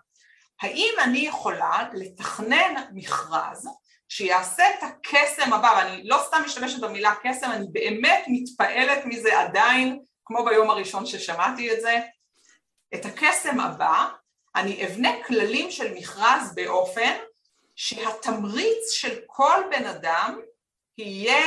האם 0.61 0.93
אני 1.03 1.19
יכולה 1.19 1.89
לתכנן 1.93 2.73
מכרז 2.93 3.69
שיעשה 4.09 4.63
את 4.69 4.83
הקסם 4.83 5.53
הבא? 5.53 5.73
ואני 5.77 6.03
לא 6.03 6.23
סתם 6.27 6.41
משתמשת 6.45 6.79
במילה 6.79 7.13
קסם 7.23 7.51
אני 7.51 7.65
באמת 7.71 8.23
מתפעלת 8.27 9.05
מזה 9.05 9.39
עדיין 9.39 9.99
כמו 10.25 10.45
ביום 10.45 10.69
הראשון 10.69 11.05
ששמעתי 11.05 11.73
את 11.73 11.81
זה. 11.81 11.99
את 12.95 13.05
הקסם 13.05 13.59
הבא 13.59 14.07
אני 14.55 14.85
אבנה 14.85 15.09
כללים 15.27 15.71
של 15.71 15.93
מכרז 15.93 16.55
באופן 16.55 17.13
שהתמריץ 17.75 18.91
של 18.91 19.19
כל 19.27 19.63
בן 19.71 19.85
אדם 19.85 20.39
יהיה 20.97 21.45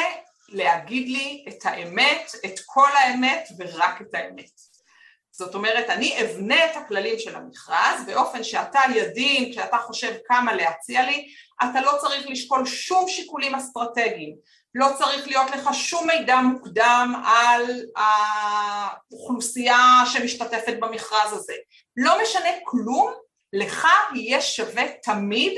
להגיד 0.48 1.08
לי 1.08 1.44
את 1.48 1.66
האמת, 1.66 2.32
את 2.44 2.60
כל 2.66 2.88
האמת 2.96 3.48
ורק 3.58 4.00
את 4.00 4.14
האמת. 4.14 4.50
זאת 5.38 5.54
אומרת, 5.54 5.90
אני 5.90 6.22
אבנה 6.22 6.64
את 6.64 6.76
הכללים 6.76 7.18
של 7.18 7.36
המכרז 7.36 8.06
באופן 8.06 8.44
שאתה 8.44 8.80
ידין, 8.94 9.52
כשאתה 9.52 9.78
חושב 9.78 10.14
כמה 10.26 10.54
להציע 10.54 11.06
לי, 11.06 11.28
אתה 11.62 11.80
לא 11.80 11.92
צריך 12.00 12.26
לשקול 12.28 12.66
שום 12.66 13.08
שיקולים 13.08 13.54
אסטרטגיים, 13.54 14.36
לא 14.74 14.86
צריך 14.98 15.28
להיות 15.28 15.50
לך 15.50 15.68
שום 15.72 16.06
מידע 16.06 16.36
מוקדם 16.36 17.22
על 17.24 17.62
האוכלוסייה 17.96 20.02
שמשתתפת 20.12 20.74
במכרז 20.80 21.32
הזה. 21.32 21.54
לא 21.96 22.22
משנה 22.22 22.50
כלום, 22.64 23.12
לך 23.52 23.88
יהיה 24.14 24.40
שווה 24.40 24.84
תמיד 25.02 25.52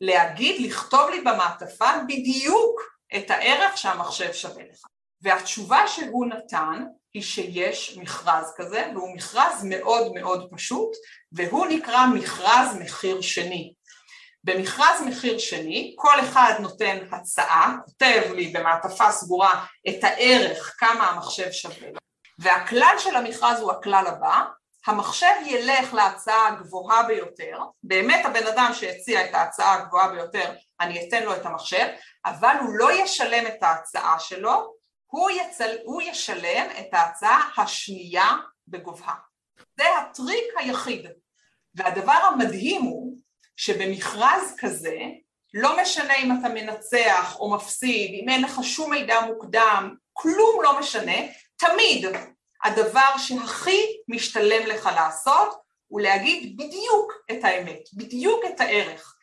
להגיד, 0.00 0.60
לכתוב 0.60 1.10
לי 1.10 1.20
במעטפה 1.20 1.90
בדיוק 2.08 2.80
את 3.16 3.30
הערך 3.30 3.78
שהמחשב 3.78 4.32
שווה 4.32 4.62
לך. 4.62 4.84
והתשובה 5.22 5.86
שהוא 5.86 6.26
נתן 6.26 6.84
היא 7.14 7.22
שיש 7.22 7.98
מכרז 7.98 8.52
כזה, 8.56 8.90
והוא 8.94 9.16
מכרז 9.16 9.64
מאוד 9.64 10.12
מאוד 10.14 10.48
פשוט, 10.52 10.90
והוא 11.32 11.66
נקרא 11.66 12.06
מכרז 12.06 12.76
מחיר 12.80 13.20
שני. 13.20 13.72
במכרז 14.44 15.00
מחיר 15.06 15.38
שני 15.38 15.94
כל 15.96 16.20
אחד 16.20 16.54
נותן 16.60 16.98
הצעה, 17.12 17.76
כותב 17.84 18.22
לי 18.34 18.48
במעטפה 18.48 19.12
סגורה 19.12 19.64
את 19.88 20.04
הערך 20.04 20.74
כמה 20.78 21.10
המחשב 21.10 21.52
שווה 21.52 21.90
לו 21.90 21.98
והכלל 22.38 22.94
של 22.98 23.16
המכרז 23.16 23.60
הוא 23.60 23.72
הכלל 23.72 24.06
הבא, 24.06 24.44
המחשב 24.86 25.34
ילך 25.46 25.94
להצעה 25.94 26.48
הגבוהה 26.48 27.02
ביותר, 27.02 27.58
באמת 27.82 28.26
הבן 28.26 28.46
אדם 28.46 28.70
שהציע 28.74 29.24
את 29.24 29.34
ההצעה 29.34 29.74
הגבוהה 29.74 30.08
ביותר 30.08 30.52
אני 30.80 31.08
אתן 31.08 31.22
לו 31.22 31.34
את 31.36 31.46
המחשב, 31.46 31.86
אבל 32.24 32.56
הוא 32.60 32.74
לא 32.74 32.92
ישלם 32.92 33.46
את 33.46 33.62
ההצעה 33.62 34.18
שלו, 34.18 34.74
הוא, 35.12 35.30
יצל, 35.30 35.76
הוא 35.84 36.02
ישלם 36.02 36.66
את 36.80 36.94
ההצעה 36.94 37.50
השנייה 37.56 38.28
בגובהה. 38.68 39.14
זה 39.78 39.84
הטריק 39.98 40.44
היחיד. 40.56 41.06
והדבר 41.74 42.12
המדהים 42.12 42.82
הוא 42.82 43.16
שבמכרז 43.56 44.54
כזה 44.58 44.98
לא 45.54 45.82
משנה 45.82 46.14
אם 46.14 46.32
אתה 46.40 46.48
מנצח 46.48 47.36
או 47.38 47.54
מפסיד, 47.54 48.10
אם 48.22 48.28
אין 48.28 48.42
לך 48.42 48.60
שום 48.62 48.90
מידע 48.90 49.20
מוקדם, 49.20 49.94
כלום 50.12 50.62
לא 50.62 50.78
משנה, 50.80 51.16
תמיד 51.56 52.06
הדבר 52.64 53.18
שהכי 53.18 53.80
משתלם 54.08 54.66
לך 54.66 54.88
לעשות 54.96 55.62
הוא 55.88 56.00
להגיד 56.00 56.56
בדיוק 56.56 57.12
את 57.30 57.44
האמת, 57.44 57.82
בדיוק 57.94 58.44
את 58.54 58.60
הערך. 58.60 59.16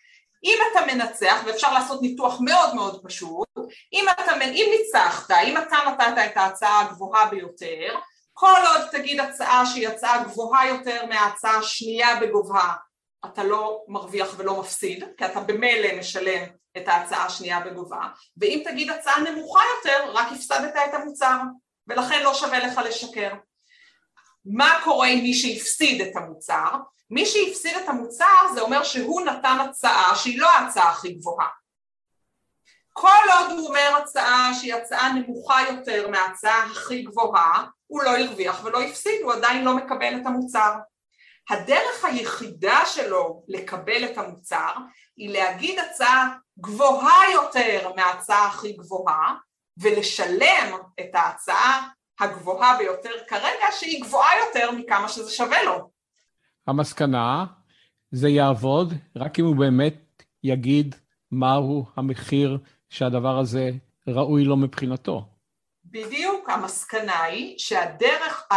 אם 0.43 0.57
אתה 0.71 0.93
מנצח, 0.93 1.41
ואפשר 1.45 1.73
לעשות 1.73 2.01
ניתוח 2.01 2.41
מאוד 2.41 2.75
מאוד 2.75 3.03
פשוט, 3.03 3.48
אם, 3.93 4.05
אתה, 4.11 4.35
אם 4.45 4.75
ניצחת, 4.77 5.31
אם 5.31 5.57
אתה 5.57 5.77
נתת 5.87 6.31
את 6.31 6.37
ההצעה 6.37 6.81
הגבוהה 6.81 7.29
ביותר, 7.29 7.95
כל 8.33 8.61
עוד 8.75 8.81
תגיד 8.91 9.19
הצעה 9.19 9.65
שהיא 9.65 9.87
הצעה 9.87 10.23
גבוהה 10.23 10.67
יותר 10.67 11.05
מההצעה 11.05 11.57
השנייה 11.57 12.19
בגובהה 12.21 12.75
אתה 13.25 13.43
לא 13.43 13.83
מרוויח 13.87 14.33
ולא 14.37 14.59
מפסיד, 14.59 15.03
כי 15.17 15.25
אתה 15.25 15.39
במילא 15.39 15.99
משלם 15.99 16.43
את 16.77 16.87
ההצעה 16.87 17.25
השנייה 17.25 17.59
בגובה, 17.59 18.01
ואם 18.37 18.61
תגיד 18.65 18.89
הצעה 18.89 19.19
נמוכה 19.19 19.59
יותר, 19.77 20.11
רק 20.13 20.27
הפסדת 20.31 20.75
את 20.75 20.93
המוצר, 20.93 21.37
ולכן 21.87 22.23
לא 22.23 22.33
שווה 22.33 22.59
לך 22.59 22.81
לשקר. 22.85 23.33
מה 24.45 24.79
קורה 24.83 25.07
עם 25.07 25.19
מי 25.19 25.33
שהפסיד 25.33 26.01
את 26.01 26.15
המוצר? 26.15 26.69
מי 27.09 27.25
שהפסיד 27.25 27.77
את 27.77 27.89
המוצר 27.89 28.53
זה 28.53 28.61
אומר 28.61 28.83
שהוא 28.83 29.21
נתן 29.21 29.57
הצעה 29.69 30.15
שהיא 30.15 30.39
לא 30.39 30.49
ההצעה 30.49 30.89
הכי 30.89 31.13
גבוהה. 31.13 31.47
כל 33.01 33.31
עוד 33.39 33.51
הוא 33.51 33.67
אומר 33.67 34.01
הצעה 34.01 34.51
שהיא 34.53 34.73
הצעה 34.73 35.13
נמוכה 35.13 35.61
יותר 35.69 36.09
מההצעה 36.09 36.63
הכי 36.63 37.01
גבוהה, 37.01 37.65
הוא 37.87 38.03
לא 38.03 38.17
הרוויח 38.17 38.63
ולא 38.63 38.81
הפסיד, 38.81 39.21
הוא 39.23 39.33
עדיין 39.33 39.65
לא 39.65 39.75
מקבל 39.75 40.15
את 40.21 40.25
המוצר. 40.25 40.73
הדרך 41.49 42.05
היחידה 42.05 42.79
שלו 42.85 43.43
לקבל 43.47 44.05
את 44.05 44.17
המוצר 44.17 44.73
היא 45.17 45.33
להגיד 45.33 45.79
הצעה 45.79 46.35
גבוהה 46.59 47.31
יותר 47.33 47.91
מההצעה 47.95 48.47
הכי 48.47 48.73
גבוהה 48.73 49.35
ולשלם 49.77 50.77
את 50.99 51.15
ההצעה 51.15 51.89
הגבוהה 52.19 52.77
ביותר 52.77 53.13
כרגע 53.27 53.65
שהיא 53.79 54.03
גבוהה 54.03 54.31
יותר 54.47 54.71
מכמה 54.71 55.09
שזה 55.09 55.31
שווה 55.31 55.63
לו. 55.63 55.89
המסקנה, 56.67 57.45
זה 58.11 58.29
יעבוד 58.29 58.93
רק 59.15 59.39
אם 59.39 59.45
הוא 59.45 59.55
באמת 59.55 60.23
יגיד 60.43 60.95
מהו 61.31 61.85
המחיר 61.95 62.57
שהדבר 62.89 63.39
הזה 63.39 63.71
ראוי 64.07 64.43
לו 64.43 64.57
מבחינתו. 64.57 65.25
בדיוק, 65.85 66.49
המסקנה 66.49 67.23
היא 67.23 67.55
שהדרך 67.57 68.47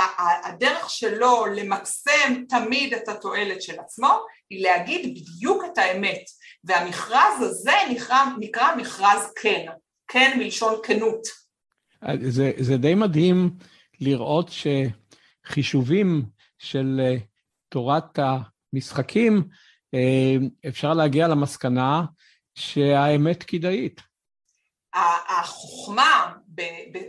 הדרך 0.44 0.90
שלו 0.90 1.46
למקסם 1.46 2.44
תמיד 2.48 2.94
את 2.94 3.08
התועלת 3.08 3.62
של 3.62 3.80
עצמו 3.80 4.18
היא 4.50 4.62
להגיד 4.62 5.14
בדיוק 5.14 5.64
את 5.72 5.78
האמת 5.78 6.22
והמכרז 6.64 7.40
הזה 7.40 7.72
נקרא, 7.90 8.24
נקרא 8.38 8.76
מכרז 8.76 9.32
כן, 9.42 9.66
כן 10.08 10.38
מלשון 10.38 10.74
כנות. 10.82 11.22
זה, 12.20 12.50
זה 12.58 12.76
די 12.76 12.94
מדהים 12.94 13.50
לראות 14.00 14.50
שחישובים 15.46 16.22
של 16.58 17.00
אה, 17.04 17.16
תורת 17.68 18.18
המשחקים, 18.72 19.42
אה, 19.94 20.36
אפשר 20.68 20.94
להגיע 20.94 21.28
למסקנה 21.28 22.04
שהאמת 22.54 23.42
כדאית. 23.42 24.11
החוכמה 25.28 26.32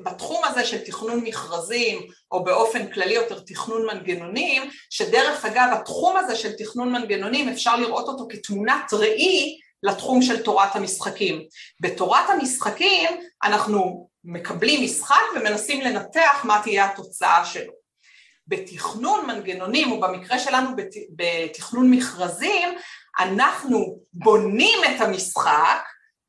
בתחום 0.04 0.46
הזה 0.46 0.66
של 0.66 0.86
תכנון 0.86 1.20
מכרזים, 1.24 2.08
או 2.32 2.44
באופן 2.44 2.92
כללי 2.92 3.14
יותר 3.14 3.40
תכנון 3.40 3.86
מנגנונים, 3.86 4.70
שדרך 4.90 5.46
אגב 5.46 5.70
התחום 5.74 6.18
הזה 6.18 6.36
של 6.36 6.52
תכנון 6.58 6.92
מנגנונים 6.92 7.50
אפשר 7.50 7.76
לראות 7.76 8.08
אותו 8.08 8.28
כתמונת 8.30 8.94
ראי 8.94 9.60
לתחום 9.84 10.22
של 10.22 10.44
תורת 10.44 10.76
המשחקים. 10.76 11.42
בתורת 11.80 12.30
המשחקים 12.30 13.10
אנחנו 13.44 14.10
מקבלים 14.24 14.84
משחק 14.84 15.22
ומנסים 15.36 15.82
לנתח 15.82 16.42
מה 16.44 16.62
תהיה 16.64 16.86
התוצאה 16.86 17.46
שלו. 17.46 17.74
בתכנון 18.48 19.28
מנגנונים, 19.28 19.92
או 19.92 20.00
במקרה 20.00 20.40
שלנו 20.40 20.70
בתכנון 21.16 21.92
מכרזים, 21.92 22.70
אנחנו 23.20 24.00
בונים 24.14 24.80
את 24.84 25.02
המשחק 25.02 25.84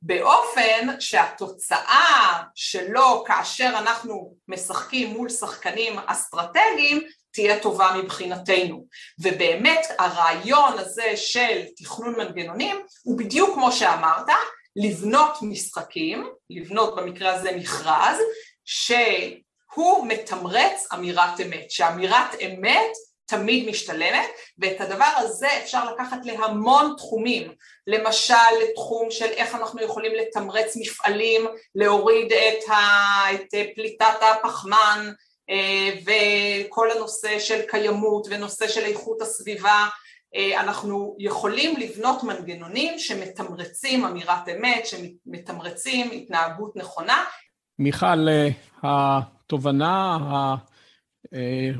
באופן 0.07 1.01
שהתוצאה 1.01 2.43
שלו 2.55 3.25
כאשר 3.27 3.73
אנחנו 3.79 4.35
משחקים 4.49 5.11
מול 5.11 5.29
שחקנים 5.29 5.99
אסטרטגיים 6.07 7.03
תהיה 7.33 7.61
טובה 7.61 7.97
מבחינתנו. 8.03 8.87
ובאמת 9.21 9.87
הרעיון 9.99 10.79
הזה 10.79 11.17
של 11.17 11.63
תכנון 11.77 12.15
מנגנונים 12.17 12.77
הוא 13.03 13.19
בדיוק 13.19 13.55
כמו 13.55 13.73
שאמרת, 13.73 14.27
לבנות 14.77 15.39
משחקים, 15.43 16.29
לבנות 16.51 16.97
במקרה 16.97 17.35
הזה 17.35 17.57
מכרז, 17.57 18.19
שהוא 18.65 20.07
מתמרץ 20.07 20.87
אמירת 20.95 21.41
אמת, 21.41 21.71
שאמירת 21.71 22.35
אמת 22.47 22.93
תמיד 23.37 23.68
משתלמת, 23.68 24.26
ואת 24.59 24.80
הדבר 24.80 25.12
הזה 25.16 25.49
אפשר 25.62 25.93
לקחת 25.93 26.18
להמון 26.24 26.95
תחומים, 26.97 27.53
למשל 27.87 28.35
לתחום 28.62 29.11
של 29.11 29.24
איך 29.24 29.55
אנחנו 29.55 29.82
יכולים 29.82 30.12
לתמרץ 30.14 30.76
מפעלים, 30.80 31.47
להוריד 31.74 32.32
את, 32.32 32.70
ה, 32.70 32.74
את 33.35 33.55
פליטת 33.74 34.16
הפחמן 34.20 35.11
אה, 35.51 35.91
וכל 36.05 36.91
הנושא 36.91 37.39
של 37.39 37.61
קיימות 37.68 38.26
ונושא 38.30 38.68
של 38.68 38.80
איכות 38.85 39.22
הסביבה, 39.22 39.87
אה, 40.35 40.61
אנחנו 40.61 41.16
יכולים 41.18 41.76
לבנות 41.76 42.22
מנגנונים 42.22 42.99
שמתמרצים 42.99 44.05
אמירת 44.05 44.49
אמת, 44.49 44.87
שמתמרצים 44.87 46.11
התנהגות 46.11 46.76
נכונה. 46.76 47.24
מיכל, 47.78 48.28
אה, 48.28 48.49
התובנה 48.82 50.18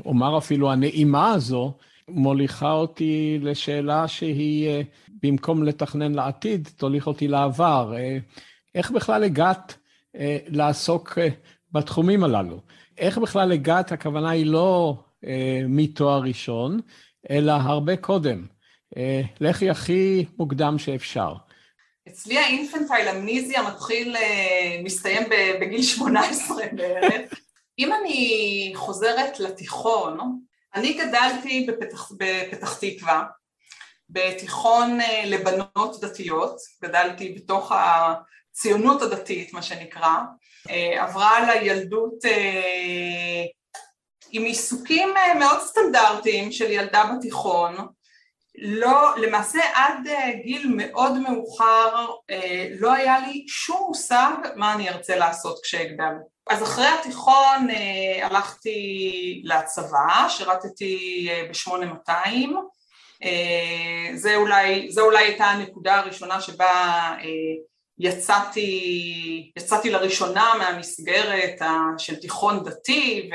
אומר 0.05 0.37
אפילו 0.37 0.71
הנעימה 0.71 1.31
הזו, 1.31 1.73
מוליכה 2.07 2.71
אותי 2.71 3.39
לשאלה 3.41 4.07
שהיא, 4.07 4.67
אה, 4.69 4.81
במקום 5.23 5.63
לתכנן 5.63 6.13
לעתיד, 6.13 6.69
תוליך 6.77 7.07
אותי 7.07 7.27
לעבר. 7.27 7.93
אה, 7.97 8.17
איך 8.75 8.91
בכלל 8.91 9.23
הגעת 9.23 9.75
לעסוק 10.47 11.17
בתחומים 11.71 12.23
הללו? 12.23 12.61
איך 12.97 13.17
בכלל 13.17 13.51
הגעת, 13.51 13.91
הכוונה 13.91 14.29
היא 14.29 14.45
לא 14.45 14.97
מתואר 15.69 16.21
ראשון, 16.21 16.79
אלא 17.29 17.51
הרבה 17.51 17.97
קודם. 17.97 18.45
לכי 19.39 19.69
הכי 19.69 20.25
מוקדם 20.37 20.77
שאפשר. 20.77 21.33
אצלי 22.07 22.37
האינפנטייל 22.37 23.07
אמניזיה 23.07 23.61
מתחיל, 23.63 24.15
מסתיים 24.83 25.23
בגיל 25.61 25.81
18 25.81 26.57
בערך. 26.71 27.44
אם 27.79 27.93
אני 27.93 28.71
חוזרת 28.75 29.39
לתיכון, 29.39 30.39
אני 30.75 30.93
גדלתי 30.93 31.67
בפתח, 31.69 32.11
בפתח 32.17 32.77
תקווה, 32.79 33.23
בתיכון 34.09 35.01
אה, 35.01 35.23
לבנות 35.25 36.01
דתיות, 36.01 36.57
גדלתי 36.83 37.33
בתוך 37.33 37.71
הציונות 37.71 39.01
הדתית, 39.01 39.53
מה 39.53 39.61
שנקרא, 39.61 40.15
אה, 40.69 41.03
עברה 41.03 41.37
על 41.37 41.49
הילדות 41.49 42.25
אה, 42.25 43.43
עם 44.31 44.43
עיסוקים 44.43 45.09
מאוד 45.39 45.59
סטנדרטיים 45.59 46.51
של 46.51 46.71
ילדה 46.71 47.03
בתיכון, 47.17 47.75
לא, 48.57 49.17
למעשה 49.17 49.59
עד 49.73 50.07
גיל 50.43 50.73
מאוד 50.75 51.17
מאוחר 51.17 52.07
לא 52.79 52.93
היה 52.93 53.19
לי 53.19 53.45
שום 53.47 53.83
מושג 53.87 54.35
מה 54.55 54.73
אני 54.73 54.89
ארצה 54.89 55.15
לעשות 55.15 55.59
כשאגדל. 55.63 56.13
אז 56.49 56.63
אחרי 56.63 56.87
התיכון 56.87 57.69
אה, 57.69 58.27
הלכתי 58.27 59.41
לצבא, 59.45 60.25
שירתתי 60.29 61.27
אה, 61.31 61.47
ב-8200, 61.49 62.09
אה, 63.23 64.09
זה 64.15 64.35
אולי, 64.35 64.91
זה 64.91 65.01
אולי 65.01 65.23
הייתה 65.23 65.45
הנקודה 65.45 65.95
הראשונה 65.95 66.41
שבה 66.41 66.65
אה, 67.19 67.25
יצאתי, 67.99 69.51
יצאתי 69.57 69.89
לראשונה 69.89 70.53
מהמסגרת 70.59 71.61
של 71.97 72.15
תיכון 72.15 72.63
דתי 72.63 73.29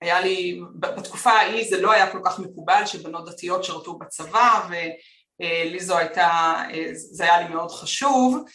והיה 0.00 0.20
לי, 0.20 0.60
בתקופה 0.74 1.30
ההיא 1.30 1.68
זה 1.68 1.80
לא 1.80 1.92
היה 1.92 2.12
כל 2.12 2.20
כך 2.24 2.38
מקובל 2.38 2.82
שבנות 2.86 3.30
דתיות 3.30 3.64
שירתו 3.64 3.98
בצבא 3.98 4.68
ולי 4.68 5.80
זו 5.80 5.98
הייתה, 5.98 6.54
אה, 6.74 6.88
זה 6.92 7.24
היה 7.24 7.40
לי 7.42 7.54
מאוד 7.54 7.70
חשוב. 7.70 8.36
אה, 8.36 8.50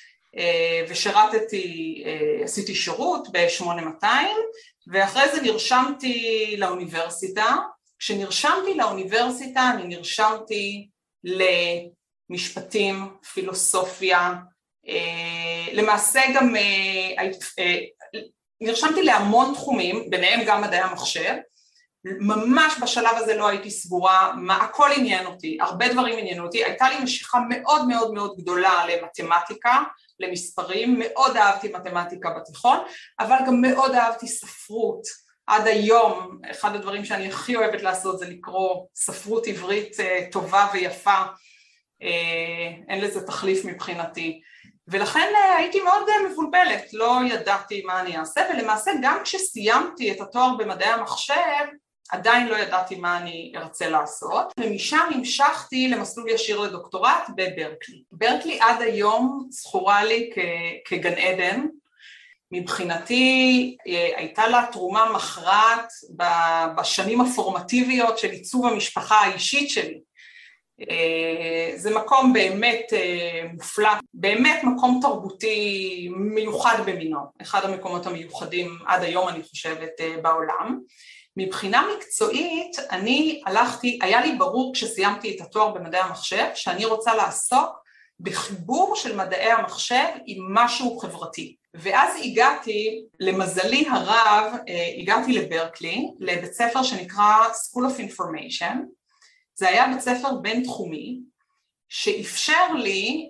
ושירתתי, 0.90 2.04
אה, 2.06 2.44
עשיתי 2.44 2.76
שירות 2.76 3.28
ב-8200 3.32 4.06
ואחרי 4.88 5.36
זה 5.36 5.42
נרשמתי 5.42 6.56
לאוניברסיטה, 6.58 7.56
כשנרשמתי 8.00 8.74
לאוניברסיטה 8.76 9.72
אני 9.74 9.96
נרשמתי 9.96 10.88
למשפטים, 12.30 13.18
פילוסופיה, 13.34 14.34
אה, 14.88 15.74
למעשה 15.74 16.22
גם 16.36 16.56
נרשמתי 18.62 19.04
להמון 19.04 19.54
תחומים, 19.54 20.10
ביניהם 20.10 20.40
גם 20.46 20.62
מדעי 20.62 20.80
המחשב, 20.80 21.34
ממש 22.06 22.74
בשלב 22.82 23.16
הזה 23.16 23.36
לא 23.36 23.48
הייתי 23.48 23.72
סגורה, 23.72 24.34
מה, 24.36 24.58
הכל 24.58 24.90
עניין 24.96 25.26
אותי, 25.26 25.58
הרבה 25.62 25.94
דברים 25.94 26.18
עניינו 26.20 26.46
אותי, 26.46 26.64
הייתה 26.66 26.90
לי 26.90 27.04
משיכה 27.04 27.40
מאוד 27.50 27.88
מאוד 27.88 28.14
מאוד 28.14 28.38
גדולה 28.38 28.86
למתמטיקה, 28.88 29.84
למספרים, 30.20 31.00
מאוד 31.00 31.38
אהבתי 31.38 31.68
מתמטיקה 31.68 32.30
בתיכון, 32.30 32.78
אבל 33.20 33.38
גם 33.48 33.62
מאוד 33.62 33.96
אהבתי 33.96 34.28
ספרות. 34.28 35.02
עד 35.48 35.68
היום, 35.68 36.40
אחד 36.52 36.76
הדברים 36.76 37.06
שאני 37.06 37.28
הכי 37.28 37.56
אוהבת 37.56 37.82
לעשות 37.82 38.20
זה 38.20 38.30
לקרוא 38.30 38.86
ספרות 38.96 39.48
עברית 39.48 40.00
אה, 40.00 40.26
טובה 40.32 40.68
ויפה, 40.74 41.22
אה, 42.02 42.72
אין 42.90 43.02
לזה 43.02 43.28
תחליף 43.28 43.66
מבחינתי. 43.66 44.42
ולכן 44.88 45.30
אה, 45.36 45.56
הייתי 45.56 45.82
מאוד 45.82 46.04
מבולבלת, 46.32 46.94
לא 46.94 47.20
ידעתי 47.30 47.84
מה 47.86 48.02
אני 48.02 48.18
אעשה, 48.18 48.42
ולמעשה 48.54 48.92
גם 49.02 49.20
כשסיימתי 49.24 50.12
את 50.12 50.22
התואר 50.22 50.56
במדעי 50.58 50.90
המחשב, 50.90 51.66
עדיין 52.10 52.48
לא 52.48 52.56
ידעתי 52.56 52.96
מה 52.96 53.18
אני 53.18 53.54
ארצה 53.56 53.90
לעשות, 53.90 54.54
ומשם 54.60 55.10
המשכתי 55.14 55.88
למסלול 55.88 56.30
ישיר 56.30 56.60
לדוקטורט 56.60 57.30
בברקלי. 57.36 58.04
ברקלי 58.12 58.60
עד 58.62 58.82
היום 58.82 59.48
זכורה 59.50 60.04
לי 60.04 60.30
כ- 60.36 60.40
כגן 60.90 61.14
עדן, 61.14 61.66
מבחינתי 62.52 63.78
אה, 63.88 64.10
הייתה 64.16 64.48
לה 64.48 64.66
תרומה 64.72 65.12
מכרעת 65.16 65.92
בשנים 66.78 67.22
הפורמטיביות 67.22 68.18
של 68.18 68.30
עיצוב 68.30 68.66
המשפחה 68.66 69.16
האישית 69.16 69.70
שלי. 69.70 70.00
אה, 70.90 71.72
זה 71.76 71.96
מקום 71.96 72.34
באמת 72.34 72.94
אה, 72.94 73.42
מופלא, 73.54 73.90
באמת 74.14 74.64
מקום 74.64 75.00
תרבותי 75.02 76.10
מיוחד 76.16 76.78
במינו, 76.86 77.20
אחד 77.42 77.66
המקומות 77.66 78.06
המיוחדים 78.06 78.78
עד 78.86 79.04
היום 79.04 79.28
אני 79.30 79.44
חושבת 79.44 79.92
בעולם. 80.22 80.80
מבחינה 81.40 81.84
מקצועית 81.98 82.80
אני 82.92 83.42
הלכתי, 83.46 84.00
היה 84.02 84.22
לי 84.22 84.36
ברור 84.38 84.74
כשסיימתי 84.74 85.36
את 85.36 85.42
התואר 85.42 85.72
במדעי 85.72 86.02
המחשב 86.02 86.46
שאני 86.56 86.86
רוצה 86.86 87.16
לעסוק 87.16 87.70
בחיבור 88.20 88.96
של 88.96 89.16
מדעי 89.16 89.52
המחשב 89.52 90.06
עם 90.26 90.54
משהו 90.54 91.00
חברתי. 91.00 91.56
ואז 91.74 92.14
הגעתי, 92.24 93.06
למזלי 93.20 93.86
הרב, 93.90 94.54
אה, 94.70 94.94
הגעתי 94.98 95.34
לברקלי, 95.34 96.08
לבית 96.20 96.54
ספר 96.54 96.84
שנקרא 96.84 97.36
School 97.48 97.82
of 97.82 98.12
Information, 98.12 98.76
זה 99.56 99.70
היה 99.70 99.88
בית 99.88 100.00
ספר 100.02 100.34
בינתחומי 100.42 101.20
שאפשר 101.90 102.74
לי 102.74 103.30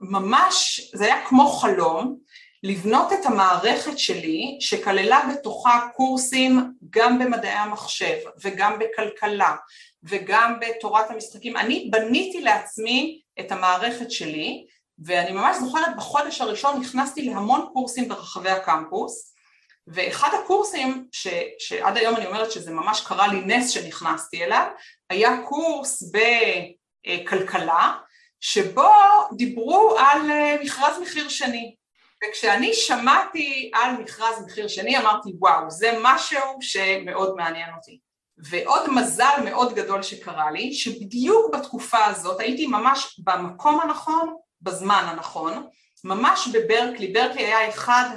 ממש, 0.00 0.80
זה 0.94 1.04
היה 1.04 1.26
כמו 1.26 1.48
חלום, 1.48 2.18
לבנות 2.64 3.12
את 3.12 3.26
המערכת 3.26 3.98
שלי 3.98 4.56
שכללה 4.60 5.20
בתוכה 5.32 5.88
קורסים 5.96 6.72
גם 6.90 7.18
במדעי 7.18 7.52
המחשב 7.52 8.16
וגם 8.42 8.78
בכלכלה 8.78 9.56
וגם 10.02 10.60
בתורת 10.60 11.10
המשחקים, 11.10 11.56
אני 11.56 11.88
בניתי 11.90 12.40
לעצמי 12.40 13.20
את 13.40 13.52
המערכת 13.52 14.10
שלי 14.10 14.66
ואני 14.98 15.32
ממש 15.32 15.56
זוכרת 15.56 15.96
בחודש 15.96 16.40
הראשון 16.40 16.80
נכנסתי 16.80 17.22
להמון 17.22 17.68
קורסים 17.72 18.08
ברחבי 18.08 18.50
הקמפוס 18.50 19.34
ואחד 19.86 20.28
הקורסים 20.44 21.08
ש, 21.12 21.28
שעד 21.58 21.96
היום 21.96 22.16
אני 22.16 22.26
אומרת 22.26 22.52
שזה 22.52 22.70
ממש 22.70 23.00
קרה 23.00 23.28
לי 23.28 23.40
נס 23.40 23.70
שנכנסתי 23.70 24.44
אליו 24.44 24.66
היה 25.10 25.30
קורס 25.48 26.02
בכלכלה 27.06 27.92
שבו 28.40 28.90
דיברו 29.36 29.96
על 29.98 30.30
אה, 30.30 30.56
מכרז 30.62 30.98
מחיר 31.02 31.28
שני 31.28 31.74
וכשאני 32.28 32.74
שמעתי 32.74 33.70
על 33.74 33.96
מכרז 33.96 34.44
מחיר 34.46 34.68
שני 34.68 34.98
אמרתי 34.98 35.30
וואו 35.38 35.70
זה 35.70 35.98
משהו 36.02 36.40
שמאוד 36.60 37.34
מעניין 37.36 37.68
אותי. 37.76 37.98
ועוד 38.38 38.90
מזל 38.90 39.40
מאוד 39.44 39.74
גדול 39.74 40.02
שקרה 40.02 40.50
לי 40.50 40.74
שבדיוק 40.74 41.54
בתקופה 41.54 42.04
הזאת 42.04 42.40
הייתי 42.40 42.66
ממש 42.66 43.20
במקום 43.24 43.80
הנכון 43.80 44.36
בזמן 44.62 45.04
הנכון 45.08 45.66
ממש 46.04 46.48
בברקלי, 46.52 47.12
ברקלי 47.12 47.44
היה 47.44 47.68
אחד 47.68 48.08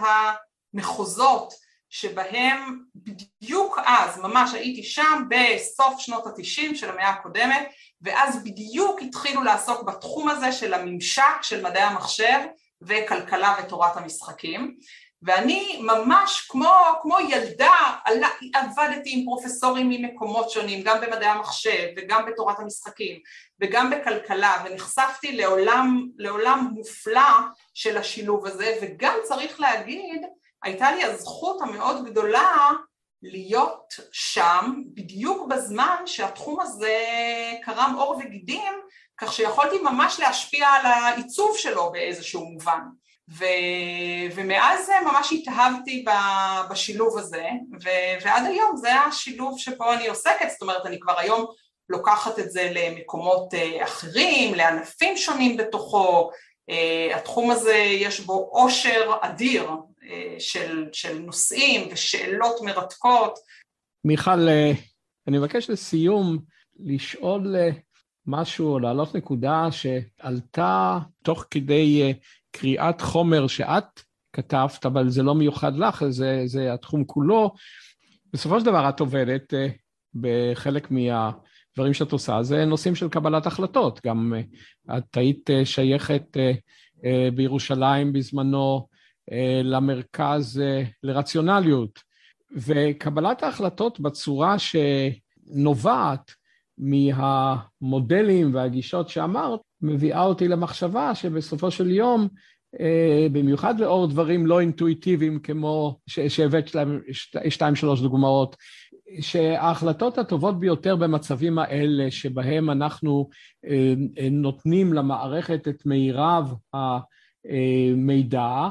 המחוזות 0.73 1.53
שבהם 1.89 2.79
בדיוק 2.95 3.79
אז 3.85 4.19
ממש 4.19 4.53
הייתי 4.53 4.83
שם 4.83 5.23
בסוף 5.29 5.99
שנות 5.99 6.27
התשעים 6.27 6.75
של 6.75 6.89
המאה 6.89 7.09
הקודמת 7.09 7.69
ואז 8.01 8.43
בדיוק 8.43 9.01
התחילו 9.01 9.43
לעסוק 9.43 9.83
בתחום 9.83 10.29
הזה 10.29 10.51
של 10.51 10.73
הממשק 10.73 11.41
של 11.41 11.63
מדעי 11.63 11.83
המחשב 11.83 12.39
וכלכלה 12.81 13.55
ותורת 13.59 13.97
המשחקים. 13.97 14.77
ואני 15.21 15.81
ממש 15.81 16.47
כמו, 16.49 16.73
כמו 17.01 17.17
ילדה 17.19 17.73
עבדתי 18.53 19.13
עם 19.13 19.25
פרופסורים 19.25 19.89
ממקומות 19.89 20.49
שונים 20.49 20.83
גם 20.83 21.01
במדעי 21.01 21.29
המחשב 21.29 21.87
וגם 21.97 22.25
בתורת 22.25 22.59
המשחקים 22.59 23.19
וגם 23.61 23.89
בכלכלה 23.89 24.63
ונחשפתי 24.65 25.31
לעולם, 25.31 26.07
לעולם 26.17 26.67
מופלא 26.73 27.31
של 27.73 27.97
השילוב 27.97 28.45
הזה. 28.45 28.77
וגם 28.81 29.15
צריך 29.23 29.59
להגיד 29.59 30.21
הייתה 30.63 30.91
לי 30.91 31.03
הזכות 31.03 31.61
המאוד 31.61 32.05
גדולה 32.05 32.69
להיות 33.21 33.93
שם 34.11 34.73
בדיוק 34.93 35.47
בזמן 35.47 36.03
שהתחום 36.05 36.59
הזה 36.59 37.03
קרם 37.61 37.95
עור 37.97 38.17
וגידים 38.17 38.73
כך 39.17 39.33
שיכולתי 39.33 39.75
ממש 39.83 40.19
להשפיע 40.19 40.67
על 40.67 40.85
העיצוב 40.85 41.57
שלו 41.57 41.91
באיזשהו 41.91 42.45
מובן. 42.45 42.81
ו, 43.29 43.45
ומאז 44.35 44.89
ממש 45.05 45.33
התאהבתי 45.33 46.05
בשילוב 46.69 47.17
הזה, 47.17 47.45
ו, 47.83 47.89
ועד 48.21 48.45
היום 48.45 48.77
זה 48.77 48.93
השילוב 48.93 49.59
שבו 49.59 49.93
אני 49.93 50.07
עוסקת, 50.07 50.49
זאת 50.49 50.61
אומרת 50.61 50.85
אני 50.85 50.99
כבר 50.99 51.19
היום 51.19 51.45
לוקחת 51.89 52.39
את 52.39 52.51
זה 52.51 52.71
למקומות 52.75 53.53
אה, 53.53 53.83
אחרים, 53.83 54.55
לענפים 54.55 55.17
שונים 55.17 55.57
בתוכו, 55.57 56.31
אה, 56.69 57.15
התחום 57.15 57.51
הזה 57.51 57.75
יש 57.75 58.19
בו 58.19 58.49
עושר 58.51 59.11
אדיר 59.21 59.69
אה, 60.09 60.35
של, 60.39 60.85
של 60.93 61.19
נושאים 61.19 61.87
ושאלות 61.91 62.61
מרתקות. 62.61 63.39
מיכל, 64.05 64.47
אני 65.27 65.37
מבקש 65.37 65.69
לסיום 65.69 66.37
לשאול 66.79 67.55
משהו 68.27 68.73
או 68.73 68.79
להעלות 68.79 69.15
נקודה 69.15 69.67
שעלתה 69.71 70.99
תוך 71.23 71.45
כדי 71.51 72.11
uh, 72.11 72.15
קריאת 72.51 73.01
חומר 73.01 73.47
שאת 73.47 74.01
כתבת, 74.33 74.85
אבל 74.85 75.09
זה 75.09 75.23
לא 75.23 75.35
מיוחד 75.35 75.75
לך, 75.75 76.05
זה, 76.09 76.41
זה 76.45 76.73
התחום 76.73 77.03
כולו. 77.03 77.53
בסופו 78.33 78.59
של 78.59 78.65
דבר 78.65 78.89
את 78.89 78.99
עובדת 78.99 79.53
uh, 79.53 79.57
בחלק 80.15 80.91
מהדברים 80.91 81.93
שאת 81.93 82.11
עושה, 82.11 82.43
זה 82.43 82.65
נושאים 82.65 82.95
של 82.95 83.09
קבלת 83.09 83.45
החלטות. 83.45 84.01
גם 84.05 84.33
uh, 84.89 84.97
את 84.97 85.17
היית 85.17 85.49
שייכת 85.63 86.37
בירושלים 87.35 88.13
בזמנו 88.13 88.87
למרכז 89.63 90.61
לרציונליות, 91.03 91.99
וקבלת 92.55 93.43
ההחלטות 93.43 93.99
בצורה 93.99 94.55
שנובעת 94.59 96.31
מהמודלים 96.77 98.55
והגישות 98.55 99.09
שאמרת, 99.09 99.59
מביאה 99.81 100.23
אותי 100.23 100.47
למחשבה 100.47 101.15
שבסופו 101.15 101.71
של 101.71 101.91
יום, 101.91 102.27
אה, 102.79 103.27
במיוחד 103.31 103.79
לאור 103.79 104.07
דברים 104.07 104.45
לא 104.45 104.59
אינטואיטיביים 104.59 105.39
כמו 105.39 105.99
שהבאת 106.07 106.75
להם 106.75 107.01
שתיים 107.49 107.75
שלוש 107.75 108.01
דוגמאות, 108.01 108.55
שההחלטות 109.21 110.17
הטובות 110.17 110.59
ביותר 110.59 110.95
במצבים 110.95 111.59
האלה 111.59 112.11
שבהם 112.11 112.69
אנחנו 112.69 113.29
אה, 113.65 113.93
אה, 114.17 114.29
נותנים 114.31 114.93
למערכת 114.93 115.67
את 115.67 115.85
מירב 115.85 116.53
המידע, 117.43 118.67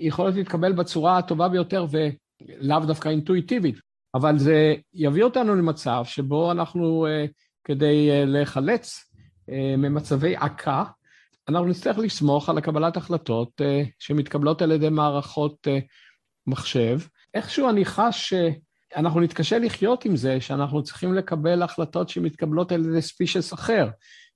יכולות 0.00 0.34
להתקבל 0.34 0.72
בצורה 0.72 1.18
הטובה 1.18 1.48
ביותר 1.48 1.86
ולאו 1.90 2.80
דווקא 2.86 3.08
אינטואיטיבית. 3.08 3.89
אבל 4.14 4.38
זה 4.38 4.74
יביא 4.94 5.24
אותנו 5.24 5.54
למצב 5.54 6.02
שבו 6.04 6.52
אנחנו, 6.52 7.06
אה, 7.06 7.26
כדי 7.64 8.10
אה, 8.10 8.24
להיחלץ 8.24 9.04
אה, 9.50 9.74
ממצבי 9.76 10.36
עקה, 10.36 10.84
אנחנו 11.48 11.68
נצטרך 11.68 11.98
לסמוך 11.98 12.48
על 12.48 12.58
הקבלת 12.58 12.96
החלטות 12.96 13.60
שמתקבלות 13.98 14.62
על 14.62 14.72
ידי 14.72 14.88
מערכות 14.88 15.66
מחשב. 16.46 16.98
איכשהו 17.34 17.68
אני 17.68 17.84
חש 17.84 18.34
שאנחנו 18.34 19.20
נתקשה 19.20 19.58
לחיות 19.58 20.04
עם 20.04 20.16
זה, 20.16 20.40
שאנחנו 20.40 20.82
צריכים 20.82 21.14
לקבל 21.14 21.62
החלטות 21.62 22.08
שמתקבלות 22.08 22.72
על 22.72 22.84
ידי 22.84 23.02
ספישס 23.02 23.54
אחר. 23.54 23.88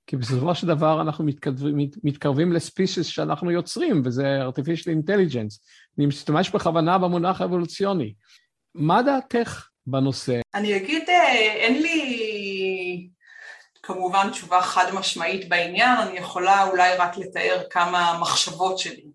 כי 0.07 0.17
בסופו 0.17 0.55
של 0.55 0.67
דבר 0.67 1.01
אנחנו 1.01 1.23
מתקרבים, 1.23 1.89
מתקרבים 2.03 2.51
לספישס 2.51 3.05
שאנחנו 3.05 3.51
יוצרים, 3.51 4.01
וזה 4.05 4.39
artificial 4.47 4.87
intelligence. 5.03 5.59
אני 5.97 6.05
משתמש 6.05 6.49
בכוונה 6.49 6.97
במונח 6.97 7.41
אבולוציוני. 7.41 8.13
מה 8.75 9.01
דעתך 9.01 9.67
בנושא? 9.87 10.39
אני 10.53 10.77
אגיד, 10.77 11.09
אה, 11.09 11.31
אין 11.31 11.81
לי 11.81 13.09
כמובן 13.83 14.29
תשובה 14.31 14.61
חד 14.61 14.91
משמעית 14.93 15.49
בעניין, 15.49 15.97
אני 15.97 16.17
יכולה 16.17 16.67
אולי 16.67 16.95
רק 16.95 17.17
לתאר 17.17 17.63
כמה 17.69 18.17
מחשבות 18.21 18.79
שלי. 18.79 19.05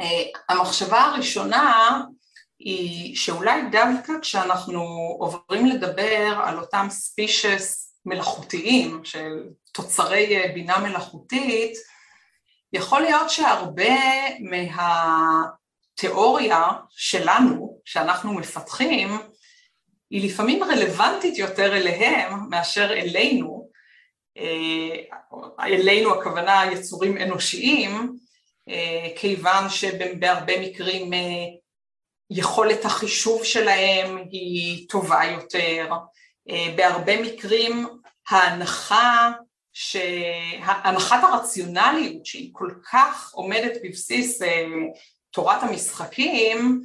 אה, 0.00 0.06
המחשבה 0.48 1.00
הראשונה 1.00 2.00
היא 2.58 3.16
שאולי 3.16 3.62
דווקא 3.72 4.12
כשאנחנו 4.22 4.82
עוברים 5.18 5.66
לדבר 5.66 6.40
על 6.44 6.58
אותם 6.58 6.86
ספישס 6.90 7.94
מלאכותיים 8.06 9.04
של 9.04 9.42
תוצרי 9.72 10.36
אה, 10.36 10.52
בינה 10.54 10.78
מלאכותית, 10.78 11.78
יכול 12.72 13.00
להיות 13.00 13.30
שהרבה 13.30 13.94
מה... 14.40 15.42
התיאוריה 15.94 16.72
שלנו, 16.88 17.73
שאנחנו 17.84 18.34
מפתחים, 18.34 19.08
היא 20.10 20.30
לפעמים 20.30 20.64
רלוונטית 20.64 21.38
יותר 21.38 21.76
אליהם 21.76 22.50
מאשר 22.50 22.92
אלינו, 22.92 23.68
אה, 24.38 24.96
אלינו 25.60 26.14
הכוונה 26.14 26.64
יצורים 26.72 27.18
אנושיים, 27.18 28.16
אה, 28.68 29.08
כיוון 29.16 29.68
שבהרבה 29.68 30.60
מקרים 30.60 31.14
אה, 31.14 31.18
יכולת 32.30 32.84
החישוב 32.84 33.44
שלהם 33.44 34.16
היא 34.30 34.88
טובה 34.88 35.20
יותר, 35.24 35.92
בהרבה 36.76 37.22
מקרים 37.22 37.86
ההנחה, 38.28 39.30
הנחת 40.62 41.24
הרציונליות 41.24 42.26
שהיא 42.26 42.50
כל 42.52 42.70
כך 42.90 43.30
עומדת 43.34 43.72
בבסיס 43.82 44.42
תורת 45.30 45.62
המשחקים, 45.62 46.82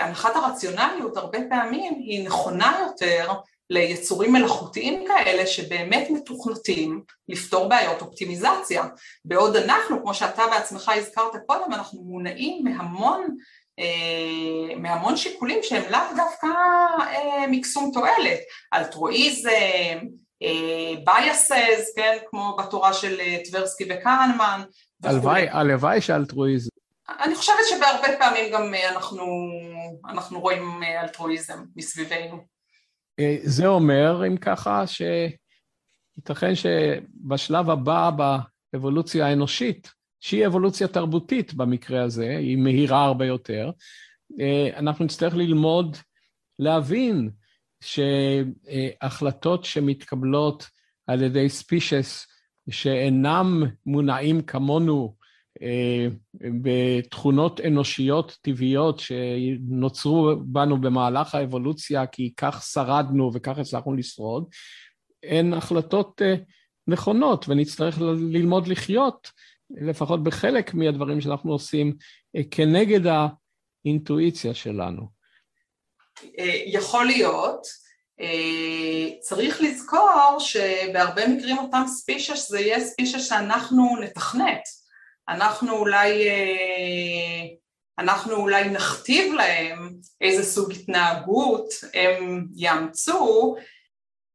הנחת 0.00 0.36
הרציונליות 0.36 1.16
הרבה 1.16 1.38
פעמים 1.50 1.94
היא 1.94 2.26
נכונה 2.26 2.78
יותר 2.86 3.32
ליצורים 3.70 4.32
מלאכותיים 4.32 5.04
כאלה 5.06 5.46
שבאמת 5.46 6.08
מתוכנתים 6.10 7.02
לפתור 7.28 7.68
בעיות 7.68 8.02
אופטימיזציה, 8.02 8.84
בעוד 9.24 9.56
אנחנו, 9.56 10.02
כמו 10.02 10.14
שאתה 10.14 10.42
בעצמך 10.50 10.92
הזכרת 10.96 11.32
קודם, 11.46 11.72
אנחנו 11.72 12.02
מונעים 12.02 12.64
מהמון, 12.64 13.36
אה, 13.78 14.76
מהמון 14.76 15.16
שיקולים 15.16 15.58
שהם 15.62 15.82
לאו 15.90 16.00
דווקא 16.16 16.46
אה, 17.00 17.46
מקסום 17.50 17.90
תועלת, 17.94 18.40
אלטרואיזם, 18.74 19.98
בייסס, 21.04 21.92
כן, 21.96 22.16
כמו 22.30 22.56
בתורה 22.58 22.92
של 22.92 23.20
טברסקי 23.44 23.84
וקהנמן. 23.90 24.62
הלוואי 25.52 26.00
שאלטרואיזם 26.00 26.79
אני 27.18 27.34
חושבת 27.34 27.56
שבהרבה 27.68 28.18
פעמים 28.18 28.52
גם 28.52 28.74
אה, 28.74 28.90
אנחנו, 28.90 29.24
אנחנו 30.08 30.40
רואים 30.40 30.82
אה, 30.82 31.02
אלטרואיזם 31.02 31.64
מסביבנו. 31.76 32.44
אה, 33.20 33.36
זה 33.42 33.66
אומר, 33.66 34.26
אם 34.26 34.36
ככה, 34.36 34.84
ייתכן 36.16 36.52
שבשלב 36.54 37.70
הבא 37.70 38.10
באבולוציה 38.72 39.26
האנושית, 39.26 39.90
שהיא 40.20 40.46
אבולוציה 40.46 40.88
תרבותית 40.88 41.54
במקרה 41.54 42.02
הזה, 42.02 42.36
היא 42.38 42.56
מהירה 42.56 43.04
הרבה 43.04 43.26
יותר, 43.26 43.70
אנחנו 44.76 45.04
נצטרך 45.04 45.34
ללמוד 45.34 45.96
להבין 46.58 47.30
שהחלטות 47.80 49.64
שמתקבלות 49.64 50.66
על 51.06 51.22
ידי 51.22 51.48
ספישס 51.48 52.26
שאינם 52.70 53.62
מונעים 53.86 54.42
כמונו 54.42 55.14
בתכונות 56.62 57.60
אנושיות 57.60 58.38
טבעיות 58.42 59.00
שנוצרו 59.00 60.32
בנו 60.40 60.80
במהלך 60.80 61.34
האבולוציה 61.34 62.06
כי 62.06 62.32
כך 62.36 62.62
שרדנו 62.62 63.30
וכך 63.34 63.58
הצלחנו 63.58 63.94
לשרוד, 63.94 64.44
הן 65.22 65.52
החלטות 65.52 66.22
אה, 66.22 66.34
נכונות 66.86 67.48
ונצטרך 67.48 67.98
ללמוד 68.32 68.68
לחיות 68.68 69.30
לפחות 69.70 70.24
בחלק 70.24 70.74
מהדברים 70.74 71.20
שאנחנו 71.20 71.52
עושים 71.52 71.96
אה, 72.36 72.40
כנגד 72.50 73.00
האינטואיציה 73.86 74.54
שלנו. 74.54 75.20
יכול 76.66 77.06
להיות, 77.06 77.66
צריך 79.20 79.60
לזכור 79.60 80.36
שבהרבה 80.38 81.28
מקרים 81.28 81.58
אותם 81.58 81.82
ספישש 81.86 82.48
זה 82.48 82.60
יהיה 82.60 82.80
ספישש 82.80 83.28
שאנחנו 83.28 83.96
נתכנת 84.02 84.62
אנחנו 85.30 85.72
אולי, 85.72 86.28
אה, 86.28 87.46
אנחנו 87.98 88.34
אולי 88.36 88.70
נכתיב 88.70 89.34
להם 89.34 89.90
איזה 90.20 90.42
סוג 90.42 90.72
התנהגות 90.72 91.68
הם 91.94 92.46
יאמצו. 92.54 93.56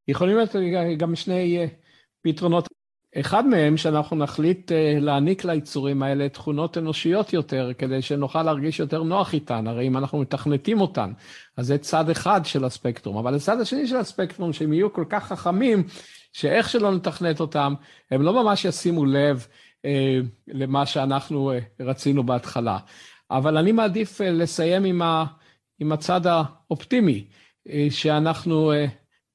יכולים 0.08 0.38
להיות 0.38 0.56
גם 0.98 1.16
שני 1.16 1.58
אה, 1.58 1.66
פתרונות. 2.22 2.68
אחד 3.20 3.48
מהם 3.48 3.78
שאנחנו 3.78 4.18
נחליט 4.18 4.72
אה, 4.72 4.98
להעניק 5.00 5.46
ליצורים 5.46 6.04
האלה 6.04 6.30
תכונות 6.30 6.78
אנושיות 6.78 7.34
יותר, 7.34 7.72
כדי 7.78 8.02
שנוכל 8.02 8.43
להרגיש 8.43 8.80
יותר 8.80 9.04
נוח 9.04 9.34
איתן, 9.34 9.68
הרי 9.68 9.88
אם 9.88 9.98
אנחנו 9.98 10.20
מתכנתים 10.20 10.82
אותן, 10.82 11.12
אז 11.58 11.68
זה 11.68 11.78
צד 11.78 12.10
אחד 12.10 12.41
של 12.46 12.66
הספקטרום, 12.66 13.18
אבל 13.18 13.36
הצד 13.36 13.62
השני 13.62 13.88
של 13.88 13.98
הספקטרום, 13.98 14.54
שהם 14.54 14.74
יהיו 14.74 14.93
כל 14.93 15.06
כך 15.10 15.28
חכמים, 15.28 15.84
שאיך 16.34 16.70
שלא 16.70 16.91
נתכנת 16.91 17.39
אותם, 17.39 17.74
הם 18.12 18.22
לא 18.22 18.43
ממש 18.43 18.66
ישימו 18.66 19.06
לב 19.06 19.48
למה 20.48 20.86
שאנחנו 20.86 21.52
אה, 21.52 21.60
רצינו 21.80 22.24
בהתחלה. 22.24 22.78
אבל 23.32 23.58
אני 23.58 23.72
מעדיף 23.72 24.22
אה, 24.22 24.32
לסיים 24.32 24.84
עם, 24.84 25.02
ה, 25.02 25.26
עם 25.80 25.92
הצד 25.92 26.22
האופטימי, 26.28 27.26
שאנחנו 27.90 28.72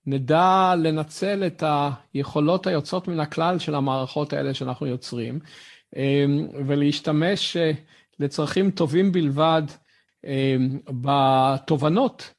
נדע 0.07 0.75
לנצל 0.79 1.47
את 1.47 1.63
היכולות 2.15 2.67
היוצאות 2.67 3.09
מן 3.09 3.21
הכלל 3.21 3.59
של 3.59 3.75
המערכות 3.75 4.33
האלה 4.33 4.55
שאנחנו 4.55 4.87
יוצרים, 4.87 5.39
ולהשתמש 6.67 7.57
לצרכים 8.19 8.71
טובים 8.71 9.13
בלבד 9.13 9.63
בתובנות 11.03 12.35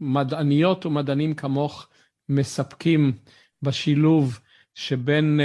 שמדעניות 0.00 0.86
ומדענים 0.86 1.34
כמוך 1.34 1.88
מספקים 2.28 3.12
בשילוב 3.62 4.40
שבין 4.74 5.40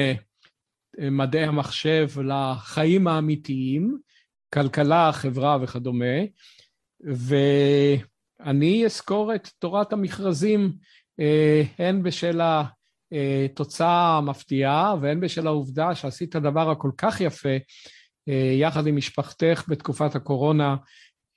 מדעי 0.97 1.43
המחשב 1.43 2.07
לחיים 2.23 3.07
האמיתיים, 3.07 3.97
כלכלה, 4.53 5.11
חברה 5.11 5.57
וכדומה, 5.61 6.15
ואני 7.01 8.85
אזכור 8.85 9.35
את 9.35 9.47
תורת 9.59 9.93
המכרזים 9.93 10.73
אה, 11.19 11.63
הן 11.77 12.03
בשל 12.03 12.41
התוצאה 13.11 14.17
המפתיעה 14.17 14.95
והן 15.01 15.19
בשל 15.19 15.47
העובדה 15.47 15.95
שעשית 15.95 16.35
הדבר 16.35 16.71
הכל 16.71 16.91
כך 16.97 17.21
יפה 17.21 17.57
אה, 18.29 18.53
יחד 18.59 18.87
עם 18.87 18.95
משפחתך 18.95 19.63
בתקופת 19.67 20.15
הקורונה, 20.15 20.75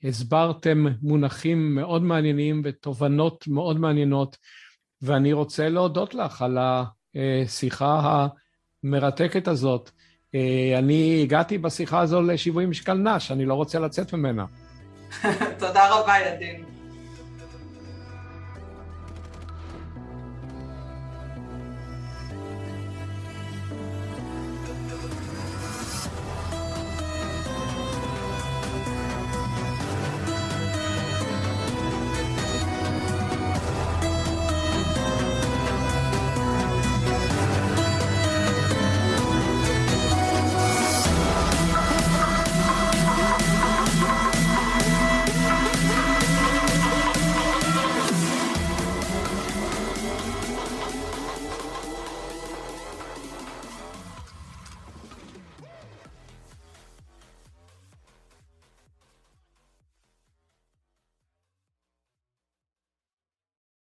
הסברתם 0.05 0.87
מונחים 1.03 1.75
מאוד 1.75 2.03
מעניינים 2.03 2.63
ותובנות 2.65 3.49
מאוד 3.49 3.79
מעניינות, 3.79 4.37
ואני 5.03 5.33
רוצה 5.33 5.69
להודות 5.69 6.15
לך 6.15 6.43
על 6.43 6.59
השיחה 7.15 8.27
המרתקת 8.85 9.49
הזאת. 9.49 9.91
אה, 10.35 10.74
אני 10.78 11.20
הגעתי 11.22 11.59
בשיחה 11.59 12.01
הזו 12.01 12.22
לשיווי 12.22 12.66
משקל 12.66 12.95
נש, 12.95 13.30
אני 13.30 13.45
לא 13.45 13.55
רוצה 13.55 13.78
לצאת 13.78 14.12
ממנה. 14.12 14.45
תודה 15.59 15.89
רבה, 15.91 16.14
ידין. 16.18 16.72